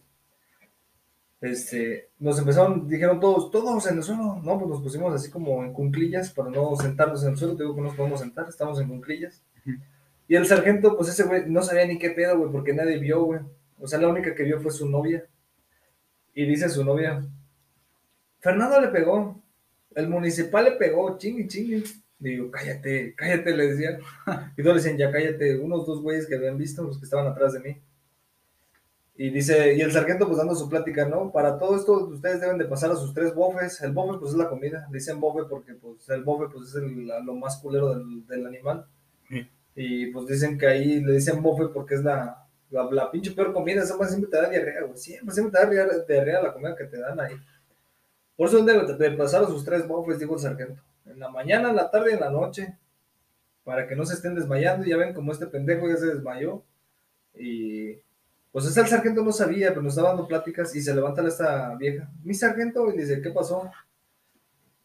Este, 1.43 2.11
nos 2.21 2.39
empezaron, 2.39 2.89
dijeron 2.89 3.19
todos, 3.19 3.51
todos 3.51 3.91
en 3.91 3.97
el 3.97 4.05
suelo, 4.05 4.41
no, 4.45 4.59
pues 4.59 4.71
nos 4.71 4.81
pusimos 4.81 5.13
así 5.13 5.29
como 5.29 5.65
en 5.65 5.73
cunclillas 5.73 6.31
para 6.31 6.49
no 6.51 6.77
sentarnos 6.77 7.25
en 7.25 7.31
el 7.31 7.37
suelo, 7.37 7.57
te 7.57 7.65
digo 7.65 7.75
que 7.75 7.81
no 7.81 7.89
nos 7.89 7.97
podemos 7.97 8.21
sentar, 8.21 8.49
estamos 8.49 8.81
en 8.81 8.89
cunclillas. 8.89 9.43
Y 10.29 10.37
el 10.37 10.47
sargento, 10.47 10.97
pues 10.97 11.09
ese 11.11 11.25
güey 11.25 11.51
no 11.51 11.61
sabía 11.63 11.85
ni 11.85 11.99
qué 11.99 12.11
pedo, 12.11 12.39
güey, 12.39 12.53
porque 12.53 12.73
nadie 12.73 12.97
vio, 12.97 13.25
güey. 13.25 13.41
O 13.81 13.89
sea, 13.89 13.99
la 13.99 14.07
única 14.07 14.37
que 14.37 14.45
vio 14.45 14.61
fue 14.61 14.71
su 14.71 14.89
novia. 14.89 15.27
Y 16.33 16.47
dice 16.47 16.69
su 16.69 16.85
novia, 16.85 17.27
Fernando 18.39 18.81
le 18.81 18.89
pegó, 18.89 19.43
el 19.97 20.09
municipal 20.09 20.65
le 20.65 20.73
pegó, 20.73 21.19
chingue, 21.19 21.49
chingue. 21.49 21.83
Digo, 22.21 22.53
cállate, 22.53 23.15
cállate, 23.17 23.57
le 23.57 23.67
decían. 23.67 23.99
Y 24.57 24.63
todos 24.63 24.77
le 24.77 24.83
decían, 24.83 24.97
ya 24.97 25.11
cállate, 25.11 25.59
unos 25.59 25.87
dos 25.87 26.01
güeyes 26.01 26.29
que 26.29 26.37
habían 26.37 26.57
visto, 26.57 26.85
los 26.85 26.99
que 26.99 27.05
estaban 27.05 27.27
atrás 27.27 27.55
de 27.55 27.61
mí. 27.61 27.77
Y 29.15 29.31
dice, 29.31 29.75
y 29.75 29.81
el 29.83 29.93
sargento 29.93 30.27
pues 30.27 30.39
dando 30.39 30.55
su 30.55 30.69
plática, 30.69 31.07
¿no? 31.07 31.31
Para 31.31 31.59
todo 31.59 31.77
esto 31.77 31.93
ustedes 32.07 32.41
deben 32.41 32.57
de 32.59 32.65
pasar 32.65 32.91
a 32.91 32.97
sus 32.97 33.13
tres 33.13 33.35
bofes. 33.35 33.81
El 33.83 33.93
bofe 33.93 34.19
pues 34.19 34.33
es 34.33 34.39
la 34.39 34.49
comida. 34.49 34.89
Dicen 34.91 35.21
bofe 35.21 35.45
porque 35.49 35.75
pues 35.75 36.09
el 36.09 36.25
bofe 36.25 36.47
pues 36.53 36.71
es 36.71 36.75
el, 36.77 37.07
lo 37.07 37.35
más 37.35 37.59
culero 37.59 37.91
del, 37.91 38.27
del 38.27 38.47
animal. 38.47 38.87
Y 39.75 40.07
pues 40.09 40.27
dicen 40.27 40.59
que 40.59 40.67
ahí 40.67 41.01
le 41.01 41.13
dicen 41.15 41.43
bofe 41.43 41.69
porque 41.69 41.95
es 41.95 42.03
la, 42.03 42.47
la, 42.71 42.85
la 42.91 43.11
pinche 43.11 43.33
peor 43.33 43.53
comida. 43.53 43.83
Esa 43.83 44.03
siempre 44.09 44.31
te 44.31 44.37
da 44.39 44.49
diarrea, 44.49 44.83
güey. 44.85 44.97
Siempre, 44.97 45.35
siempre 45.35 45.61
te 45.61 45.67
da 45.67 46.05
diarrea, 46.07 46.43
la 46.43 46.53
comida 46.53 46.75
que 46.75 46.85
te 46.85 46.99
dan 46.99 47.21
ahí. 47.21 47.37
Por 48.35 48.49
eso 48.49 48.65
deben 48.65 48.97
de 48.97 49.11
pasar 49.13 49.45
a 49.45 49.47
sus 49.47 49.65
tres 49.65 49.87
bofes, 49.87 50.19
dijo 50.19 50.35
el 50.35 50.41
sargento. 50.41 50.83
En 51.05 51.19
la 51.19 51.29
mañana, 51.29 51.71
en 51.71 51.77
la 51.77 51.91
tarde 51.91 52.11
y 52.11 52.15
en 52.15 52.21
la 52.21 52.31
noche. 52.31 52.79
Para 53.63 53.87
que 53.87 53.95
no 53.95 54.07
se 54.07 54.15
estén 54.15 54.35
desmayando. 54.35 54.87
Ya 54.87 54.97
ven 54.97 55.13
como 55.15 55.33
este 55.33 55.47
pendejo 55.47 55.87
ya 55.87 55.97
se 55.97 56.07
desmayó. 56.07 56.63
Y 57.35 57.99
pues 58.53 58.67
ese 58.67 58.81
el 58.83 58.87
sargento 58.87 59.25
no 59.25 59.33
sabía, 59.33 59.71
pero 59.71 59.81
nos 59.81 59.95
estaba 59.95 60.11
dando 60.11 60.29
pláticas 60.29 60.77
y 60.77 60.83
se 60.83 60.95
levanta 60.95 61.27
esta 61.27 61.75
vieja. 61.77 62.11
Mi 62.23 62.35
sargento 62.35 62.93
y 62.93 62.99
dice, 62.99 63.23
¿qué 63.23 63.31
pasó? 63.31 63.71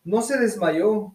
No 0.06 0.22
se 0.22 0.40
desmayó. 0.40 1.14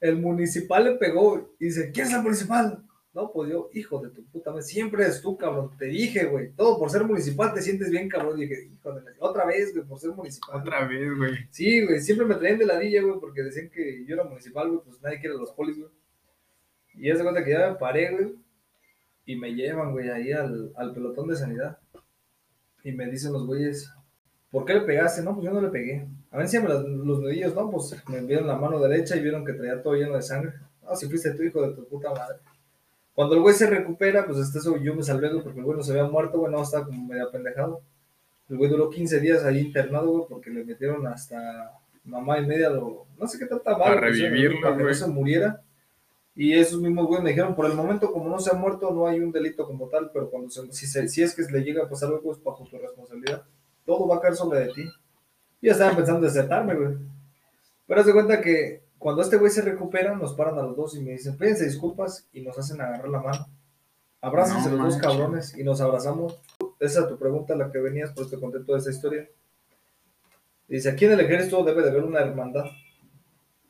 El 0.00 0.20
municipal 0.20 0.84
le 0.84 0.92
pegó 0.96 1.54
y 1.58 1.64
dice, 1.64 1.90
¿quién 1.90 2.06
es 2.06 2.12
el 2.12 2.22
municipal? 2.22 2.84
No, 3.14 3.32
pues 3.32 3.50
yo, 3.50 3.70
hijo 3.72 4.00
de 4.00 4.10
tu 4.10 4.22
puta 4.26 4.50
madre, 4.50 4.64
siempre 4.64 5.06
es 5.06 5.22
tú, 5.22 5.38
cabrón. 5.38 5.70
Te 5.78 5.86
dije, 5.86 6.26
güey, 6.26 6.50
todo 6.50 6.78
por 6.78 6.90
ser 6.90 7.04
municipal 7.04 7.54
te 7.54 7.62
sientes 7.62 7.88
bien, 7.88 8.06
cabrón. 8.08 8.36
Y 8.38 8.42
dije, 8.42 8.68
hijo 8.70 8.92
de 8.92 9.02
la... 9.02 9.12
Otra 9.20 9.46
vez, 9.46 9.72
güey, 9.72 9.86
por 9.86 9.98
ser 9.98 10.10
municipal. 10.10 10.60
Otra 10.60 10.86
vez, 10.86 11.16
güey. 11.16 11.32
Sí, 11.48 11.86
güey, 11.86 12.00
siempre 12.00 12.26
me 12.26 12.34
traían 12.34 12.58
de 12.58 12.66
la 12.66 12.74
ladilla, 12.74 13.02
güey, 13.02 13.18
porque 13.18 13.42
decían 13.42 13.70
que 13.70 14.04
yo 14.04 14.14
era 14.14 14.24
municipal, 14.24 14.68
güey, 14.68 14.80
pues 14.84 15.00
nadie 15.00 15.20
quiere 15.20 15.36
los 15.36 15.52
polis, 15.52 15.78
güey. 15.78 15.90
Y 16.96 17.08
ya 17.08 17.16
se 17.16 17.22
cuenta 17.22 17.42
que 17.42 17.52
ya 17.52 17.70
me 17.70 17.76
paré, 17.76 18.10
güey, 18.10 18.34
y 19.24 19.36
me 19.36 19.54
llevan, 19.54 19.92
güey, 19.92 20.10
ahí 20.10 20.32
al, 20.32 20.72
al 20.76 20.92
pelotón 20.92 21.28
de 21.28 21.36
sanidad. 21.36 21.78
Y 22.84 22.92
me 22.92 23.10
dicen 23.10 23.32
los 23.32 23.46
güeyes, 23.46 23.90
¿por 24.50 24.64
qué 24.64 24.74
le 24.74 24.82
pegaste? 24.82 25.22
No, 25.22 25.34
pues 25.34 25.46
yo 25.46 25.52
no 25.52 25.60
le 25.60 25.68
pegué. 25.68 26.06
A 26.30 26.38
ver, 26.38 26.48
siempre 26.48 26.72
los, 26.72 26.84
los 26.84 27.20
nudillos, 27.20 27.54
¿no? 27.54 27.70
Pues 27.70 27.96
me 28.08 28.20
vieron 28.20 28.46
la 28.46 28.56
mano 28.56 28.78
derecha 28.78 29.16
y 29.16 29.22
vieron 29.22 29.44
que 29.44 29.54
traía 29.54 29.82
todo 29.82 29.94
lleno 29.94 30.14
de 30.14 30.22
sangre. 30.22 30.52
Ah, 30.86 30.94
si 30.94 31.08
fuiste 31.08 31.32
tu 31.32 31.42
hijo 31.42 31.66
de 31.66 31.74
tu 31.74 31.88
puta 31.88 32.10
madre. 32.10 32.36
Cuando 33.14 33.36
el 33.36 33.42
güey 33.42 33.54
se 33.54 33.68
recupera, 33.68 34.26
pues 34.26 34.38
hasta 34.38 34.58
eso 34.58 34.76
yo 34.76 34.94
me 34.94 35.02
salvé, 35.02 35.30
porque 35.42 35.60
el 35.60 35.64
güey 35.64 35.76
no 35.76 35.82
se 35.82 35.92
había 35.92 36.04
muerto, 36.04 36.38
güey, 36.38 36.52
no, 36.52 36.62
estaba 36.62 36.84
como 36.84 37.06
medio 37.06 37.28
apendejado. 37.28 37.80
El 38.48 38.58
güey 38.58 38.68
duró 38.68 38.90
15 38.90 39.20
días 39.20 39.44
ahí 39.44 39.58
internado, 39.60 40.10
güey, 40.10 40.24
porque 40.28 40.50
le 40.50 40.64
metieron 40.64 41.06
hasta 41.06 41.72
mamá 42.04 42.38
y 42.38 42.46
media, 42.46 42.70
lo, 42.70 43.06
no 43.18 43.26
sé 43.26 43.38
qué 43.38 43.46
tanta 43.46 43.70
mal. 43.78 43.94
Para 43.94 44.00
revivirlo, 44.00 44.60
Para 44.60 44.76
que 44.76 44.82
no 44.82 44.94
se 44.94 45.06
muriera. 45.06 45.62
Y 46.36 46.52
esos 46.52 46.80
mismos 46.80 47.06
güeyes 47.06 47.22
me 47.22 47.30
dijeron, 47.30 47.54
por 47.54 47.66
el 47.66 47.74
momento, 47.74 48.12
como 48.12 48.28
no 48.28 48.40
se 48.40 48.50
ha 48.50 48.54
muerto, 48.54 48.90
no 48.92 49.06
hay 49.06 49.20
un 49.20 49.30
delito 49.30 49.66
como 49.66 49.88
tal, 49.88 50.10
pero 50.12 50.30
cuando 50.30 50.50
se, 50.50 50.72
si, 50.72 50.86
se, 50.86 51.08
si 51.08 51.22
es 51.22 51.34
que 51.34 51.42
le 51.42 51.62
llega 51.62 51.84
a 51.84 51.88
pasar 51.88 52.08
algo, 52.08 52.32
es 52.32 52.42
bajo 52.42 52.64
tu 52.64 52.76
responsabilidad. 52.76 53.44
Todo 53.86 54.08
va 54.08 54.16
a 54.16 54.20
caer 54.20 54.34
sobre 54.34 54.60
de 54.60 54.72
ti. 54.72 54.88
Y 55.60 55.66
ya 55.66 55.72
estaban 55.72 55.94
pensando 55.94 56.18
en 56.18 56.32
desertarme, 56.32 56.74
güey. 56.74 56.96
Pero 57.86 58.00
haz 58.00 58.06
de 58.06 58.12
cuenta 58.12 58.40
que 58.40 58.82
cuando 58.98 59.22
este 59.22 59.36
güey 59.36 59.50
se 59.50 59.62
recupera, 59.62 60.16
nos 60.16 60.34
paran 60.34 60.58
a 60.58 60.62
los 60.62 60.76
dos 60.76 60.96
y 60.96 61.02
me 61.02 61.12
dicen, 61.12 61.36
pídense 61.36 61.66
disculpas 61.66 62.28
y 62.32 62.40
nos 62.40 62.58
hacen 62.58 62.80
agarrar 62.80 63.08
la 63.08 63.20
mano. 63.20 63.46
Abrácense 64.20 64.70
No 64.70 64.76
los 64.76 64.94
dos 64.94 65.02
cabrones 65.02 65.56
y 65.56 65.62
nos 65.62 65.80
abrazamos. 65.82 66.40
Esa 66.80 67.00
es 67.00 67.08
tu 67.08 67.18
pregunta, 67.18 67.54
la 67.54 67.70
que 67.70 67.78
venías, 67.78 68.12
pues 68.16 68.30
te 68.30 68.40
conté 68.40 68.60
toda 68.60 68.78
esa 68.78 68.90
historia. 68.90 69.28
Dice, 70.66 70.88
aquí 70.88 71.04
en 71.04 71.12
el 71.12 71.20
ejército 71.20 71.62
debe 71.62 71.82
de 71.82 71.90
haber 71.90 72.04
una 72.04 72.20
hermandad. 72.20 72.64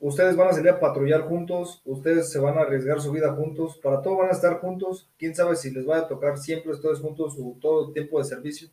Ustedes 0.05 0.37
van 0.37 0.49
a 0.49 0.53
salir 0.53 0.69
a 0.69 0.79
patrullar 0.79 1.23
juntos, 1.23 1.81
ustedes 1.87 2.31
se 2.31 2.39
van 2.39 2.59
a 2.59 2.61
arriesgar 2.61 3.01
su 3.01 3.11
vida 3.11 3.33
juntos, 3.33 3.79
para 3.83 4.03
todo 4.03 4.19
van 4.19 4.29
a 4.29 4.33
estar 4.33 4.61
juntos, 4.61 5.09
quién 5.19 5.35
sabe 5.35 5.57
si 5.57 5.71
les 5.71 5.89
va 5.89 5.97
a 5.97 6.09
tocar 6.09 6.37
siempre 6.37 6.77
todos 6.77 7.01
juntos 7.01 7.33
su, 7.33 7.57
todo 7.59 7.89
el 7.89 7.95
tiempo 7.95 8.19
de 8.19 8.27
servicio. 8.27 8.69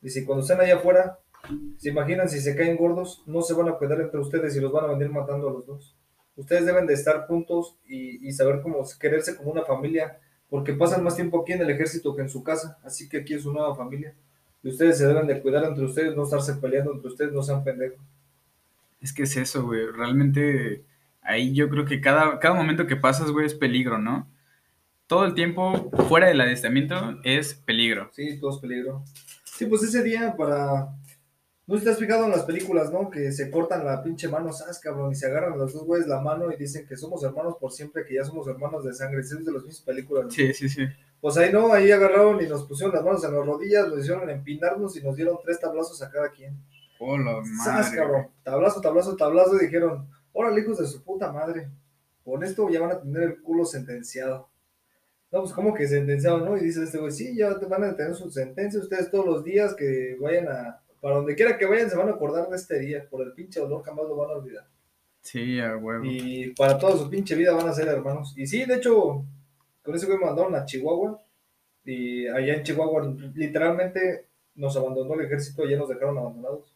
Dice, 0.00 0.24
cuando 0.24 0.42
estén 0.42 0.60
allá 0.60 0.76
afuera, 0.76 1.18
se 1.76 1.88
imaginan 1.88 2.28
si 2.28 2.38
se 2.38 2.54
caen 2.54 2.76
gordos, 2.76 3.24
no 3.26 3.42
se 3.42 3.52
van 3.52 3.68
a 3.68 3.72
cuidar 3.72 4.00
entre 4.00 4.20
ustedes 4.20 4.54
y 4.54 4.60
los 4.60 4.70
van 4.70 4.84
a 4.84 4.92
venir 4.92 5.10
matando 5.10 5.48
a 5.48 5.52
los 5.52 5.66
dos. 5.66 5.96
Ustedes 6.36 6.66
deben 6.66 6.86
de 6.86 6.94
estar 6.94 7.26
juntos 7.26 7.76
y, 7.84 8.24
y 8.24 8.30
saber 8.30 8.62
cómo 8.62 8.86
quererse 9.00 9.34
como 9.34 9.50
una 9.50 9.64
familia, 9.64 10.20
porque 10.48 10.72
pasan 10.72 11.02
más 11.02 11.16
tiempo 11.16 11.40
aquí 11.40 11.54
en 11.54 11.62
el 11.62 11.70
ejército 11.70 12.14
que 12.14 12.22
en 12.22 12.28
su 12.28 12.44
casa, 12.44 12.78
así 12.84 13.08
que 13.08 13.16
aquí 13.16 13.34
es 13.34 13.42
su 13.42 13.52
nueva 13.52 13.74
familia. 13.74 14.14
Y 14.62 14.68
ustedes 14.68 14.98
se 14.98 15.04
deben 15.04 15.26
de 15.26 15.42
cuidar 15.42 15.64
entre 15.64 15.84
ustedes, 15.84 16.14
no 16.14 16.22
estarse 16.22 16.54
peleando 16.54 16.92
entre 16.92 17.08
ustedes, 17.08 17.32
no 17.32 17.42
sean 17.42 17.64
pendejos. 17.64 17.98
Es 19.02 19.12
que 19.12 19.24
es 19.24 19.36
eso, 19.36 19.64
güey. 19.64 19.86
Realmente 19.86 20.84
ahí 21.22 21.52
yo 21.54 21.68
creo 21.68 21.84
que 21.84 22.00
cada, 22.00 22.38
cada 22.38 22.54
momento 22.54 22.86
que 22.86 22.96
pasas, 22.96 23.30
güey, 23.30 23.46
es 23.46 23.54
peligro, 23.54 23.98
¿no? 23.98 24.30
Todo 25.06 25.24
el 25.24 25.34
tiempo 25.34 25.90
fuera 26.08 26.28
del 26.28 26.40
adiestramiento 26.40 27.18
es 27.24 27.54
peligro. 27.54 28.10
Sí, 28.12 28.38
todo 28.40 28.52
es 28.52 28.58
peligro. 28.58 29.04
Sí, 29.44 29.66
pues 29.66 29.82
ese 29.82 30.02
día 30.02 30.34
para... 30.36 30.94
No 31.66 31.74
sé 31.74 31.80
si 31.80 31.84
te 31.84 31.90
has 31.90 31.98
fijado 31.98 32.24
en 32.24 32.32
las 32.32 32.42
películas, 32.42 32.92
¿no? 32.92 33.08
Que 33.10 33.30
se 33.30 33.50
cortan 33.50 33.84
la 33.84 34.02
pinche 34.02 34.28
mano, 34.28 34.52
¿sabes, 34.52 34.80
cabrón? 34.80 35.12
Y 35.12 35.14
se 35.14 35.26
agarran 35.26 35.58
los 35.58 35.72
dos 35.72 35.84
güeyes 35.84 36.08
la 36.08 36.20
mano 36.20 36.50
y 36.50 36.56
dicen 36.56 36.86
que 36.86 36.96
somos 36.96 37.22
hermanos 37.22 37.56
por 37.60 37.70
siempre, 37.70 38.04
que 38.04 38.14
ya 38.14 38.24
somos 38.24 38.48
hermanos 38.48 38.84
de 38.84 38.92
sangre. 38.92 39.20
Es 39.20 39.30
de 39.30 39.52
las 39.52 39.62
mismas 39.62 39.80
películas. 39.80 40.24
¿no? 40.24 40.30
Sí, 40.30 40.52
sí, 40.54 40.68
sí. 40.68 40.86
Pues 41.20 41.36
ahí 41.36 41.52
no, 41.52 41.72
ahí 41.72 41.90
agarraron 41.92 42.42
y 42.42 42.48
nos 42.48 42.64
pusieron 42.64 42.94
las 42.94 43.04
manos 43.04 43.24
en 43.24 43.32
las 43.32 43.46
rodillas, 43.46 43.86
nos 43.86 44.00
hicieron 44.00 44.28
empinarnos 44.28 44.96
y 44.96 45.02
nos 45.02 45.14
dieron 45.14 45.38
tres 45.42 45.60
tablazos 45.60 46.02
a 46.02 46.10
cada 46.10 46.30
quien. 46.30 46.56
Hola, 47.04 47.42
¡Sas, 47.64 47.86
madre. 47.86 47.96
cabrón! 47.96 48.28
Tablazo, 48.44 48.80
tablazo, 48.80 49.16
tablazo, 49.16 49.56
y 49.56 49.64
dijeron, 49.64 50.08
órale, 50.32 50.60
hijos 50.60 50.78
de 50.78 50.86
su 50.86 51.02
puta 51.02 51.32
madre, 51.32 51.68
con 52.24 52.44
esto 52.44 52.68
ya 52.70 52.80
van 52.80 52.92
a 52.92 53.00
tener 53.00 53.22
el 53.24 53.42
culo 53.42 53.64
sentenciado. 53.64 54.48
No, 55.32 55.40
pues, 55.40 55.52
¿cómo 55.52 55.74
que 55.74 55.88
sentenciado, 55.88 56.38
no? 56.38 56.56
Y 56.56 56.60
dice 56.60 56.84
este 56.84 56.98
güey, 56.98 57.10
sí, 57.10 57.36
ya 57.36 57.54
van 57.54 57.84
a 57.84 57.96
tener 57.96 58.14
su 58.14 58.30
sentencia, 58.30 58.78
ustedes 58.78 59.10
todos 59.10 59.26
los 59.26 59.42
días 59.42 59.74
que 59.74 60.16
vayan 60.20 60.46
a, 60.46 60.80
para 61.00 61.16
donde 61.16 61.34
quiera 61.34 61.58
que 61.58 61.66
vayan, 61.66 61.90
se 61.90 61.96
van 61.96 62.08
a 62.08 62.12
acordar 62.12 62.48
de 62.48 62.54
este 62.54 62.78
día, 62.78 63.08
por 63.10 63.26
el 63.26 63.32
pinche 63.32 63.60
olor, 63.60 63.82
jamás 63.82 64.06
lo 64.06 64.14
van 64.14 64.30
a 64.30 64.34
olvidar. 64.34 64.68
Sí, 65.22 65.58
a 65.58 65.76
huevo. 65.76 66.04
Y 66.04 66.54
para 66.54 66.78
toda 66.78 66.96
su 66.96 67.10
pinche 67.10 67.34
vida 67.34 67.52
van 67.52 67.68
a 67.68 67.72
ser 67.72 67.88
hermanos. 67.88 68.34
Y 68.36 68.46
sí, 68.46 68.64
de 68.64 68.76
hecho, 68.76 69.24
con 69.82 69.94
ese 69.94 70.06
güey 70.06 70.18
me 70.18 70.26
mandaron 70.26 70.54
a 70.54 70.64
Chihuahua. 70.64 71.20
Y 71.84 72.26
allá 72.28 72.54
en 72.54 72.62
Chihuahua, 72.62 73.16
literalmente, 73.34 74.28
nos 74.54 74.76
abandonó 74.76 75.14
el 75.14 75.26
ejército, 75.26 75.62
allá 75.62 75.78
nos 75.78 75.88
dejaron 75.88 76.18
abandonados. 76.18 76.71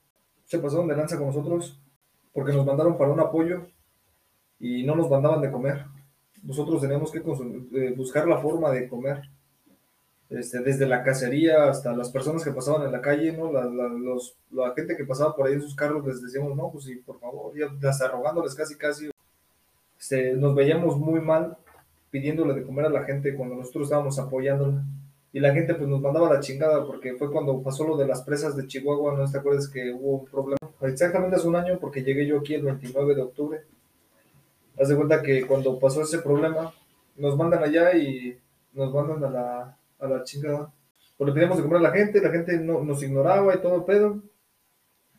Se 0.46 0.58
pasaron 0.58 0.88
de 0.88 0.96
lanza 0.96 1.18
con 1.18 1.26
nosotros 1.26 1.78
porque 2.32 2.52
nos 2.54 2.64
mandaron 2.64 2.96
para 2.96 3.12
un 3.12 3.20
apoyo 3.20 3.66
y 4.58 4.84
no 4.84 4.96
nos 4.96 5.10
mandaban 5.10 5.40
de 5.40 5.50
comer. 5.50 5.86
Nosotros 6.42 6.80
teníamos 6.80 7.10
que 7.12 7.22
consum- 7.22 7.68
eh, 7.74 7.94
buscar 7.96 8.26
la 8.28 8.38
forma 8.38 8.70
de 8.70 8.88
comer. 8.88 9.22
Este, 10.28 10.60
desde 10.60 10.86
la 10.86 11.04
cacería 11.04 11.68
hasta 11.70 11.92
las 11.96 12.10
personas 12.10 12.42
que 12.42 12.50
pasaban 12.50 12.82
en 12.84 12.90
la 12.92 13.00
calle, 13.00 13.32
¿no? 13.32 13.52
La, 13.52 13.64
la- 13.64 13.88
los, 13.88 14.36
la 14.50 14.72
gente 14.74 14.96
que 14.96 15.04
pasaba 15.04 15.36
por 15.36 15.46
ahí 15.46 15.54
en 15.54 15.62
sus 15.62 15.76
carros 15.76 16.04
les 16.04 16.20
decíamos, 16.20 16.56
no, 16.56 16.70
pues 16.72 16.84
sí, 16.84 16.96
por 16.96 17.20
favor, 17.20 17.52
ya 17.56 17.68
hasta 17.88 18.08
rogándoles 18.08 18.54
casi, 18.54 18.76
casi. 18.76 19.08
Este, 19.98 20.34
nos 20.34 20.54
veíamos 20.54 20.98
muy 20.98 21.20
mal 21.20 21.56
pidiéndole 22.10 22.54
de 22.54 22.64
comer 22.64 22.86
a 22.86 22.90
la 22.90 23.04
gente 23.04 23.34
cuando 23.36 23.56
nosotros 23.56 23.84
estábamos 23.84 24.18
apoyándola. 24.18 24.84
Y 25.36 25.38
la 25.38 25.52
gente 25.52 25.74
pues 25.74 25.86
nos 25.86 26.00
mandaba 26.00 26.32
la 26.32 26.40
chingada 26.40 26.86
porque 26.86 27.12
fue 27.12 27.30
cuando 27.30 27.62
pasó 27.62 27.86
lo 27.86 27.98
de 27.98 28.06
las 28.06 28.22
presas 28.22 28.56
de 28.56 28.66
Chihuahua, 28.66 29.18
¿no 29.18 29.30
te 29.30 29.36
acuerdas 29.36 29.68
que 29.68 29.92
hubo 29.92 30.20
un 30.20 30.24
problema? 30.24 30.56
Exactamente 30.80 31.36
hace 31.36 31.46
un 31.46 31.56
año 31.56 31.78
porque 31.78 32.02
llegué 32.02 32.26
yo 32.26 32.38
aquí 32.38 32.54
el 32.54 32.62
29 32.62 33.14
de 33.14 33.20
octubre. 33.20 33.60
Haz 34.80 34.88
de 34.88 34.96
cuenta 34.96 35.20
que 35.20 35.46
cuando 35.46 35.78
pasó 35.78 36.00
ese 36.00 36.20
problema, 36.20 36.72
nos 37.18 37.36
mandan 37.36 37.62
allá 37.62 37.94
y 37.94 38.38
nos 38.72 38.94
mandan 38.94 39.24
a 39.24 39.30
la, 39.30 39.78
a 39.98 40.08
la 40.08 40.24
chingada. 40.24 40.72
Pues 41.18 41.28
le 41.28 41.34
pedíamos 41.34 41.58
de 41.58 41.64
comer 41.64 41.80
a 41.80 41.82
la 41.82 41.92
gente, 41.92 42.22
la 42.22 42.30
gente 42.30 42.58
no, 42.58 42.82
nos 42.82 43.02
ignoraba 43.02 43.54
y 43.54 43.60
todo 43.60 43.76
el 43.76 43.84
pedo. 43.84 44.22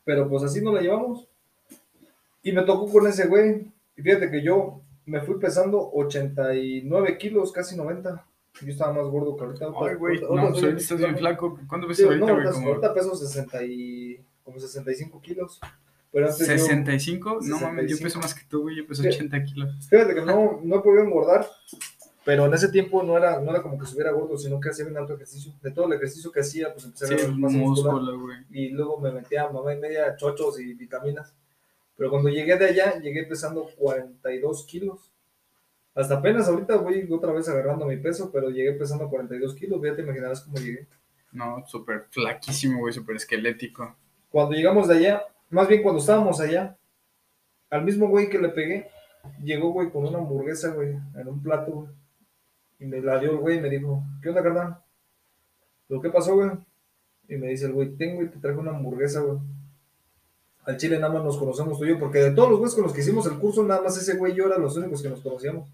Pero 0.04 0.28
pues 0.28 0.42
así 0.42 0.64
nos 0.64 0.74
la 0.74 0.82
llevamos. 0.82 1.28
Y 2.42 2.54
me 2.54 2.64
tocó 2.64 2.92
con 2.92 3.06
ese 3.06 3.28
güey. 3.28 3.72
Y 3.96 4.02
fíjate 4.02 4.32
que 4.32 4.42
yo 4.42 4.82
me 5.06 5.22
fui 5.22 5.38
pesando 5.38 5.92
89 5.94 7.20
kilos, 7.20 7.52
casi 7.52 7.78
90. 7.78 8.26
Yo 8.62 8.72
estaba 8.72 8.94
más 8.94 9.06
gordo 9.08 9.36
que 9.36 9.44
ahorita. 9.44 9.66
Ay, 9.68 9.96
güey, 9.96 10.18
Ahorita- 10.18 10.28
no, 10.36 10.42
ahorita 10.42 10.60
soy- 10.60 10.70
estoy- 10.70 10.82
estás 10.82 10.98
bien 10.98 11.18
flaco. 11.18 11.60
¿Cuánto 11.68 11.88
pesas 11.88 12.06
ahorita, 12.06 12.20
no, 12.26 12.34
güey? 12.34 12.36
ahorita, 12.46 12.54
Como 12.54 12.68
ahorita 12.70 12.94
peso 12.94 13.16
60 13.16 13.64
y, 13.64 14.20
como 14.44 14.60
65 14.60 15.22
kilos. 15.22 15.60
Pero 16.12 16.26
antes 16.28 16.40
yo- 16.48 16.58
65. 16.58 17.40
No 17.44 17.60
mames, 17.60 17.84
yo 17.90 17.98
65. 17.98 18.04
peso 18.04 18.20
más 18.20 18.34
que 18.34 18.42
tú, 18.50 18.62
güey. 18.62 18.78
Yo 18.78 18.88
peso 18.88 19.04
Sí. 19.04 19.10
80 19.10 19.44
kilos. 19.44 19.88
Fíjate 19.90 20.16
que 20.16 20.22
no, 20.22 20.60
no 20.64 20.76
he 20.78 20.80
podido 20.80 21.04
engordar, 21.04 21.46
pero 22.26 22.46
en 22.46 22.54
ese 22.54 22.70
tiempo 22.70 23.04
no 23.04 23.16
era, 23.18 23.40
no 23.40 23.52
era 23.52 23.62
como 23.62 23.78
que 23.78 23.86
estuviera 23.86 24.12
gordo, 24.12 24.38
sino 24.38 24.60
que 24.60 24.70
hacía 24.70 24.86
bien 24.86 24.98
alto 24.98 25.14
ejercicio. 25.14 25.54
De 25.62 25.70
todo 25.72 25.86
el 25.86 25.94
ejercicio 25.94 26.32
que 26.32 26.40
hacía, 26.40 26.74
pues 26.74 26.86
empecé 26.86 27.06
a 27.06 27.08
Sí, 27.10 27.16
ganar 27.26 27.38
masa 27.40 27.58
muscular. 27.58 27.94
músculo, 27.96 28.20
güey. 28.22 28.38
Y 28.52 28.70
luego 28.70 29.00
me 29.00 29.12
metía 29.12 29.44
a 29.44 29.52
mamá 29.52 29.74
y 29.74 29.78
media 29.80 30.16
chochos 30.16 30.60
y 30.60 30.74
vitaminas. 30.74 31.34
Pero 31.96 32.10
cuando 32.10 32.30
llegué 32.30 32.56
de 32.58 32.66
allá, 32.66 33.00
llegué 33.00 33.24
pesando 33.26 33.70
42 33.78 34.66
kilos. 34.66 35.12
Hasta 35.98 36.20
apenas 36.20 36.48
ahorita 36.48 36.76
voy 36.76 37.10
otra 37.12 37.32
vez 37.32 37.50
agarrando 37.50 37.88
mi 37.88 37.98
peso, 37.98 38.30
pero 38.32 38.52
llegué 38.52 38.72
pesando 38.74 39.10
42 39.10 39.56
kilos. 39.56 39.82
Ya 39.84 39.96
te 39.96 40.04
imaginarás 40.04 40.42
cómo 40.42 40.58
llegué. 40.58 40.88
No, 41.32 41.64
súper 41.66 42.06
flaquísimo, 42.12 42.82
güey, 42.82 42.94
súper 42.94 43.16
esquelético. 43.16 43.96
Cuando 44.30 44.56
llegamos 44.56 44.88
de 44.88 44.98
allá, 44.98 45.24
más 45.50 45.68
bien 45.68 45.82
cuando 45.82 46.00
estábamos 46.00 46.40
allá, 46.40 46.78
al 47.72 47.84
mismo 47.84 48.10
güey 48.10 48.30
que 48.30 48.38
le 48.38 48.50
pegué, 48.50 48.88
llegó, 49.44 49.72
güey, 49.72 49.90
con 49.90 50.06
una 50.06 50.20
hamburguesa, 50.20 50.70
güey, 50.70 50.90
en 51.16 51.28
un 51.28 51.42
plato, 51.42 51.72
güey. 51.72 51.90
Y 52.80 52.86
me 52.86 53.02
la 53.02 53.18
dio 53.18 53.32
el 53.32 53.38
güey 53.38 53.58
y 53.58 53.62
me 53.62 53.70
dijo, 53.72 54.04
¿qué 54.22 54.30
onda, 54.30 54.44
carnal? 54.44 54.78
¿Lo 55.90 56.00
qué 56.00 56.12
pasó, 56.12 56.36
güey? 56.36 56.52
Y 57.28 57.38
me 57.38 57.48
dice 57.48 57.66
el 57.66 57.74
güey, 57.74 57.96
tengo 57.96 58.22
y 58.22 58.28
te 58.28 58.38
traje 58.38 58.60
una 58.60 58.70
hamburguesa, 58.70 59.22
güey. 59.22 59.40
Al 60.64 60.78
chile 60.78 61.00
nada 61.00 61.12
más 61.12 61.24
nos 61.24 61.38
conocemos 61.40 61.80
tú 61.80 61.86
y 61.86 61.90
yo, 61.90 61.98
porque 61.98 62.20
de 62.20 62.32
todos 62.32 62.52
los 62.52 62.60
güeyes 62.60 62.76
con 62.76 62.84
los 62.84 62.94
que 62.94 63.02
hicimos 63.02 63.26
el 63.26 63.40
curso, 63.40 63.64
nada 63.64 63.82
más 63.82 63.98
ese 63.98 64.16
güey 64.16 64.34
y 64.34 64.36
yo 64.36 64.46
eran 64.46 64.62
los 64.62 64.78
únicos 64.78 65.02
que 65.02 65.10
nos 65.10 65.22
conocíamos. 65.22 65.68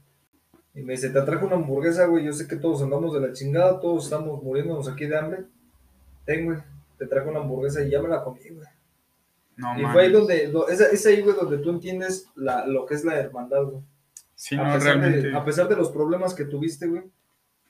Y 0.75 0.81
me 0.81 0.93
dice, 0.93 1.09
te 1.09 1.21
traje 1.21 1.45
una 1.45 1.55
hamburguesa, 1.55 2.05
güey, 2.07 2.25
yo 2.25 2.33
sé 2.33 2.47
que 2.47 2.55
todos 2.55 2.81
andamos 2.81 3.13
de 3.13 3.19
la 3.19 3.31
chingada, 3.33 3.79
todos 3.79 4.05
estamos 4.05 4.41
muriéndonos 4.41 4.87
aquí 4.89 5.05
de 5.05 5.17
hambre. 5.17 5.45
Ten, 6.25 6.45
güey, 6.45 6.57
te 6.97 7.05
traje 7.05 7.29
una 7.29 7.41
hamburguesa 7.41 7.83
y 7.83 7.91
ya 7.91 8.01
me 8.01 8.09
la 8.09 8.23
comí, 8.23 8.39
güey. 8.49 8.67
No, 9.55 9.79
Y 9.79 9.85
fue 9.85 10.03
ahí 10.03 10.11
donde, 10.11 10.47
do- 10.47 10.67
es, 10.67 10.79
es 10.81 11.05
ahí, 11.05 11.21
güey, 11.21 11.35
donde 11.35 11.59
tú 11.59 11.69
entiendes 11.69 12.27
la, 12.35 12.65
lo 12.65 12.85
que 12.87 12.95
es 12.95 13.05
la 13.05 13.17
hermandad, 13.19 13.63
güey. 13.65 13.83
Sí, 14.35 14.55
a, 14.55 14.63
no, 14.63 14.73
pesar 14.73 14.97
realmente. 14.97 15.27
de, 15.29 15.37
a 15.37 15.45
pesar 15.45 15.67
de 15.69 15.75
los 15.75 15.91
problemas 15.91 16.33
que 16.33 16.45
tuviste, 16.45 16.87
güey, 16.87 17.03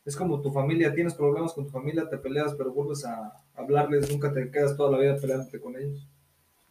es 0.06 0.16
como 0.16 0.42
tu 0.42 0.52
familia, 0.52 0.94
tienes 0.94 1.14
problemas 1.14 1.54
con 1.54 1.66
tu 1.66 1.72
familia, 1.72 2.10
te 2.10 2.18
peleas, 2.18 2.56
pero 2.56 2.72
vuelves 2.72 3.04
a 3.06 3.34
hablarles, 3.56 4.10
nunca 4.12 4.32
te 4.32 4.50
quedas 4.50 4.78
toda 4.78 4.92
la 4.92 4.98
vida 4.98 5.18
peleándote 5.18 5.60
con 5.60 5.76
ellos. 5.76 6.08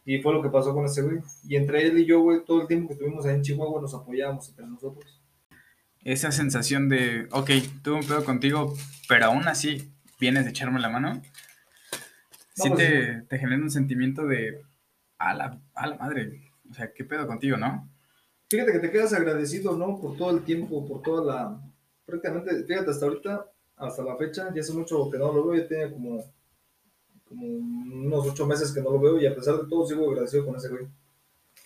Y 0.05 0.19
fue 0.21 0.33
lo 0.33 0.41
que 0.41 0.49
pasó 0.49 0.73
con 0.73 0.85
ese 0.85 1.03
güey. 1.03 1.19
Y 1.47 1.55
entre 1.55 1.85
él 1.85 1.97
y 1.99 2.05
yo, 2.05 2.21
güey, 2.21 2.43
todo 2.43 2.61
el 2.61 2.67
tiempo 2.67 2.87
que 2.87 2.93
estuvimos 2.95 3.25
ahí 3.25 3.35
en 3.35 3.41
Chihuahua 3.43 3.81
nos 3.81 3.93
apoyábamos 3.93 4.49
entre 4.49 4.65
nosotros. 4.65 5.21
Esa 6.03 6.31
sensación 6.31 6.89
de, 6.89 7.27
ok, 7.31 7.49
tuve 7.81 7.95
un 7.95 8.07
pedo 8.07 8.25
contigo, 8.25 8.73
pero 9.07 9.25
aún 9.25 9.47
así 9.47 9.93
vienes 10.19 10.43
de 10.43 10.51
echarme 10.51 10.79
la 10.79 10.89
mano. 10.89 11.21
Sí 12.55 12.69
pues, 12.69 12.75
te, 12.75 13.21
te 13.23 13.39
genera 13.39 13.61
un 13.61 13.71
sentimiento 13.71 14.25
de, 14.25 14.61
a 15.17 15.33
la, 15.33 15.59
a 15.73 15.87
la 15.87 15.97
madre. 15.97 16.51
O 16.69 16.73
sea, 16.73 16.91
¿qué 16.93 17.03
pedo 17.03 17.25
contigo, 17.25 17.57
no? 17.57 17.89
Fíjate 18.49 18.73
que 18.73 18.79
te 18.79 18.91
quedas 18.91 19.13
agradecido, 19.13 19.77
¿no? 19.77 19.99
Por 19.99 20.17
todo 20.17 20.31
el 20.31 20.43
tiempo, 20.43 20.85
por 20.85 21.01
toda 21.01 21.23
la... 21.25 21.61
Prácticamente, 22.05 22.63
fíjate, 22.65 22.91
hasta 22.91 23.05
ahorita, 23.05 23.45
hasta 23.77 24.03
la 24.03 24.17
fecha, 24.17 24.53
ya 24.53 24.61
hace 24.61 24.73
mucho 24.73 25.09
que 25.09 25.17
no 25.17 25.31
lo 25.31 25.47
veo, 25.47 25.61
ya 25.61 25.67
tenía 25.67 25.91
como, 25.91 26.23
como 27.23 27.47
unos 27.47 28.27
ocho 28.27 28.45
meses 28.45 28.71
que 28.71 28.81
no 28.81 28.91
lo 28.91 28.99
veo 28.99 29.19
y 29.19 29.25
a 29.25 29.33
pesar 29.33 29.55
de 29.55 29.69
todo 29.69 29.87
sigo 29.87 30.09
agradecido 30.09 30.45
con 30.45 30.57
ese 30.57 30.67
güey. 30.69 30.85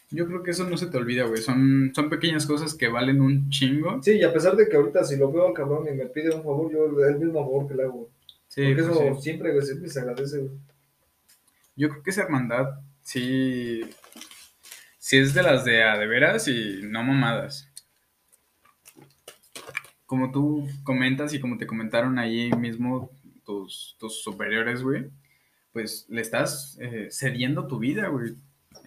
Yo 0.10 0.26
creo 0.26 0.42
que 0.42 0.52
eso 0.52 0.70
no 0.70 0.78
se 0.78 0.88
te 0.88 0.98
olvida, 0.98 1.26
güey. 1.26 1.42
Son, 1.42 1.92
son 1.94 2.10
pequeñas 2.10 2.46
cosas 2.46 2.74
que 2.74 2.88
valen 2.88 3.20
un 3.22 3.50
chingo. 3.50 4.02
Sí, 4.02 4.14
y 4.14 4.24
a 4.24 4.32
pesar 4.32 4.56
de 4.56 4.70
que 4.70 4.78
ahorita 4.78 5.04
si 5.04 5.18
lo 5.18 5.32
veo 5.32 5.48
al 5.48 5.54
cabrón 5.54 5.86
y 5.88 5.96
me 5.96 6.06
pide 6.06 6.34
un 6.34 6.44
favor, 6.44 6.72
yo 6.72 6.86
el 7.06 7.20
mismo 7.20 7.42
favor 7.44 7.68
que 7.68 7.76
le 7.76 7.84
hago. 7.84 8.10
Sí, 8.48 8.64
Porque 8.64 8.84
pues 8.84 8.96
eso 8.96 9.16
sí. 9.16 9.22
siempre, 9.22 9.52
güey, 9.52 9.66
siempre 9.66 9.90
se 9.90 10.00
agradece, 10.00 10.40
güey. 10.40 10.52
Yo 11.76 11.90
creo 11.90 12.04
que 12.04 12.10
esa 12.10 12.24
hermandad 12.24 12.80
sí, 13.04 13.82
sí 14.98 15.18
es 15.18 15.34
de 15.34 15.44
las 15.44 15.66
de 15.66 15.84
a 15.84 15.98
de 15.98 16.08
veras 16.08 16.48
y 16.48 16.80
no 16.84 17.04
mamadas. 17.04 17.70
Como 20.06 20.32
tú 20.32 20.68
comentas 20.84 21.34
y 21.34 21.40
como 21.42 21.58
te 21.58 21.68
comentaron 21.68 22.18
ahí 22.18 22.50
mismo 22.54 23.12
tus, 23.44 23.98
tus 24.00 24.24
superiores, 24.24 24.82
güey, 24.82 25.10
pues 25.74 26.06
le 26.10 26.22
estás 26.22 26.78
eh, 26.80 27.10
cediendo 27.12 27.68
tu 27.68 27.78
vida, 27.78 28.08
güey. 28.08 28.36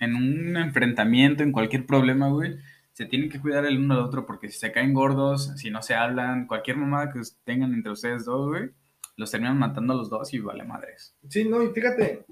En 0.00 0.16
un 0.16 0.56
enfrentamiento, 0.56 1.44
en 1.44 1.52
cualquier 1.52 1.86
problema, 1.86 2.28
güey, 2.28 2.58
se 2.92 3.06
tienen 3.06 3.30
que 3.30 3.40
cuidar 3.40 3.64
el 3.64 3.78
uno 3.78 3.94
al 3.94 4.00
otro 4.00 4.26
porque 4.26 4.48
si 4.48 4.58
se 4.58 4.72
caen 4.72 4.92
gordos, 4.92 5.52
si 5.56 5.70
no 5.70 5.82
se 5.82 5.94
hablan, 5.94 6.46
cualquier 6.46 6.76
mamada 6.76 7.12
que 7.12 7.20
tengan 7.44 7.72
entre 7.72 7.92
ustedes 7.92 8.24
dos, 8.24 8.48
güey, 8.48 8.70
los 9.16 9.30
terminan 9.30 9.58
matando 9.58 9.92
a 9.92 9.96
los 9.96 10.10
dos 10.10 10.34
y 10.34 10.40
vale 10.40 10.64
madres. 10.64 11.14
Sí, 11.28 11.48
no, 11.48 11.62
y 11.62 11.68
fíjate, 11.68 12.24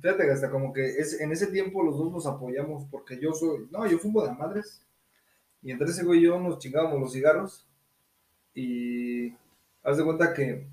fíjate 0.00 0.30
hasta 0.30 0.50
como 0.50 0.72
que 0.72 0.86
es, 0.86 1.20
en 1.20 1.32
ese 1.32 1.48
tiempo 1.48 1.82
los 1.82 1.98
dos 1.98 2.12
nos 2.12 2.26
apoyamos 2.26 2.84
porque 2.90 3.18
yo 3.20 3.32
soy, 3.32 3.66
no, 3.70 3.86
yo 3.86 3.98
fumo 3.98 4.24
de 4.24 4.32
madres. 4.32 4.86
Y 5.62 5.72
entre 5.72 5.88
ese 5.88 6.04
güey 6.04 6.20
y 6.20 6.22
yo 6.24 6.38
nos 6.38 6.58
chingábamos 6.58 7.00
los 7.00 7.12
cigarros 7.12 7.66
y 8.54 9.30
haz 9.82 9.98
de 9.98 10.04
cuenta 10.04 10.32
que 10.32 10.66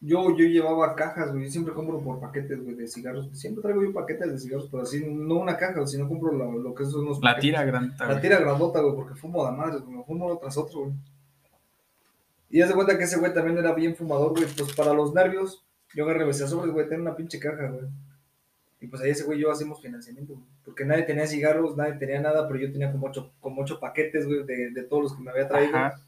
yo, 0.00 0.36
yo 0.36 0.44
llevaba 0.46 0.94
cajas, 0.94 1.32
güey, 1.32 1.44
yo 1.46 1.50
siempre 1.50 1.74
compro 1.74 2.00
por 2.00 2.20
paquetes, 2.20 2.62
güey, 2.62 2.76
de 2.76 2.86
cigarros. 2.86 3.28
Siempre 3.32 3.62
traigo 3.62 3.82
yo 3.82 3.92
paquetes 3.92 4.30
de 4.30 4.38
cigarros, 4.38 4.68
pero 4.70 4.84
así, 4.84 5.04
no 5.04 5.36
una 5.36 5.56
caja, 5.56 5.84
sino 5.86 6.08
compro 6.08 6.32
lo, 6.32 6.52
lo 6.58 6.74
que 6.74 6.84
son 6.84 7.02
unos 7.06 7.16
La 7.18 7.30
paquetes. 7.30 7.42
tira 7.42 7.64
grande. 7.64 7.94
La 7.98 8.20
tira 8.20 8.38
grandota, 8.38 8.80
güey, 8.80 8.94
porque 8.94 9.14
fumo 9.14 9.42
de 9.42 9.48
a 9.48 9.52
madres, 9.52 9.82
güey, 9.82 10.02
fumo 10.06 10.26
uno 10.26 10.38
tras 10.38 10.56
otro, 10.56 10.80
güey. 10.82 10.92
Y 12.50 12.62
haz 12.62 12.68
de 12.68 12.74
cuenta 12.74 12.96
que 12.96 13.04
ese 13.04 13.18
güey 13.18 13.34
también 13.34 13.58
era 13.58 13.74
bien 13.74 13.94
fumador, 13.96 14.30
güey, 14.30 14.46
pues 14.56 14.72
para 14.74 14.94
los 14.94 15.12
nervios, 15.12 15.64
yo 15.94 16.04
agarré, 16.04 16.24
decía, 16.26 16.46
sobres, 16.46 16.72
güey, 16.72 16.88
ten 16.88 17.00
una 17.00 17.16
pinche 17.16 17.38
caja, 17.38 17.68
güey. 17.68 17.86
Y 18.80 18.86
pues 18.86 19.02
ahí 19.02 19.10
ese 19.10 19.24
güey 19.24 19.38
y 19.38 19.42
yo 19.42 19.50
hacemos 19.50 19.82
financiamiento, 19.82 20.34
güey. 20.34 20.46
Porque 20.64 20.84
nadie 20.84 21.02
tenía 21.02 21.26
cigarros, 21.26 21.76
nadie 21.76 21.94
tenía 21.94 22.20
nada, 22.20 22.46
pero 22.46 22.60
yo 22.60 22.70
tenía 22.70 22.92
como 22.92 23.08
ocho, 23.08 23.32
como 23.40 23.62
ocho 23.62 23.80
paquetes, 23.80 24.26
güey, 24.26 24.44
de, 24.44 24.70
de 24.70 24.82
todos 24.84 25.02
los 25.02 25.16
que 25.16 25.22
me 25.22 25.30
había 25.32 25.48
traído. 25.48 25.76
Ajá. 25.76 26.00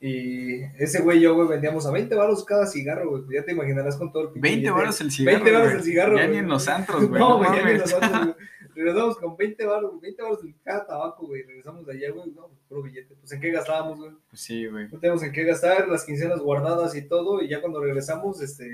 Y 0.00 0.62
ese 0.78 1.00
güey 1.02 1.18
y 1.18 1.22
yo, 1.22 1.34
güey, 1.34 1.48
vendíamos 1.48 1.86
a 1.86 1.90
20 1.92 2.14
baros 2.14 2.44
cada 2.44 2.66
cigarro, 2.66 3.10
güey. 3.10 3.22
Ya 3.34 3.44
te 3.44 3.52
imaginarás 3.52 3.96
con 3.96 4.12
todo 4.12 4.24
el 4.24 4.28
pinche 4.30 4.40
20 4.48 4.60
billete. 4.60 4.78
baros 4.78 5.00
el 5.00 5.10
cigarro. 5.10 5.34
20 5.44 5.52
varos 5.52 5.66
güey. 5.68 5.76
el 5.78 5.84
cigarro, 5.84 6.16
Ya 6.16 6.22
güey. 6.24 6.32
ni 6.32 6.38
en 6.38 6.48
los 6.48 6.68
antros, 6.68 7.04
güey. 7.08 7.20
No, 7.20 7.28
No, 7.30 7.36
güey, 7.38 7.50
ya 7.50 7.56
ni 7.56 7.62
mames. 7.64 7.80
nosotros, 7.80 8.10
güey. 8.10 8.34
Regresamos 8.74 9.16
con 9.16 9.36
20 9.38 9.64
baros, 9.66 10.00
20 10.02 10.22
baros 10.22 10.44
en 10.44 10.52
cada 10.62 10.86
tabaco, 10.86 11.26
güey. 11.26 11.42
Regresamos 11.44 11.86
de 11.86 11.92
allá, 11.94 12.10
güey, 12.12 12.30
no, 12.32 12.50
puro 12.68 12.82
billete. 12.82 13.14
Pues 13.18 13.32
en 13.32 13.40
qué 13.40 13.50
gastábamos, 13.50 13.98
güey. 13.98 14.10
Pues 14.28 14.42
sí, 14.42 14.66
güey. 14.66 14.88
No 14.90 14.98
tenemos 14.98 15.22
en 15.22 15.32
qué 15.32 15.44
gastar, 15.44 15.88
las 15.88 16.04
quincenas 16.04 16.40
guardadas 16.40 16.94
y 16.94 17.02
todo. 17.08 17.40
Y 17.40 17.48
ya 17.48 17.60
cuando 17.62 17.80
regresamos, 17.80 18.42
este, 18.42 18.64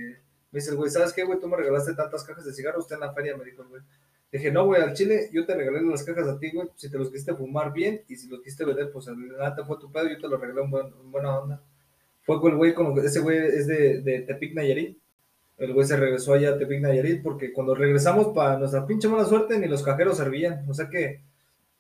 me 0.51 0.59
dice 0.59 0.71
el 0.71 0.77
güey, 0.77 0.91
¿sabes 0.91 1.13
qué, 1.13 1.23
güey? 1.23 1.39
Tú 1.39 1.47
me 1.47 1.57
regalaste 1.57 1.95
tantas 1.95 2.25
cajas 2.25 2.45
de 2.45 2.53
cigarros, 2.53 2.83
usted 2.83 2.97
en 2.97 3.01
la 3.03 3.13
feria, 3.13 3.37
me 3.37 3.45
dijo 3.45 3.63
el 3.63 3.69
Dije, 4.33 4.51
no, 4.51 4.65
güey, 4.65 4.81
al 4.83 4.95
chile, 4.95 5.29
yo 5.33 5.45
te 5.45 5.55
regalé 5.55 5.83
las 5.83 6.03
cajas 6.05 6.27
a 6.27 6.39
ti, 6.39 6.51
güey, 6.53 6.67
si 6.75 6.91
te 6.91 6.97
los 6.99 7.11
quisiste 7.11 7.35
fumar 7.35 7.73
bien 7.73 8.03
y 8.09 8.17
si 8.17 8.29
los 8.29 8.41
quisiste 8.41 8.65
vender, 8.65 8.91
pues 8.91 9.07
nada 9.09 9.55
te 9.55 9.63
fue 9.65 9.79
tu 9.79 9.93
pedo, 9.93 10.09
yo 10.09 10.19
te 10.19 10.27
lo 10.29 10.39
regalé 10.39 10.63
en, 10.63 10.71
buen- 10.71 10.87
en 10.87 11.13
buena 11.13 11.39
onda. 11.39 11.63
Fue 12.23 12.41
con 12.41 12.53
el 12.53 12.57
güey, 12.57 12.75
con, 12.75 12.99
ese 13.05 13.21
güey 13.21 13.37
es 13.39 13.67
de, 13.67 14.01
de 14.01 14.21
Tepic 14.23 14.55
Nayarit. 14.55 14.99
El 15.59 15.75
güey 15.75 15.87
se 15.87 15.97
regresó 15.97 16.35
allá 16.35 16.51
a 16.51 16.59
Tepic 16.59 16.81
Nayarit 16.81 17.23
porque 17.23 17.53
cuando 17.53 17.75
regresamos, 17.75 18.29
para 18.35 18.59
nuestra 18.59 18.87
pinche 18.87 19.09
mala 19.09 19.25
suerte, 19.27 19.59
ni 19.59 19.69
los 19.69 19.83
cajeros 19.83 20.17
servían. 20.17 20.65
O 20.69 20.75
sea 20.75 20.89
que, 20.89 21.21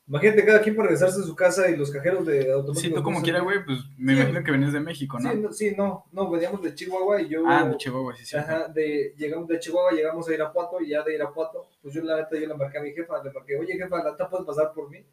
imagínate 0.06 0.44
cada 0.44 0.60
quien 0.60 0.74
para 0.76 0.88
regresarse 0.88 1.20
a 1.20 1.24
su 1.24 1.34
casa 1.34 1.70
y 1.70 1.76
los 1.76 1.90
cajeros 1.90 2.26
de 2.26 2.52
automáticos. 2.52 2.82
Sí, 2.82 2.92
tú 2.94 3.02
como 3.02 3.22
quieras, 3.22 3.42
güey, 3.42 3.64
pues 3.64 3.78
me 3.96 4.14
Sí. 4.14 4.20
imagino 4.20 4.44
que 4.44 4.50
venías 4.50 4.72
de 4.72 4.80
México, 4.80 5.18
¿no? 5.18 5.30
Sí, 5.30 5.38
no, 5.38 5.52
sí, 5.52 5.74
no, 5.76 6.04
no, 6.12 6.30
veníamos 6.30 6.62
de 6.62 6.74
Chihuahua 6.74 7.20
y 7.22 7.28
yo. 7.28 7.42
Ah, 7.46 7.68
de 7.68 7.76
Chihuahua, 7.76 8.14
sí, 8.16 8.24
sí. 8.26 8.36
Ajá, 8.36 8.68
de, 8.68 9.14
llegamos 9.16 9.48
de 9.48 9.58
Chihuahua, 9.58 9.92
llegamos 9.92 10.28
a 10.28 10.34
Irapuato 10.34 10.80
y 10.80 10.88
ya 10.90 11.02
de 11.02 11.14
Irapuato, 11.14 11.68
pues 11.80 11.94
yo 11.94 12.02
la 12.02 12.16
neta, 12.16 12.36
yo 12.38 12.46
le 12.46 12.54
marqué 12.54 12.78
a 12.78 12.82
mi 12.82 12.92
jefa, 12.92 13.22
le 13.22 13.32
marqué, 13.32 13.56
oye 13.58 13.74
jefa, 13.74 14.02
la 14.02 14.10
neta 14.12 14.28
puedes 14.28 14.46
pasar 14.46 14.72
por 14.74 14.90
mí. 14.90 15.04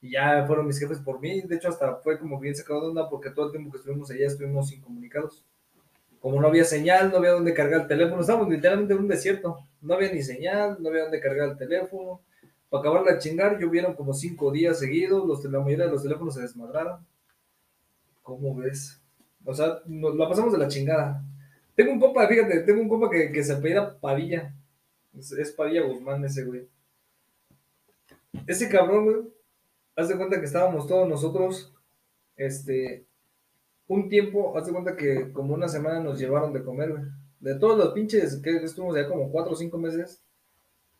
Y 0.00 0.12
ya 0.12 0.44
fueron 0.46 0.66
mis 0.66 0.78
jefes 0.78 0.98
por 1.00 1.18
mí, 1.20 1.40
de 1.40 1.56
hecho 1.56 1.68
hasta 1.68 1.96
fue 1.96 2.18
como 2.20 2.38
bien 2.38 2.54
sacado 2.54 2.82
de 2.82 2.86
onda 2.88 3.08
porque 3.10 3.30
todo 3.30 3.46
el 3.46 3.50
tiempo 3.52 3.72
que 3.72 3.78
estuvimos 3.78 4.08
allá 4.10 4.26
estuvimos 4.28 4.72
incomunicados. 4.72 5.44
Como 6.20 6.40
no 6.40 6.46
había 6.48 6.64
señal, 6.64 7.10
no 7.10 7.16
había 7.18 7.30
dónde 7.30 7.54
cargar 7.54 7.82
el 7.82 7.86
teléfono, 7.88 8.20
estábamos 8.20 8.48
literalmente 8.48 8.92
en 8.92 9.00
un 9.00 9.08
desierto, 9.08 9.58
no 9.80 9.94
había 9.94 10.12
ni 10.12 10.22
señal, 10.22 10.76
no 10.80 10.88
había 10.88 11.02
dónde 11.02 11.20
cargar 11.20 11.48
el 11.50 11.56
teléfono. 11.56 12.20
Para 12.68 12.80
acabarla 12.80 13.12
de 13.12 13.18
chingar, 13.18 13.58
llovieron 13.58 13.94
como 13.94 14.12
cinco 14.12 14.50
días 14.52 14.78
seguidos, 14.78 15.26
los, 15.26 15.44
la 15.44 15.60
mayoría 15.60 15.86
de 15.86 15.92
los 15.92 16.02
teléfonos 16.02 16.34
se 16.34 16.42
desmadraron. 16.42 17.06
¿Cómo 18.22 18.54
ves? 18.54 19.00
O 19.44 19.54
sea, 19.54 19.80
nos 19.86 20.14
la 20.16 20.28
pasamos 20.28 20.52
de 20.52 20.58
la 20.58 20.68
chingada. 20.68 21.24
Tengo 21.74 21.92
un 21.92 22.00
compa, 22.00 22.26
fíjate, 22.28 22.60
tengo 22.60 22.82
un 22.82 22.88
compa 22.88 23.08
que, 23.08 23.42
se 23.42 23.52
apellida 23.52 23.98
Padilla. 23.98 24.54
Es, 25.16 25.32
es 25.32 25.52
Padilla 25.52 25.82
Guzmán 25.82 26.24
ese 26.24 26.44
güey. 26.44 26.68
Ese 28.46 28.68
cabrón, 28.68 29.04
güey, 29.04 29.16
haz 29.96 30.08
de 30.08 30.16
cuenta 30.16 30.38
que 30.38 30.46
estábamos 30.46 30.86
todos 30.86 31.08
nosotros, 31.08 31.74
este, 32.36 33.06
un 33.86 34.08
tiempo, 34.08 34.56
haz 34.56 34.66
de 34.66 34.72
cuenta 34.72 34.96
que 34.96 35.32
como 35.32 35.54
una 35.54 35.68
semana 35.68 36.00
nos 36.00 36.18
llevaron 36.18 36.52
de 36.52 36.62
comer, 36.62 36.90
güey. 36.90 37.02
De 37.40 37.58
todos 37.58 37.78
los 37.78 37.92
pinches 37.92 38.40
que 38.42 38.56
estuvimos 38.56 38.96
allá 38.96 39.08
como 39.08 39.30
cuatro 39.30 39.52
o 39.52 39.56
cinco 39.56 39.78
meses, 39.78 40.22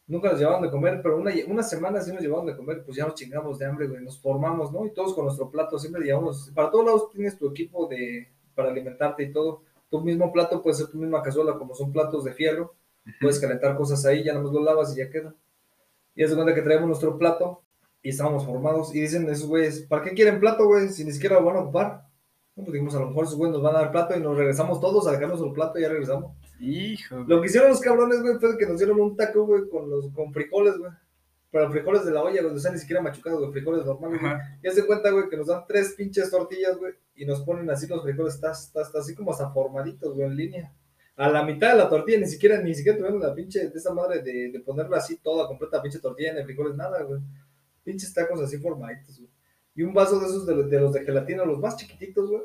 nunca 0.09 0.31
nos 0.31 0.41
llevaban 0.41 0.63
de 0.63 0.71
comer, 0.71 1.01
pero 1.03 1.19
una, 1.19 1.31
una 1.47 1.63
semana 1.63 2.01
sí 2.01 2.13
nos 2.13 2.23
llevaban 2.23 2.47
de 2.47 2.57
comer, 2.57 2.83
pues 2.85 2.97
ya 2.97 3.05
nos 3.05 3.15
chingamos 3.15 3.59
de 3.59 3.67
hambre, 3.67 3.87
güey, 3.87 4.03
nos 4.03 4.19
formamos, 4.21 4.73
¿no? 4.73 4.87
Y 4.87 4.91
todos 4.91 5.15
con 5.15 5.25
nuestro 5.25 5.51
plato, 5.51 5.79
siempre 5.79 6.03
llevamos, 6.03 6.51
para 6.55 6.71
todos 6.71 6.85
lados 6.85 7.11
tienes 7.13 7.39
tu 7.39 7.49
equipo 7.49 7.87
de, 7.87 8.29
para 8.55 8.71
alimentarte 8.71 9.23
y 9.23 9.33
todo. 9.33 9.63
Tu 9.91 10.01
mismo 10.01 10.33
plato 10.33 10.63
puede 10.63 10.77
ser 10.77 10.89
tu 10.89 10.99
misma 10.99 11.23
cazuela, 11.23 11.57
como 11.57 11.75
son 11.75 11.93
platos 11.93 12.25
de 12.25 12.33
fierro, 12.33 12.75
puedes 13.21 13.39
calentar 13.39 13.77
cosas 13.77 14.05
ahí, 14.05 14.25
ya 14.25 14.35
no 14.35 14.51
lo 14.51 14.63
lavas 14.63 14.95
y 14.95 14.99
ya 14.99 15.11
queda. 15.11 15.35
Y 16.15 16.23
es 16.23 16.31
de 16.31 16.37
cuenta 16.37 16.55
que 16.55 16.63
traemos 16.63 16.89
nuestro 16.89 17.17
plato 17.17 17.63
y 18.03 18.11
estábamos 18.11 18.45
formados. 18.45 18.95
Y 18.95 19.01
dicen 19.01 19.29
esos 19.31 19.49
güeyes, 19.49 19.83
¿para 19.83 20.03
qué 20.03 20.13
quieren 20.13 20.41
plato, 20.41 20.67
güey? 20.67 20.89
Si 20.89 21.05
ni 21.05 21.13
siquiera 21.13 21.39
lo 21.39 21.45
van 21.47 21.57
a 21.57 21.61
ocupar. 21.61 22.09
No, 22.57 22.65
pues 22.65 22.73
dijimos, 22.73 22.95
a 22.97 23.01
lo 23.01 23.09
mejor 23.09 23.25
esos 23.25 23.37
güeyes 23.37 23.55
nos 23.55 23.63
van 23.63 23.77
a 23.77 23.79
dar 23.79 23.93
plato 23.93 24.17
y 24.17 24.21
nos 24.21 24.37
regresamos 24.37 24.81
todos 24.81 25.07
a 25.07 25.13
dejarnos 25.13 25.41
el 25.41 25.53
plato 25.53 25.79
y 25.79 25.83
ya 25.83 25.89
regresamos. 25.89 26.33
Hijo. 26.61 27.25
Lo 27.27 27.41
que 27.41 27.47
hicieron 27.47 27.71
los 27.71 27.81
cabrones, 27.81 28.21
güey, 28.21 28.39
fue 28.39 28.59
que 28.59 28.67
nos 28.67 28.79
dieron 28.79 29.01
un 29.01 29.17
taco, 29.17 29.47
güey, 29.47 29.69
con, 29.69 29.89
los, 29.89 30.11
con 30.13 30.33
frijoles, 30.33 30.77
güey. 30.77 30.91
Pero 31.51 31.71
frijoles 31.71 32.05
de 32.05 32.11
la 32.11 32.23
olla, 32.23 32.43
güey, 32.43 32.53
no 32.53 32.57
están 32.59 32.75
ni 32.75 32.81
siquiera 32.81 33.01
machucados, 33.01 33.41
güey, 33.41 33.53
frijoles 33.53 33.87
normales, 33.87 34.21
güey. 34.21 34.33
Y 34.63 34.71
se 34.71 34.87
cuenta, 34.87 35.11
güey, 35.11 35.29
que 35.29 35.37
nos 35.37 35.47
dan 35.47 35.65
tres 35.67 35.95
pinches 35.95 36.31
tortillas, 36.31 36.77
güey, 36.77 36.95
y 37.15 37.25
nos 37.25 37.41
ponen 37.43 37.71
así 37.71 37.87
los 37.87 38.03
frijoles, 38.03 38.35
está, 38.35 38.53
está, 38.53 38.83
está 38.83 38.99
así 38.99 39.15
como 39.15 39.31
hasta 39.31 39.51
formaditos, 39.51 40.15
güey, 40.15 40.27
en 40.27 40.37
línea. 40.37 40.73
A 41.17 41.29
la 41.29 41.43
mitad 41.43 41.73
de 41.73 41.79
la 41.79 41.89
tortilla, 41.89 42.19
ni 42.19 42.27
siquiera, 42.27 42.61
ni 42.61 42.75
siquiera 42.75 42.99
tuvieron 42.99 43.21
la 43.21 43.35
pinche 43.35 43.69
de 43.71 43.79
esa 43.79 43.93
madre 43.95 44.23
de, 44.23 44.53
de 44.53 44.61
ponerla 44.61 44.99
así 44.99 45.17
toda, 45.17 45.49
completa 45.49 45.83
pinche 45.83 45.99
tortilla 45.99 46.33
en 46.33 46.39
el 46.39 46.45
frijoles, 46.45 46.77
nada, 46.77 47.03
güey. 47.03 47.21
Pinches 47.83 48.13
tacos 48.13 48.41
así 48.41 48.59
formaditos, 48.59 49.19
güey. 49.19 49.31
Y 49.75 49.83
un 49.85 49.95
vaso 49.95 50.19
de 50.21 50.27
esos 50.27 50.45
de, 50.45 50.65
de 50.65 50.81
los 50.81 50.93
de 50.93 51.05
gelatina, 51.05 51.45
los 51.45 51.59
más 51.61 51.77
chiquititos, 51.77 52.29
güey. 52.29 52.43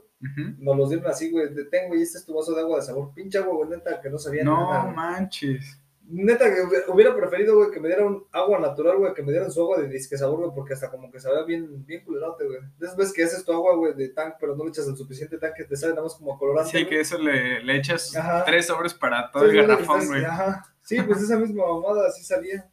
Nos 0.60 0.78
los 0.78 0.90
dieron 0.90 1.08
así, 1.08 1.30
güey. 1.32 1.54
De, 1.54 1.66
tengo, 1.66 1.96
y 1.96 2.02
este 2.02 2.18
es 2.18 2.26
tu 2.26 2.34
vaso 2.34 2.54
de 2.54 2.62
agua 2.62 2.78
de 2.80 2.86
sabor. 2.86 3.12
Pinche 3.14 3.38
agua, 3.38 3.56
güey, 3.56 3.70
neta, 3.70 4.00
que 4.02 4.10
no 4.10 4.18
sabía 4.18 4.44
no 4.44 4.58
nada. 4.70 4.86
No 4.86 4.92
manches. 4.92 5.80
Neta, 6.06 6.54
que 6.54 6.92
hubiera 6.92 7.16
preferido, 7.16 7.56
güey, 7.56 7.72
que 7.72 7.80
me 7.80 7.88
dieran 7.88 8.22
agua 8.34 8.60
natural, 8.60 8.98
güey, 8.98 9.14
que 9.14 9.24
me 9.24 9.32
dieran 9.32 9.50
su 9.50 9.62
agua 9.62 9.80
de 9.80 9.88
disque 9.88 10.18
sabor, 10.18 10.40
güey, 10.40 10.52
porque 10.54 10.74
hasta 10.74 10.92
como 10.92 11.10
que 11.10 11.20
sabía 11.20 11.44
bien, 11.44 11.86
bien 11.86 12.04
culerote, 12.04 12.46
güey. 12.46 12.60
De 12.78 12.86
esas 12.86 12.98
veces 12.98 13.14
que 13.14 13.24
haces 13.24 13.44
tu 13.46 13.54
agua, 13.54 13.76
güey, 13.78 13.94
de 13.94 14.10
tanque, 14.10 14.36
pero 14.40 14.54
no 14.56 14.66
le 14.66 14.70
echas 14.70 14.86
el 14.88 14.98
suficiente 14.98 15.38
tanque, 15.38 15.64
te 15.64 15.78
sale 15.78 15.94
nada 15.94 16.04
más 16.04 16.16
como 16.16 16.38
colorante. 16.38 16.72
Sí, 16.72 16.78
güey. 16.80 16.90
que 16.90 17.00
eso 17.00 17.18
le, 17.18 17.64
le 17.64 17.78
echas 17.78 18.14
Ajá. 18.18 18.44
tres 18.44 18.68
sobres 18.68 18.94
para 18.94 19.32
todo 19.32 19.46
el 19.46 19.54
güey, 19.54 19.66
garrafón, 19.66 20.02
estás- 20.02 20.08
güey. 20.10 20.26
Ajá. 20.26 20.66
Sí, 20.82 21.02
pues 21.02 21.22
esa 21.22 21.38
misma 21.40 21.66
mamada 21.68 22.08
así 22.10 22.22
salía. 22.24 22.70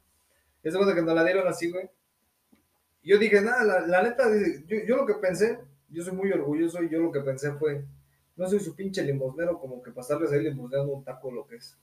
Esa 0.65 0.79
cosa 0.79 0.93
que 0.95 1.03
nos 1.03 1.15
la 1.15 1.23
dieron 1.25 1.47
así, 1.47 1.71
güey. 1.71 1.89
Yo 3.03 3.17
dije, 3.19 3.41
nada, 3.41 3.63
la, 3.65 3.81
la 3.87 4.03
neta, 4.03 4.25
yo, 4.67 4.77
yo 4.87 4.97
lo 4.97 5.07
que 5.07 5.15
pensé, 5.15 5.59
yo 5.91 6.03
soy 6.03 6.15
muy 6.15 6.31
orgulloso 6.33 6.83
y 6.83 6.89
yo 6.89 7.01
lo 7.01 7.13
que 7.13 7.21
pensé 7.21 7.53
fue, 7.53 7.85
no 8.37 8.47
soy 8.49 8.61
su 8.61 8.75
pinche 8.75 9.03
limosnero, 9.03 9.59
como 9.59 9.83
que 9.83 9.91
pasarles 9.91 10.33
ahí 10.33 10.43
limosneando 10.43 10.93
un 10.93 11.05
taco 11.05 11.31
lo 11.31 11.47
que 11.47 11.57
es. 11.57 11.77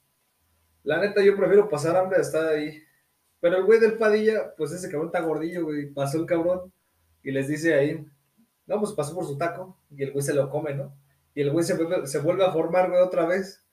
La 0.82 1.00
neta, 1.00 1.22
yo 1.22 1.36
prefiero 1.36 1.68
pasar 1.68 1.96
hambre 1.96 2.18
a 2.18 2.22
estar 2.22 2.46
ahí. 2.46 2.82
Pero 3.40 3.56
el 3.58 3.64
güey 3.64 3.78
del 3.78 3.96
Padilla, 3.96 4.54
pues 4.56 4.72
ese 4.72 4.88
cabrón 4.90 5.08
está 5.08 5.20
gordillo, 5.20 5.64
güey. 5.64 5.86
Pasó 5.86 6.18
el 6.18 6.26
cabrón 6.26 6.72
y 7.22 7.30
les 7.30 7.46
dice 7.48 7.74
ahí, 7.74 8.04
no, 8.66 8.80
pues 8.80 8.92
pasó 8.92 9.14
por 9.14 9.24
su 9.24 9.36
taco 9.36 9.76
y 9.90 10.02
el 10.02 10.12
güey 10.12 10.24
se 10.24 10.34
lo 10.34 10.50
come, 10.50 10.74
¿no? 10.74 10.92
Y 11.34 11.42
el 11.42 11.50
güey 11.50 11.64
se 11.64 11.74
vuelve, 11.74 12.06
se 12.06 12.18
vuelve 12.18 12.44
a 12.44 12.52
formar, 12.52 12.90
güey, 12.90 13.00
otra 13.00 13.26
vez. 13.26 13.64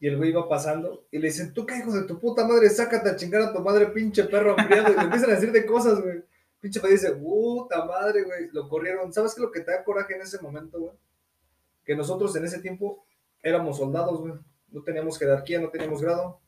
Y 0.00 0.08
el 0.08 0.16
güey 0.16 0.30
iba 0.30 0.48
pasando 0.48 1.06
y 1.10 1.18
le 1.18 1.28
dicen, 1.28 1.52
tú 1.52 1.66
qué 1.66 1.78
hijo 1.78 1.92
de 1.92 2.04
tu 2.04 2.18
puta 2.18 2.46
madre, 2.46 2.68
sácate 2.70 3.10
a 3.10 3.16
chingar 3.16 3.42
a 3.42 3.52
tu 3.52 3.60
madre, 3.60 3.86
pinche 3.86 4.24
perro 4.24 4.54
hambriado. 4.58 4.92
Y 4.92 4.96
le 4.96 5.02
empiezan 5.02 5.30
a 5.30 5.34
decir 5.34 5.52
de 5.52 5.66
cosas, 5.66 6.00
güey. 6.00 6.22
Pinche 6.64 6.80
padre 6.80 6.94
dice, 6.94 7.12
puta 7.12 7.84
madre, 7.84 8.22
güey. 8.22 8.48
Lo 8.50 8.70
corrieron. 8.70 9.12
¿Sabes 9.12 9.34
qué 9.34 9.42
es 9.42 9.44
lo 9.44 9.52
que 9.52 9.60
te 9.60 9.70
da 9.70 9.84
coraje 9.84 10.14
en 10.14 10.22
ese 10.22 10.40
momento, 10.40 10.80
güey? 10.80 10.92
Que 11.84 11.94
nosotros 11.94 12.34
en 12.36 12.46
ese 12.46 12.58
tiempo 12.60 13.04
éramos 13.42 13.76
soldados, 13.76 14.18
güey. 14.18 14.32
No 14.70 14.82
teníamos 14.82 15.18
jerarquía, 15.18 15.60
no 15.60 15.68
teníamos 15.68 16.00
grado. 16.00 16.40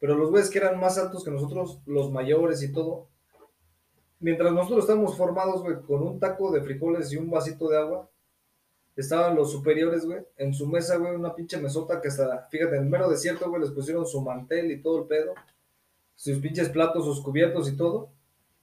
Pero 0.00 0.14
los 0.14 0.30
güeyes 0.30 0.48
que 0.48 0.56
eran 0.56 0.80
más 0.80 0.96
altos 0.96 1.22
que 1.22 1.30
nosotros, 1.30 1.82
los 1.84 2.10
mayores 2.10 2.62
y 2.62 2.72
todo, 2.72 3.10
mientras 4.20 4.54
nosotros 4.54 4.84
estábamos 4.84 5.18
formados, 5.18 5.62
güey, 5.62 5.82
con 5.82 6.02
un 6.02 6.18
taco 6.18 6.50
de 6.50 6.62
frijoles 6.62 7.12
y 7.12 7.18
un 7.18 7.28
vasito 7.28 7.68
de 7.68 7.76
agua, 7.76 8.08
estaban 8.96 9.36
los 9.36 9.52
superiores, 9.52 10.06
güey, 10.06 10.24
en 10.38 10.54
su 10.54 10.66
mesa, 10.66 10.96
güey, 10.96 11.14
una 11.14 11.34
pinche 11.34 11.58
mesota 11.58 12.00
que 12.00 12.08
hasta, 12.08 12.48
fíjate, 12.48 12.76
en 12.76 12.84
el 12.84 12.88
mero 12.88 13.10
desierto, 13.10 13.50
güey, 13.50 13.60
les 13.60 13.70
pusieron 13.72 14.06
su 14.06 14.22
mantel 14.22 14.72
y 14.72 14.80
todo 14.80 15.00
el 15.00 15.08
pedo, 15.08 15.34
sus 16.14 16.38
pinches 16.38 16.70
platos, 16.70 17.04
sus 17.04 17.20
cubiertos 17.20 17.70
y 17.70 17.76
todo, 17.76 18.15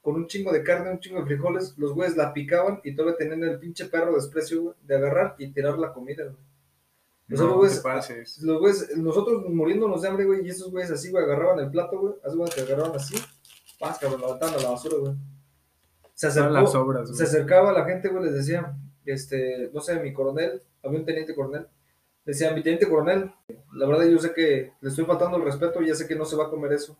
con 0.03 0.15
un 0.15 0.27
chingo 0.27 0.51
de 0.51 0.61
carne, 0.63 0.91
un 0.91 0.99
chingo 0.99 1.21
de 1.21 1.25
frijoles, 1.25 1.75
los 1.77 1.93
güeyes 1.93 2.15
la 2.15 2.31
picaban 2.33 2.79
y 2.83 2.93
todavía 2.93 3.17
tenían 3.17 3.43
el 3.45 3.57
pinche 3.57 3.85
perro 3.85 4.13
desprecio, 4.13 4.61
güey, 4.61 4.75
de 4.83 4.95
agarrar 4.97 5.33
y 5.39 5.47
tirar 5.51 5.79
la 5.79 5.91
comida, 5.93 6.25
güey. 6.25 6.35
O 7.31 7.37
sea, 7.37 7.45
No 7.45 7.51
los 7.55 7.57
güeyes- 7.71 7.81
pases. 7.81 8.41
los 8.43 8.59
güeyes, 8.59 8.97
nosotros 8.97 9.43
muriéndonos 9.49 10.01
de 10.01 10.09
hambre, 10.09 10.25
güey, 10.25 10.45
y 10.45 10.49
esos 10.49 10.69
güeyes 10.71 10.91
así, 10.91 11.09
güey, 11.09 11.23
agarraban 11.23 11.57
el 11.59 11.71
plato, 11.71 11.97
güey, 11.99 12.13
haz 12.23 12.35
güey, 12.35 12.51
que 12.51 12.61
agarraban 12.61 12.95
así, 12.97 13.15
paz, 13.79 13.97
cabrón, 13.97 14.21
a 14.25 14.27
la 14.61 14.69
basura, 14.69 14.97
güey. 14.97 15.13
Se 16.13 16.27
acercó, 16.27 16.49
las 16.51 17.17
se 17.17 17.23
acercaba 17.23 17.71
la 17.71 17.85
gente, 17.85 18.09
güey, 18.09 18.25
les 18.25 18.33
decía, 18.33 18.75
este, 19.05 19.71
no 19.73 19.79
sé, 19.81 19.99
mi 20.01 20.13
coronel, 20.13 20.61
había 20.83 20.99
un 20.99 21.05
teniente 21.05 21.33
coronel, 21.33 21.65
decía, 22.25 22.51
mi 22.51 22.61
teniente 22.61 22.89
coronel, 22.89 23.31
la 23.73 23.87
verdad 23.87 24.03
yo 24.05 24.19
sé 24.19 24.33
que 24.33 24.73
le 24.81 24.89
estoy 24.89 25.05
faltando 25.05 25.37
el 25.37 25.43
respeto 25.45 25.81
y 25.81 25.87
ya 25.87 25.95
sé 25.95 26.05
que 26.07 26.15
no 26.15 26.25
se 26.25 26.35
va 26.35 26.45
a 26.47 26.49
comer 26.49 26.73
eso. 26.73 26.97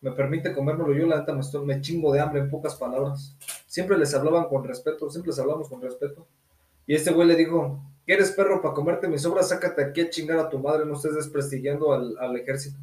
Me 0.00 0.12
permite 0.12 0.54
comérmelo 0.54 0.94
yo, 0.94 1.06
la 1.06 1.18
neta 1.20 1.34
me, 1.34 1.40
estoy, 1.40 1.64
me 1.66 1.80
chingo 1.80 2.12
de 2.12 2.20
hambre 2.20 2.40
en 2.40 2.50
pocas 2.50 2.74
palabras. 2.74 3.36
Siempre 3.66 3.98
les 3.98 4.14
hablaban 4.14 4.48
con 4.48 4.64
respeto, 4.64 5.10
siempre 5.10 5.30
les 5.30 5.38
hablamos 5.38 5.68
con 5.68 5.80
respeto. 5.82 6.26
Y 6.86 6.94
este 6.94 7.12
güey 7.12 7.28
le 7.28 7.36
dijo, 7.36 7.82
¿quieres 8.06 8.32
perro 8.32 8.62
para 8.62 8.74
comerte 8.74 9.08
mis 9.08 9.22
sobras? 9.22 9.48
Sácate 9.50 9.84
aquí 9.84 10.00
a 10.00 10.10
chingar 10.10 10.38
a 10.38 10.48
tu 10.48 10.58
madre, 10.58 10.86
no 10.86 10.94
estés 10.94 11.14
desprestigiando 11.14 11.92
al, 11.92 12.16
al 12.18 12.34
ejército. 12.36 12.78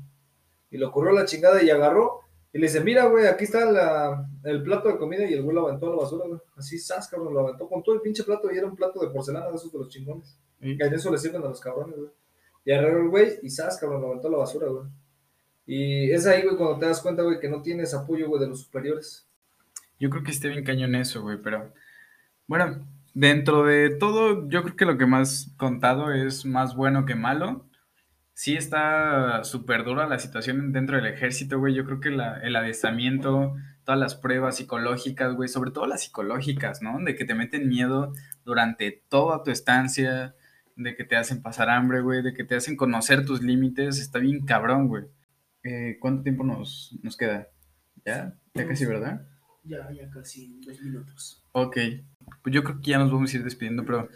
Y 0.70 0.78
lo 0.78 0.92
corrió 0.92 1.12
a 1.12 1.22
la 1.22 1.26
chingada 1.26 1.62
y 1.64 1.70
agarró 1.70 2.20
y 2.54 2.60
le 2.60 2.68
dice, 2.68 2.82
mira, 2.82 3.06
güey, 3.08 3.26
aquí 3.26 3.46
está 3.46 3.70
la- 3.70 4.30
el 4.44 4.62
plato 4.64 4.88
de 4.88 4.98
comida 4.98 5.26
y 5.26 5.34
el 5.34 5.42
güey 5.44 5.56
lo 5.56 5.68
aventó 5.68 5.88
a 5.88 5.90
la 5.90 5.96
basura, 5.98 6.26
güey. 6.28 6.40
Así, 6.56 6.78
sas, 6.78 7.08
cabrón, 7.10 7.34
lo 7.34 7.42
aventó 7.42 7.68
con 7.68 7.82
todo 7.84 7.96
el 7.96 8.02
pinche 8.02 8.24
plato 8.24 8.50
y 8.52 8.58
era 8.58 8.68
un 8.68 8.76
plato 8.76 9.00
de 9.00 9.10
porcelana 9.10 9.50
de 9.50 9.56
esos 9.56 9.72
de 9.72 9.80
los 9.80 9.90
chingones. 9.90 10.38
Sí. 10.62 10.78
Que 10.78 10.86
en 10.86 10.94
eso 10.94 11.12
le 11.12 11.18
sirven 11.18 11.44
a 11.44 11.50
los 11.50 11.60
cabrones, 11.60 11.98
güey. 11.98 12.10
Y 12.64 12.72
agarró 12.72 13.02
el 13.02 13.10
güey 13.10 13.40
y 13.42 13.50
sas, 13.50 13.78
cabrón, 13.80 14.02
lo 14.02 14.08
aventó 14.08 14.28
a 14.28 14.32
la 14.32 14.38
basura, 14.38 14.68
güey. 14.68 14.84
Y 15.68 16.10
es 16.12 16.26
ahí, 16.26 16.44
güey, 16.44 16.56
cuando 16.56 16.80
te 16.80 16.86
das 16.86 17.02
cuenta, 17.02 17.22
güey, 17.22 17.40
que 17.40 17.50
no 17.50 17.62
tienes 17.62 17.94
apoyo, 17.94 18.30
güey, 18.30 18.42
de 18.42 18.48
los 18.48 18.64
superiores. 18.64 19.28
Yo 20.00 20.10
creo 20.10 20.24
que 20.24 20.32
esté 20.32 20.48
bien 20.48 20.64
cañón 20.64 20.96
eso, 20.96 21.22
güey, 21.22 21.38
pero 21.44 21.74
bueno, 22.48 22.88
dentro 23.14 23.66
de 23.66 23.90
todo, 23.90 24.48
yo 24.48 24.64
creo 24.64 24.76
que 24.78 24.86
lo 24.86 24.98
que 24.98 25.06
más 25.06 25.54
contado 25.58 26.14
es 26.14 26.46
más 26.46 26.76
bueno 26.76 27.06
que 27.06 27.16
malo. 27.16 27.68
Sí 28.34 28.56
está 28.56 29.44
súper 29.44 29.84
dura 29.84 30.08
la 30.08 30.20
situación 30.20 30.72
dentro 30.72 30.96
del 30.96 31.08
ejército, 31.08 31.60
güey. 31.60 31.74
Yo 31.74 31.84
creo 31.84 32.00
que 32.00 32.10
el 32.10 32.56
adiestramiento, 32.56 33.56
todas 33.84 34.00
las 34.00 34.16
pruebas 34.16 34.58
psicológicas, 34.58 35.34
güey, 35.34 35.50
sobre 35.50 35.72
todo 35.72 35.88
las 35.88 36.04
psicológicas, 36.04 36.82
¿no? 36.82 37.00
De 37.04 37.16
que 37.16 37.26
te 37.26 37.34
meten 37.34 37.68
miedo 37.68 38.14
durante 38.46 39.04
toda 39.10 39.44
tu 39.44 39.52
estancia, 39.52 40.36
de 40.76 40.96
que 40.96 41.04
te 41.04 41.18
hacen 41.18 41.42
pasar 41.42 41.72
hambre, 41.72 42.02
güey, 42.02 42.22
de 42.22 42.36
que 42.36 42.44
te 42.44 42.56
hacen 42.56 42.78
conocer 42.78 43.26
tus 43.26 43.42
límites, 43.42 44.00
está 44.00 44.20
bien 44.20 44.46
cabrón, 44.46 44.88
güey. 44.88 45.06
Eh, 45.70 45.98
¿cuánto 46.00 46.24
tiempo 46.24 46.46
nos, 46.46 46.98
nos 47.04 47.18
queda? 47.18 47.50
¿Ya? 48.06 48.34
Ya 48.54 48.66
casi, 48.66 48.86
¿verdad? 48.86 49.28
Ya, 49.66 49.92
ya 49.92 50.10
casi 50.10 50.62
dos 50.66 50.80
minutos. 50.80 51.44
Ok, 51.52 51.78
pues 52.42 52.56
yo 52.56 52.64
creo 52.64 52.80
que 52.80 52.92
ya 52.92 53.00
nos 53.00 53.12
vamos 53.12 53.34
a 53.34 53.36
ir 53.36 53.44
despidiendo, 53.44 53.84
pero 53.84 54.08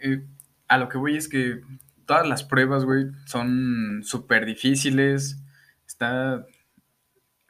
eh, 0.00 0.26
a 0.66 0.78
lo 0.78 0.88
que 0.88 0.96
voy 0.96 1.18
es 1.18 1.28
que 1.28 1.60
todas 2.06 2.26
las 2.26 2.44
pruebas, 2.44 2.86
güey, 2.86 3.08
son 3.26 4.00
súper 4.04 4.46
difíciles. 4.46 5.38
Está, 5.86 6.46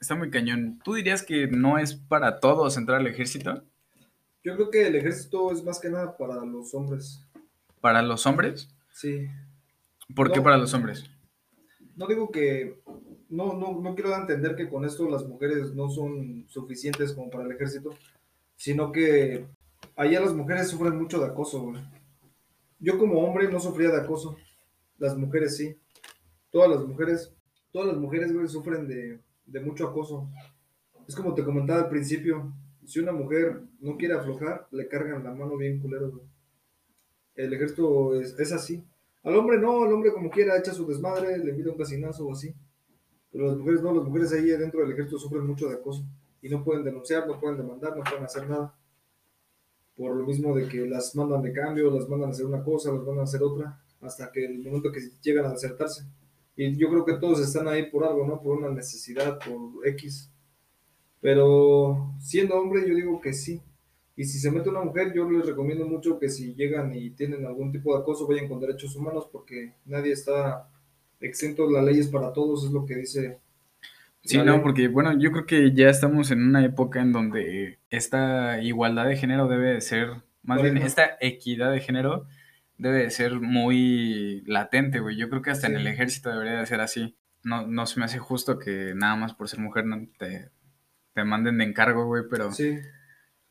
está 0.01 0.17
muy 0.17 0.31
cañón. 0.31 0.81
¿Tú 0.83 0.95
dirías 0.95 1.23
que 1.23 1.47
no 1.47 1.79
es 1.79 1.95
para 1.95 2.41
todos 2.41 2.77
entrar 2.77 2.99
al 2.99 3.07
ejército? 3.07 3.63
Yo 4.43 4.57
creo 4.57 4.71
que 4.71 4.89
el 4.89 4.97
ejército 4.97 5.53
es 5.53 5.63
más 5.63 5.79
que 5.79 5.89
nada 5.89 6.17
para 6.17 6.45
los 6.45 6.75
hombres. 6.75 7.25
¿Para 7.81 8.03
los 8.03 8.27
hombres? 8.27 8.75
Sí. 8.91 9.29
¿Por 10.17 10.33
qué 10.33 10.41
para 10.41 10.57
los 10.57 10.75
hombres? 10.75 11.14
No 11.97 12.07
digo 12.07 12.31
que. 12.31 12.81
No, 13.29 13.55
no, 13.55 13.81
no 13.81 13.95
quiero 13.95 14.15
entender 14.15 14.55
que 14.55 14.69
con 14.69 14.85
esto 14.85 15.09
las 15.09 15.27
mujeres 15.27 15.75
no 15.75 15.89
son 15.89 16.47
suficientes 16.49 17.13
como 17.13 17.31
para 17.31 17.45
el 17.45 17.53
ejército, 17.53 17.91
sino 18.57 18.93
que 18.93 19.47
allá 19.97 20.21
las 20.21 20.35
mujeres 20.35 20.69
sufren 20.69 20.97
mucho 20.97 21.19
de 21.19 21.27
acoso, 21.27 21.63
güey. 21.63 21.83
Yo 22.79 22.99
como 22.99 23.21
hombre 23.21 23.51
no 23.51 23.59
sufría 23.59 23.91
de 23.91 24.01
acoso, 24.01 24.37
las 24.99 25.17
mujeres 25.17 25.57
sí. 25.57 25.77
Todas 26.51 26.71
las 26.71 26.87
mujeres, 26.87 27.33
todas 27.73 27.89
las 27.89 27.97
mujeres, 27.97 28.33
güey, 28.33 28.47
sufren 28.47 28.87
de, 28.87 29.21
de 29.47 29.61
mucho 29.61 29.89
acoso. 29.89 30.29
Es 31.09 31.17
como 31.17 31.35
te 31.35 31.45
comentaba 31.45 31.81
al 31.81 31.89
principio, 31.89 32.53
si 32.85 33.01
una 33.01 33.13
mujer 33.13 33.63
no 33.81 33.97
quiere 33.97 34.15
aflojar, 34.15 34.69
le 34.71 34.89
cargan 34.89 35.25
la 35.25 35.35
mano 35.35 35.57
bien 35.57 35.81
culero, 35.81 36.11
güey. 36.11 36.25
El 37.35 37.53
ejército 37.53 38.21
es, 38.21 38.39
es 38.39 38.53
así. 38.53 38.85
Al 39.25 39.37
hombre 39.37 39.59
no, 39.59 39.83
al 39.83 39.93
hombre 39.93 40.13
como 40.13 40.31
quiera 40.31 40.57
echa 40.59 40.73
su 40.73 40.87
desmadre, 40.87 41.39
le 41.39 41.51
invita 41.51 41.71
un 41.71 41.79
casinazo 41.79 42.27
o 42.27 42.33
así. 42.33 42.55
Pero 43.33 43.47
las 43.47 43.57
mujeres 43.57 43.83
no, 43.83 43.93
las 43.93 44.05
mujeres 44.05 44.33
ahí 44.33 44.45
dentro 44.45 44.81
del 44.81 44.93
ejército 44.93 45.19
sufren 45.19 45.47
mucho 45.47 45.69
de 45.69 45.75
acoso. 45.75 46.05
Y 46.43 46.49
no 46.49 46.63
pueden 46.63 46.85
denunciar, 46.85 47.27
no 47.27 47.41
pueden 47.41 47.57
demandar, 47.57 47.97
no 47.97 48.05
pueden 48.05 48.23
hacer 48.23 48.49
nada. 48.49 48.79
Por 49.97 50.15
lo 50.15 50.27
mismo 50.27 50.55
de 50.55 50.69
que 50.69 50.87
las 50.87 51.17
mandan 51.17 51.43
de 51.43 51.53
cambio, 51.53 51.91
las 51.91 52.09
mandan 52.09 52.29
a 52.29 52.33
hacer 52.33 52.45
una 52.45 52.63
cosa, 52.63 52.93
las 52.93 53.01
mandan 53.01 53.21
a 53.21 53.23
hacer 53.25 53.43
otra. 53.43 53.81
hasta 54.03 54.31
que 54.31 54.45
el 54.45 54.63
momento 54.63 54.93
que 54.93 55.01
llegan 55.23 55.47
a 55.47 55.53
desertarse. 55.53 56.05
Y 56.57 56.77
yo 56.77 56.91
creo 56.91 57.05
que 57.05 57.15
todos 57.15 57.41
están 57.41 57.67
ahí 57.67 57.91
por 57.91 58.05
algo, 58.05 58.27
¿no? 58.27 58.41
Por 58.41 58.59
una 58.59 58.69
necesidad, 58.69 59.39
por 59.39 59.87
X. 59.89 60.31
Pero 61.21 62.13
siendo 62.21 62.57
hombre, 62.57 62.87
yo 62.87 62.95
digo 62.95 63.21
que 63.21 63.33
sí. 63.33 63.63
Y 64.17 64.25
si 64.25 64.39
se 64.39 64.51
mete 64.51 64.69
una 64.69 64.83
mujer, 64.83 65.13
yo 65.13 65.29
les 65.29 65.45
recomiendo 65.45 65.87
mucho 65.87 66.19
que 66.19 66.29
si 66.29 66.55
llegan 66.55 66.95
y 66.95 67.11
tienen 67.11 67.45
algún 67.47 67.73
tipo 67.73 67.95
de 67.95 68.03
acoso, 68.03 68.29
vayan 68.29 68.49
con 68.49 68.61
derechos 68.61 68.95
humanos, 68.95 69.29
porque 69.31 69.73
nadie 69.87 70.13
está 70.13 70.69
exento, 71.21 71.69
la 71.69 71.83
ley 71.83 71.99
es 71.99 72.09
para 72.09 72.33
todos, 72.33 72.65
es 72.65 72.71
lo 72.71 72.87
que 72.87 72.97
dice. 72.97 73.39
Sí, 74.23 74.39
no, 74.39 74.45
ley. 74.45 74.61
porque 74.63 74.89
bueno, 74.89 75.19
yo 75.19 75.33
creo 75.33 75.47
que 75.47 75.73
ya 75.73 75.89
estamos 75.89 76.31
en 76.31 76.47
una 76.47 76.65
época 76.65 77.01
en 77.01 77.13
donde 77.13 77.81
esta 77.91 78.63
igualdad 78.63 79.07
de 79.07 79.17
género 79.17 79.49
debe 79.49 79.75
de 79.75 79.81
ser, 79.81 80.23
más 80.43 80.63
bien 80.63 80.77
esta 80.77 81.17
equidad 81.21 81.73
de 81.73 81.81
género 81.81 82.27
debe 82.79 83.03
de 83.03 83.11
ser 83.11 83.41
muy 83.41 84.43
latente, 84.47 85.01
güey. 85.01 85.17
Yo 85.17 85.29
creo 85.29 85.43
que 85.43 85.51
hasta 85.51 85.67
en 85.67 85.77
el 85.77 85.87
ejército 85.87 86.31
debería 86.31 86.61
de 86.61 86.67
ser 86.67 86.81
así. 86.81 87.17
No, 87.43 87.67
no 87.67 87.87
se 87.87 87.99
me 87.99 88.07
hace 88.07 88.19
justo 88.19 88.59
que 88.59 88.95
nada 88.95 89.17
más 89.17 89.35
por 89.35 89.49
ser 89.49 89.59
mujer 89.61 89.87
no 89.87 90.07
te, 90.19 90.51
te 91.15 91.25
manden 91.25 91.59
de 91.59 91.65
encargo, 91.65 92.07
güey, 92.07 92.23
pero... 92.31 92.53
Sí. 92.53 92.79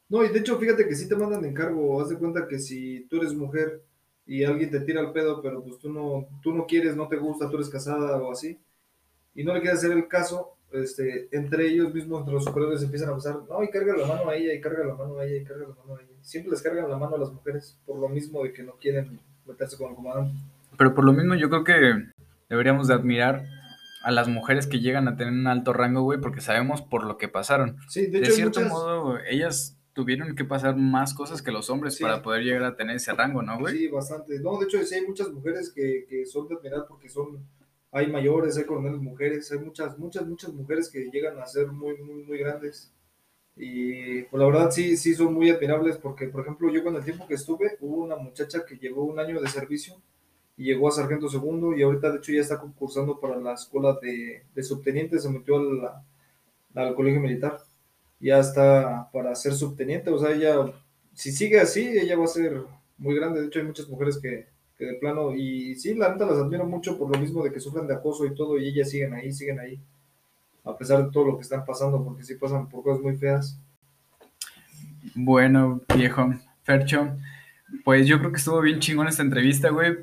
No, 0.09 0.23
y 0.23 0.29
de 0.29 0.39
hecho, 0.39 0.57
fíjate 0.57 0.87
que 0.87 0.95
sí 0.95 1.07
te 1.09 1.15
mandan 1.15 1.43
encargo. 1.45 2.01
Haz 2.01 2.09
de 2.09 2.17
cuenta 2.17 2.47
que 2.47 2.59
si 2.59 3.07
tú 3.09 3.17
eres 3.17 3.33
mujer 3.33 3.81
y 4.25 4.43
alguien 4.43 4.69
te 4.69 4.79
tira 4.81 5.01
el 5.01 5.11
pedo, 5.11 5.41
pero 5.41 5.63
pues 5.63 5.79
tú 5.79 5.91
no, 5.91 6.27
tú 6.41 6.53
no 6.53 6.65
quieres, 6.65 6.95
no 6.95 7.07
te 7.07 7.17
gusta, 7.17 7.49
tú 7.49 7.55
eres 7.55 7.69
casada 7.69 8.17
o 8.17 8.31
así, 8.31 8.59
y 9.35 9.43
no 9.43 9.53
le 9.53 9.61
quieres 9.61 9.79
hacer 9.79 9.91
el 9.91 10.07
caso, 10.07 10.55
este, 10.71 11.27
entre 11.35 11.67
ellos 11.67 11.93
mismos, 11.93 12.19
entre 12.19 12.33
los 12.35 12.45
superiores, 12.45 12.81
empiezan 12.83 13.09
a 13.09 13.13
pasar, 13.15 13.39
no, 13.49 13.63
y 13.63 13.69
carga 13.69 13.95
la 13.97 14.07
mano 14.07 14.29
a 14.29 14.35
ella, 14.35 14.53
y 14.53 14.61
carga 14.61 14.85
la 14.85 14.95
mano 14.95 15.17
a 15.19 15.25
ella, 15.25 15.37
y 15.37 15.43
carga 15.43 15.67
la 15.67 15.75
mano 15.75 15.95
a 15.97 16.01
ella. 16.01 16.11
Siempre 16.21 16.51
les 16.51 16.61
cargan 16.61 16.89
la 16.89 16.97
mano 16.97 17.15
a 17.15 17.19
las 17.19 17.31
mujeres, 17.31 17.79
por 17.85 17.99
lo 17.99 18.07
mismo 18.09 18.43
de 18.43 18.53
que 18.53 18.63
no 18.63 18.73
quieren 18.79 19.19
meterse 19.45 19.77
con 19.77 19.89
el 19.89 19.95
comandante. 19.95 20.39
Pero 20.77 20.93
por 20.95 21.03
lo 21.05 21.13
mismo 21.13 21.35
yo 21.35 21.49
creo 21.49 21.63
que 21.63 22.03
deberíamos 22.49 22.87
de 22.87 22.93
admirar 22.93 23.45
a 24.03 24.11
las 24.11 24.27
mujeres 24.27 24.67
que 24.67 24.79
llegan 24.79 25.07
a 25.07 25.15
tener 25.17 25.33
un 25.33 25.47
alto 25.47 25.73
rango, 25.73 26.01
güey, 26.01 26.19
porque 26.19 26.41
sabemos 26.41 26.81
por 26.81 27.03
lo 27.03 27.17
que 27.17 27.27
pasaron. 27.27 27.77
Sí, 27.87 28.07
de 28.07 28.19
hecho, 28.19 28.31
cierto 28.31 28.59
muchas- 28.61 28.71
modo, 28.73 29.17
ellas 29.29 29.77
tuvieron 29.93 30.35
que 30.35 30.45
pasar 30.45 30.75
más 30.75 31.13
cosas 31.13 31.41
que 31.41 31.51
los 31.51 31.69
hombres 31.69 31.95
Sí. 31.97 32.03
para 32.03 32.21
poder 32.21 32.43
llegar 32.43 32.63
a 32.63 32.75
tener 32.75 32.95
ese 32.97 33.13
rango, 33.13 33.41
¿no, 33.41 33.59
güey? 33.59 33.77
Sí, 33.77 33.87
bastante. 33.87 34.39
No, 34.39 34.57
de 34.59 34.65
hecho, 34.65 34.83
sí 34.83 34.95
hay 34.95 35.05
muchas 35.05 35.31
mujeres 35.31 35.71
que, 35.71 36.05
que 36.09 36.25
son 36.25 36.47
de 36.47 36.55
admirar 36.55 36.85
porque 36.87 37.09
son, 37.09 37.39
hay 37.91 38.07
mayores, 38.11 38.57
hay 38.57 38.65
coroneles 38.65 38.99
mujeres, 39.01 39.51
hay 39.51 39.59
muchas, 39.59 39.97
muchas, 39.99 40.25
muchas 40.27 40.53
mujeres 40.53 40.89
que 40.89 41.09
llegan 41.11 41.39
a 41.39 41.45
ser 41.45 41.67
muy, 41.67 41.97
muy, 42.01 42.23
muy 42.23 42.37
grandes. 42.37 42.91
Y 43.55 44.23
pues 44.23 44.39
la 44.39 44.47
verdad 44.47 44.71
sí, 44.71 44.97
sí 44.97 45.13
son 45.13 45.33
muy 45.33 45.49
admirables 45.51 45.97
porque, 45.97 46.27
por 46.27 46.41
ejemplo, 46.41 46.71
yo 46.71 46.83
con 46.83 46.95
el 46.95 47.03
tiempo 47.03 47.27
que 47.27 47.35
estuve, 47.35 47.77
hubo 47.81 48.03
una 48.03 48.15
muchacha 48.15 48.65
que 48.65 48.77
llevó 48.77 49.03
un 49.05 49.19
año 49.19 49.39
de 49.41 49.47
servicio 49.47 50.01
y 50.57 50.65
llegó 50.65 50.87
a 50.87 50.91
sargento 50.91 51.29
segundo 51.29 51.75
y 51.75 51.83
ahorita 51.83 52.11
de 52.11 52.17
hecho 52.17 52.31
ya 52.31 52.41
está 52.41 52.59
concursando 52.59 53.19
para 53.19 53.37
la 53.37 53.53
escuela 53.53 53.97
de, 54.01 54.43
de 54.55 54.63
subteniente, 54.63 55.19
se 55.19 55.29
metió 55.29 55.57
al, 55.57 55.81
al 56.75 56.95
colegio 56.95 57.19
militar. 57.21 57.59
Ya 58.23 58.39
está 58.39 59.09
para 59.11 59.35
ser 59.35 59.53
subteniente, 59.53 60.09
o 60.09 60.17
sea, 60.17 60.31
ella, 60.31 60.55
si 61.13 61.33
sigue 61.33 61.59
así, 61.59 61.85
ella 61.85 62.15
va 62.15 62.23
a 62.23 62.27
ser 62.27 62.63
muy 62.97 63.15
grande. 63.15 63.41
De 63.41 63.47
hecho, 63.47 63.59
hay 63.59 63.65
muchas 63.65 63.89
mujeres 63.89 64.17
que, 64.17 64.47
que 64.77 64.85
de 64.85 64.93
plano, 64.93 65.35
y 65.35 65.75
sí, 65.75 65.93
la 65.93 66.09
neta 66.09 66.25
las 66.25 66.37
admiro 66.37 66.65
mucho 66.65 66.97
por 66.97 67.11
lo 67.11 67.19
mismo 67.19 67.43
de 67.43 67.51
que 67.51 67.59
sufren 67.59 67.85
de 67.85 67.95
acoso 67.95 68.25
y 68.25 68.33
todo, 68.33 68.57
y 68.57 68.69
ellas 68.69 68.89
siguen 68.89 69.13
ahí, 69.13 69.33
siguen 69.33 69.59
ahí, 69.59 69.77
a 70.63 70.77
pesar 70.77 71.03
de 71.03 71.11
todo 71.11 71.25
lo 71.25 71.35
que 71.35 71.41
están 71.41 71.65
pasando, 71.65 72.01
porque 72.01 72.23
sí 72.23 72.35
pasan 72.35 72.69
por 72.69 72.81
cosas 72.81 73.03
muy 73.03 73.17
feas. 73.17 73.59
Bueno, 75.15 75.81
viejo, 75.93 76.33
Fercho, 76.63 77.17
pues 77.83 78.07
yo 78.07 78.19
creo 78.19 78.31
que 78.31 78.37
estuvo 78.37 78.61
bien 78.61 78.79
chingón 78.79 79.09
esta 79.09 79.21
entrevista, 79.21 79.69
güey. 79.69 79.97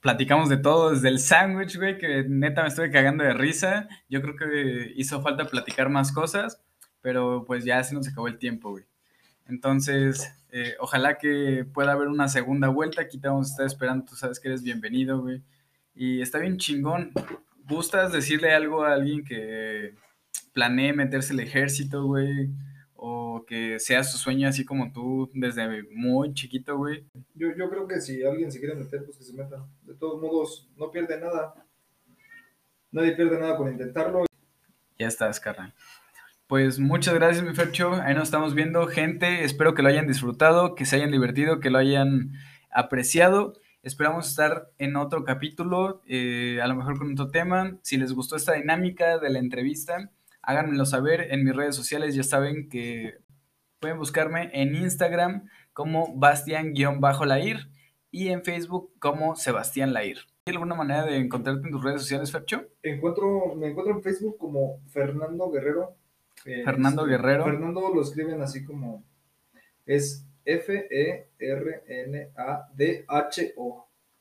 Platicamos 0.00 0.48
de 0.48 0.56
todo, 0.56 0.90
desde 0.90 1.08
el 1.08 1.20
sándwich, 1.20 1.76
güey, 1.76 1.98
que 1.98 2.24
neta 2.28 2.62
me 2.62 2.68
estuve 2.68 2.90
cagando 2.90 3.22
de 3.22 3.32
risa. 3.32 3.88
Yo 4.08 4.20
creo 4.22 4.34
que 4.34 4.92
hizo 4.96 5.22
falta 5.22 5.44
platicar 5.44 5.88
más 5.88 6.10
cosas, 6.10 6.60
pero 7.02 7.44
pues 7.46 7.64
ya 7.64 7.82
se 7.82 7.94
nos 7.94 8.08
acabó 8.08 8.28
el 8.28 8.38
tiempo, 8.38 8.70
güey. 8.70 8.84
Entonces, 9.48 10.32
eh, 10.52 10.74
ojalá 10.78 11.18
que 11.18 11.66
pueda 11.72 11.92
haber 11.92 12.08
una 12.08 12.28
segunda 12.28 12.68
vuelta. 12.68 13.02
Aquí 13.02 13.18
te 13.18 13.28
vamos 13.28 13.48
a 13.48 13.50
estar 13.50 13.66
esperando, 13.66 14.04
tú 14.04 14.16
sabes 14.16 14.38
que 14.38 14.48
eres 14.48 14.62
bienvenido, 14.62 15.20
güey. 15.20 15.42
Y 15.94 16.20
está 16.20 16.38
bien 16.38 16.56
chingón. 16.56 17.12
¿Gustas 17.68 18.12
decirle 18.12 18.52
algo 18.52 18.84
a 18.84 18.94
alguien 18.94 19.24
que 19.24 19.94
planee 20.52 20.92
meterse 20.92 21.32
al 21.32 21.40
ejército, 21.40 22.04
güey? 22.04 22.50
O 22.94 23.44
que 23.46 23.78
sea 23.78 24.04
su 24.04 24.18
sueño 24.18 24.48
así 24.48 24.64
como 24.64 24.92
tú 24.92 25.30
desde 25.34 25.82
muy 25.92 26.34
chiquito, 26.34 26.76
güey. 26.76 27.04
Yo, 27.34 27.48
yo 27.56 27.70
creo 27.70 27.86
que 27.88 28.00
si 28.00 28.22
alguien 28.22 28.52
se 28.52 28.60
quiere 28.60 28.74
meter, 28.74 29.04
pues 29.04 29.16
que 29.16 29.24
se 29.24 29.32
meta. 29.32 29.66
De 29.82 29.94
todos 29.94 30.20
modos, 30.20 30.68
no 30.76 30.90
pierde 30.90 31.18
nada. 31.20 31.54
Nadie 32.92 33.12
pierde 33.12 33.38
nada 33.38 33.56
con 33.56 33.70
intentarlo. 33.70 34.26
Ya 34.98 35.06
estás, 35.06 35.40
carnal. 35.40 35.72
Pues 36.50 36.80
muchas 36.80 37.14
gracias, 37.14 37.44
mi 37.44 37.54
Fercho. 37.54 37.92
Ahí 38.02 38.12
nos 38.12 38.24
estamos 38.24 38.56
viendo, 38.56 38.88
gente. 38.88 39.44
Espero 39.44 39.72
que 39.72 39.82
lo 39.82 39.88
hayan 39.88 40.08
disfrutado, 40.08 40.74
que 40.74 40.84
se 40.84 40.96
hayan 40.96 41.12
divertido, 41.12 41.60
que 41.60 41.70
lo 41.70 41.78
hayan 41.78 42.32
apreciado. 42.72 43.52
Esperamos 43.84 44.28
estar 44.28 44.68
en 44.78 44.96
otro 44.96 45.22
capítulo, 45.22 46.02
eh, 46.08 46.58
a 46.60 46.66
lo 46.66 46.74
mejor 46.74 46.98
con 46.98 47.12
otro 47.12 47.28
tema. 47.28 47.78
Si 47.82 47.98
les 47.98 48.12
gustó 48.14 48.34
esta 48.34 48.54
dinámica 48.54 49.18
de 49.18 49.30
la 49.30 49.38
entrevista, 49.38 50.10
háganmelo 50.42 50.86
saber 50.86 51.28
en 51.30 51.44
mis 51.44 51.54
redes 51.54 51.76
sociales. 51.76 52.16
Ya 52.16 52.24
saben 52.24 52.68
que 52.68 53.18
pueden 53.78 53.98
buscarme 53.98 54.50
en 54.52 54.74
Instagram 54.74 55.46
como 55.72 56.16
Bastian-Lair 56.16 57.70
y 58.10 58.30
en 58.30 58.42
Facebook 58.42 58.92
como 58.98 59.36
Sebastián 59.36 59.92
Lair. 59.92 60.18
¿Hay 60.46 60.54
alguna 60.54 60.74
manera 60.74 61.04
de 61.04 61.16
encontrarte 61.16 61.64
en 61.64 61.70
tus 61.70 61.84
redes 61.84 62.02
sociales, 62.02 62.32
Fercho? 62.32 62.64
Encuentro, 62.82 63.54
me 63.54 63.68
encuentro 63.68 63.94
en 63.94 64.02
Facebook 64.02 64.36
como 64.36 64.80
Fernando 64.88 65.48
Guerrero. 65.48 65.99
Eh, 66.44 66.62
Fernando 66.64 67.04
Guerrero. 67.04 67.44
Fernando 67.44 67.92
lo 67.94 68.02
escriben 68.02 68.40
así 68.42 68.64
como 68.64 69.04
es 69.86 70.26
F-E-R-N-A-D-H-O. 70.44 71.26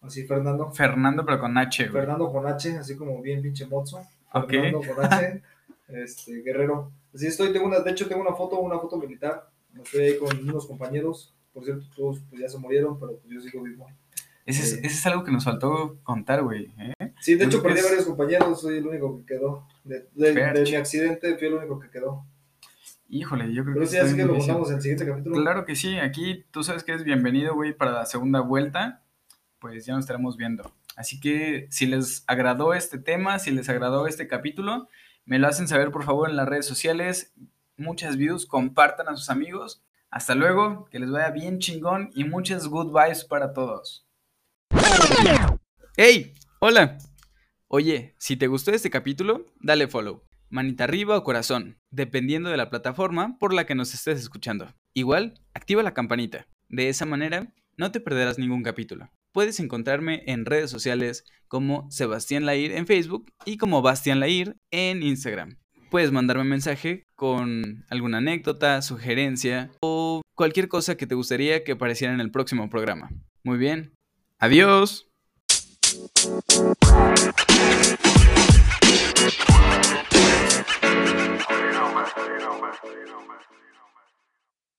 Así 0.02 0.26
Fernando. 0.26 0.72
Fernando, 0.72 1.26
pero 1.26 1.40
con 1.40 1.58
H, 1.58 1.84
güey. 1.84 1.94
Fernando 1.94 2.32
con 2.32 2.48
H, 2.48 2.78
así 2.78 2.96
como 2.96 3.22
bien 3.22 3.42
pinche 3.42 3.66
mozo. 3.66 4.02
Ok. 4.34 4.50
Fernando 4.50 4.82
con 4.82 5.06
H, 5.06 5.42
este, 5.90 6.42
Guerrero. 6.42 6.92
Así 7.14 7.28
estoy, 7.28 7.52
tengo 7.52 7.66
una, 7.66 7.80
de 7.80 7.92
hecho 7.92 8.08
tengo 8.08 8.22
una 8.22 8.34
foto, 8.34 8.60
una 8.60 8.80
foto 8.80 8.98
militar. 8.98 9.50
Estoy 9.84 10.02
ahí 10.02 10.18
con 10.18 10.38
unos 10.40 10.66
compañeros. 10.66 11.36
Por 11.54 11.66
cierto, 11.66 11.86
todos 11.96 12.20
pues, 12.30 12.42
ya 12.42 12.50
se 12.50 12.58
murieron, 12.58 13.00
pero 13.00 13.18
pues, 13.18 13.34
yo 13.34 13.42
sigo 13.42 13.64
vivo. 13.64 13.88
Ese 14.50 14.64
es, 14.64 14.70
Sí. 14.72 14.78
ese 14.80 14.88
es 14.96 15.06
algo 15.06 15.24
que 15.24 15.32
nos 15.32 15.44
faltó 15.44 16.00
contar, 16.04 16.44
güey. 16.44 16.72
¿eh? 16.80 16.94
Sí, 17.22 17.36
de 17.36 17.46
hecho 17.46 17.62
perdí 17.62 17.80
es- 17.80 17.86
varios 17.86 18.06
compañeros, 18.06 18.62
soy 18.62 18.78
el 18.78 18.88
único 18.88 19.18
que 19.20 19.26
quedó. 19.36 19.68
De, 19.84 20.08
de- 20.14 20.34
de 20.34 20.34
Ferch. 20.34 20.70
mi 20.70 20.76
accidente 20.76 21.38
fui 21.38 21.48
el 21.48 21.54
único 21.54 21.80
que 21.80 21.90
quedó. 21.90 22.26
Híjole, 23.10 23.54
yo 23.54 23.64
creo 23.64 23.74
Pero 23.76 23.86
que 23.86 23.92
sí, 23.92 23.98
lo 23.98 24.04
difícil. 24.06 24.28
contamos 24.28 24.70
en 24.70 24.76
el 24.76 24.82
siguiente 24.82 25.06
capítulo. 25.08 25.36
Claro 25.42 25.66
que 25.66 25.76
sí, 25.76 25.98
aquí 25.98 26.46
tú 26.52 26.64
sabes 26.64 26.84
que 26.84 26.92
eres 26.92 27.04
bienvenido, 27.04 27.56
güey, 27.56 27.74
para 27.74 27.92
la 27.92 28.06
segunda 28.06 28.40
vuelta. 28.42 29.04
Pues 29.60 29.86
ya 29.86 29.94
nos 29.94 30.04
estaremos 30.04 30.38
viendo. 30.38 30.72
Así 30.96 31.20
que 31.20 31.68
si 31.72 31.86
les 31.88 32.24
agradó 32.28 32.74
este 32.74 32.98
tema, 33.00 33.40
si 33.40 33.52
les 33.52 33.68
agradó 33.70 34.06
este 34.08 34.28
capítulo, 34.28 34.88
me 35.26 35.40
lo 35.40 35.48
hacen 35.48 35.68
saber 35.68 35.92
por 35.92 36.04
favor 36.04 36.30
en 36.30 36.36
las 36.36 36.48
redes 36.48 36.66
sociales. 36.66 37.34
Muchas 37.78 38.16
views, 38.18 38.46
compartan 38.46 39.08
a 39.10 39.16
sus 39.16 39.30
amigos. 39.30 39.82
Hasta 40.12 40.36
luego, 40.36 40.86
que 40.92 41.00
les 41.00 41.10
vaya 41.12 41.30
bien 41.32 41.60
chingón 41.60 42.10
y 42.16 42.24
muchas 42.26 42.68
good 42.68 42.88
vibes 42.88 43.26
para 43.26 43.54
todos. 43.54 44.06
¡Hey! 46.02 46.34
¡Hola! 46.60 46.98
Oye, 47.68 48.16
si 48.18 48.38
te 48.38 48.48
gustó 48.48 48.72
este 48.72 48.90
capítulo, 48.90 49.46
dale 49.60 49.88
follow, 49.90 50.24
manita 50.50 50.86
arriba 50.86 51.18
o 51.18 51.24
corazón, 51.24 51.78
dependiendo 51.92 52.50
de 52.50 52.58
la 52.58 52.70
plataforma 52.70 53.38
por 53.38 53.54
la 53.54 53.66
que 53.66 53.76
nos 53.76 53.94
estés 53.94 54.20
escuchando. 54.20 54.74
Igual, 54.94 55.34
activa 55.54 55.84
la 55.84 55.94
campanita. 55.94 56.48
De 56.70 56.90
esa 56.90 57.06
manera, 57.06 57.54
no 57.76 57.92
te 57.92 58.00
perderás 58.00 58.40
ningún 58.40 58.64
capítulo. 58.64 59.10
Puedes 59.34 59.60
encontrarme 59.60 60.24
en 60.26 60.46
redes 60.46 60.72
sociales 60.72 61.26
como 61.48 61.92
Sebastián 61.92 62.46
Lair 62.46 62.72
en 62.72 62.88
Facebook 62.88 63.32
y 63.46 63.58
como 63.58 63.82
Bastián 63.82 64.20
Lair 64.20 64.56
en 64.72 65.04
Instagram. 65.04 65.58
Puedes 65.92 66.12
mandarme 66.12 66.44
un 66.44 66.50
mensaje 66.50 67.04
con 67.16 67.86
alguna 67.90 68.20
anécdota, 68.20 68.82
sugerencia 68.82 69.70
o 69.82 70.22
cualquier 70.34 70.70
cosa 70.70 70.96
que 70.96 71.08
te 71.08 71.16
gustaría 71.16 71.64
que 71.64 71.74
apareciera 71.74 72.14
en 72.14 72.22
el 72.22 72.32
próximo 72.32 72.70
programa. 72.70 73.10
Muy 73.44 73.58
bien. 73.58 73.99
Adiós. 74.40 75.06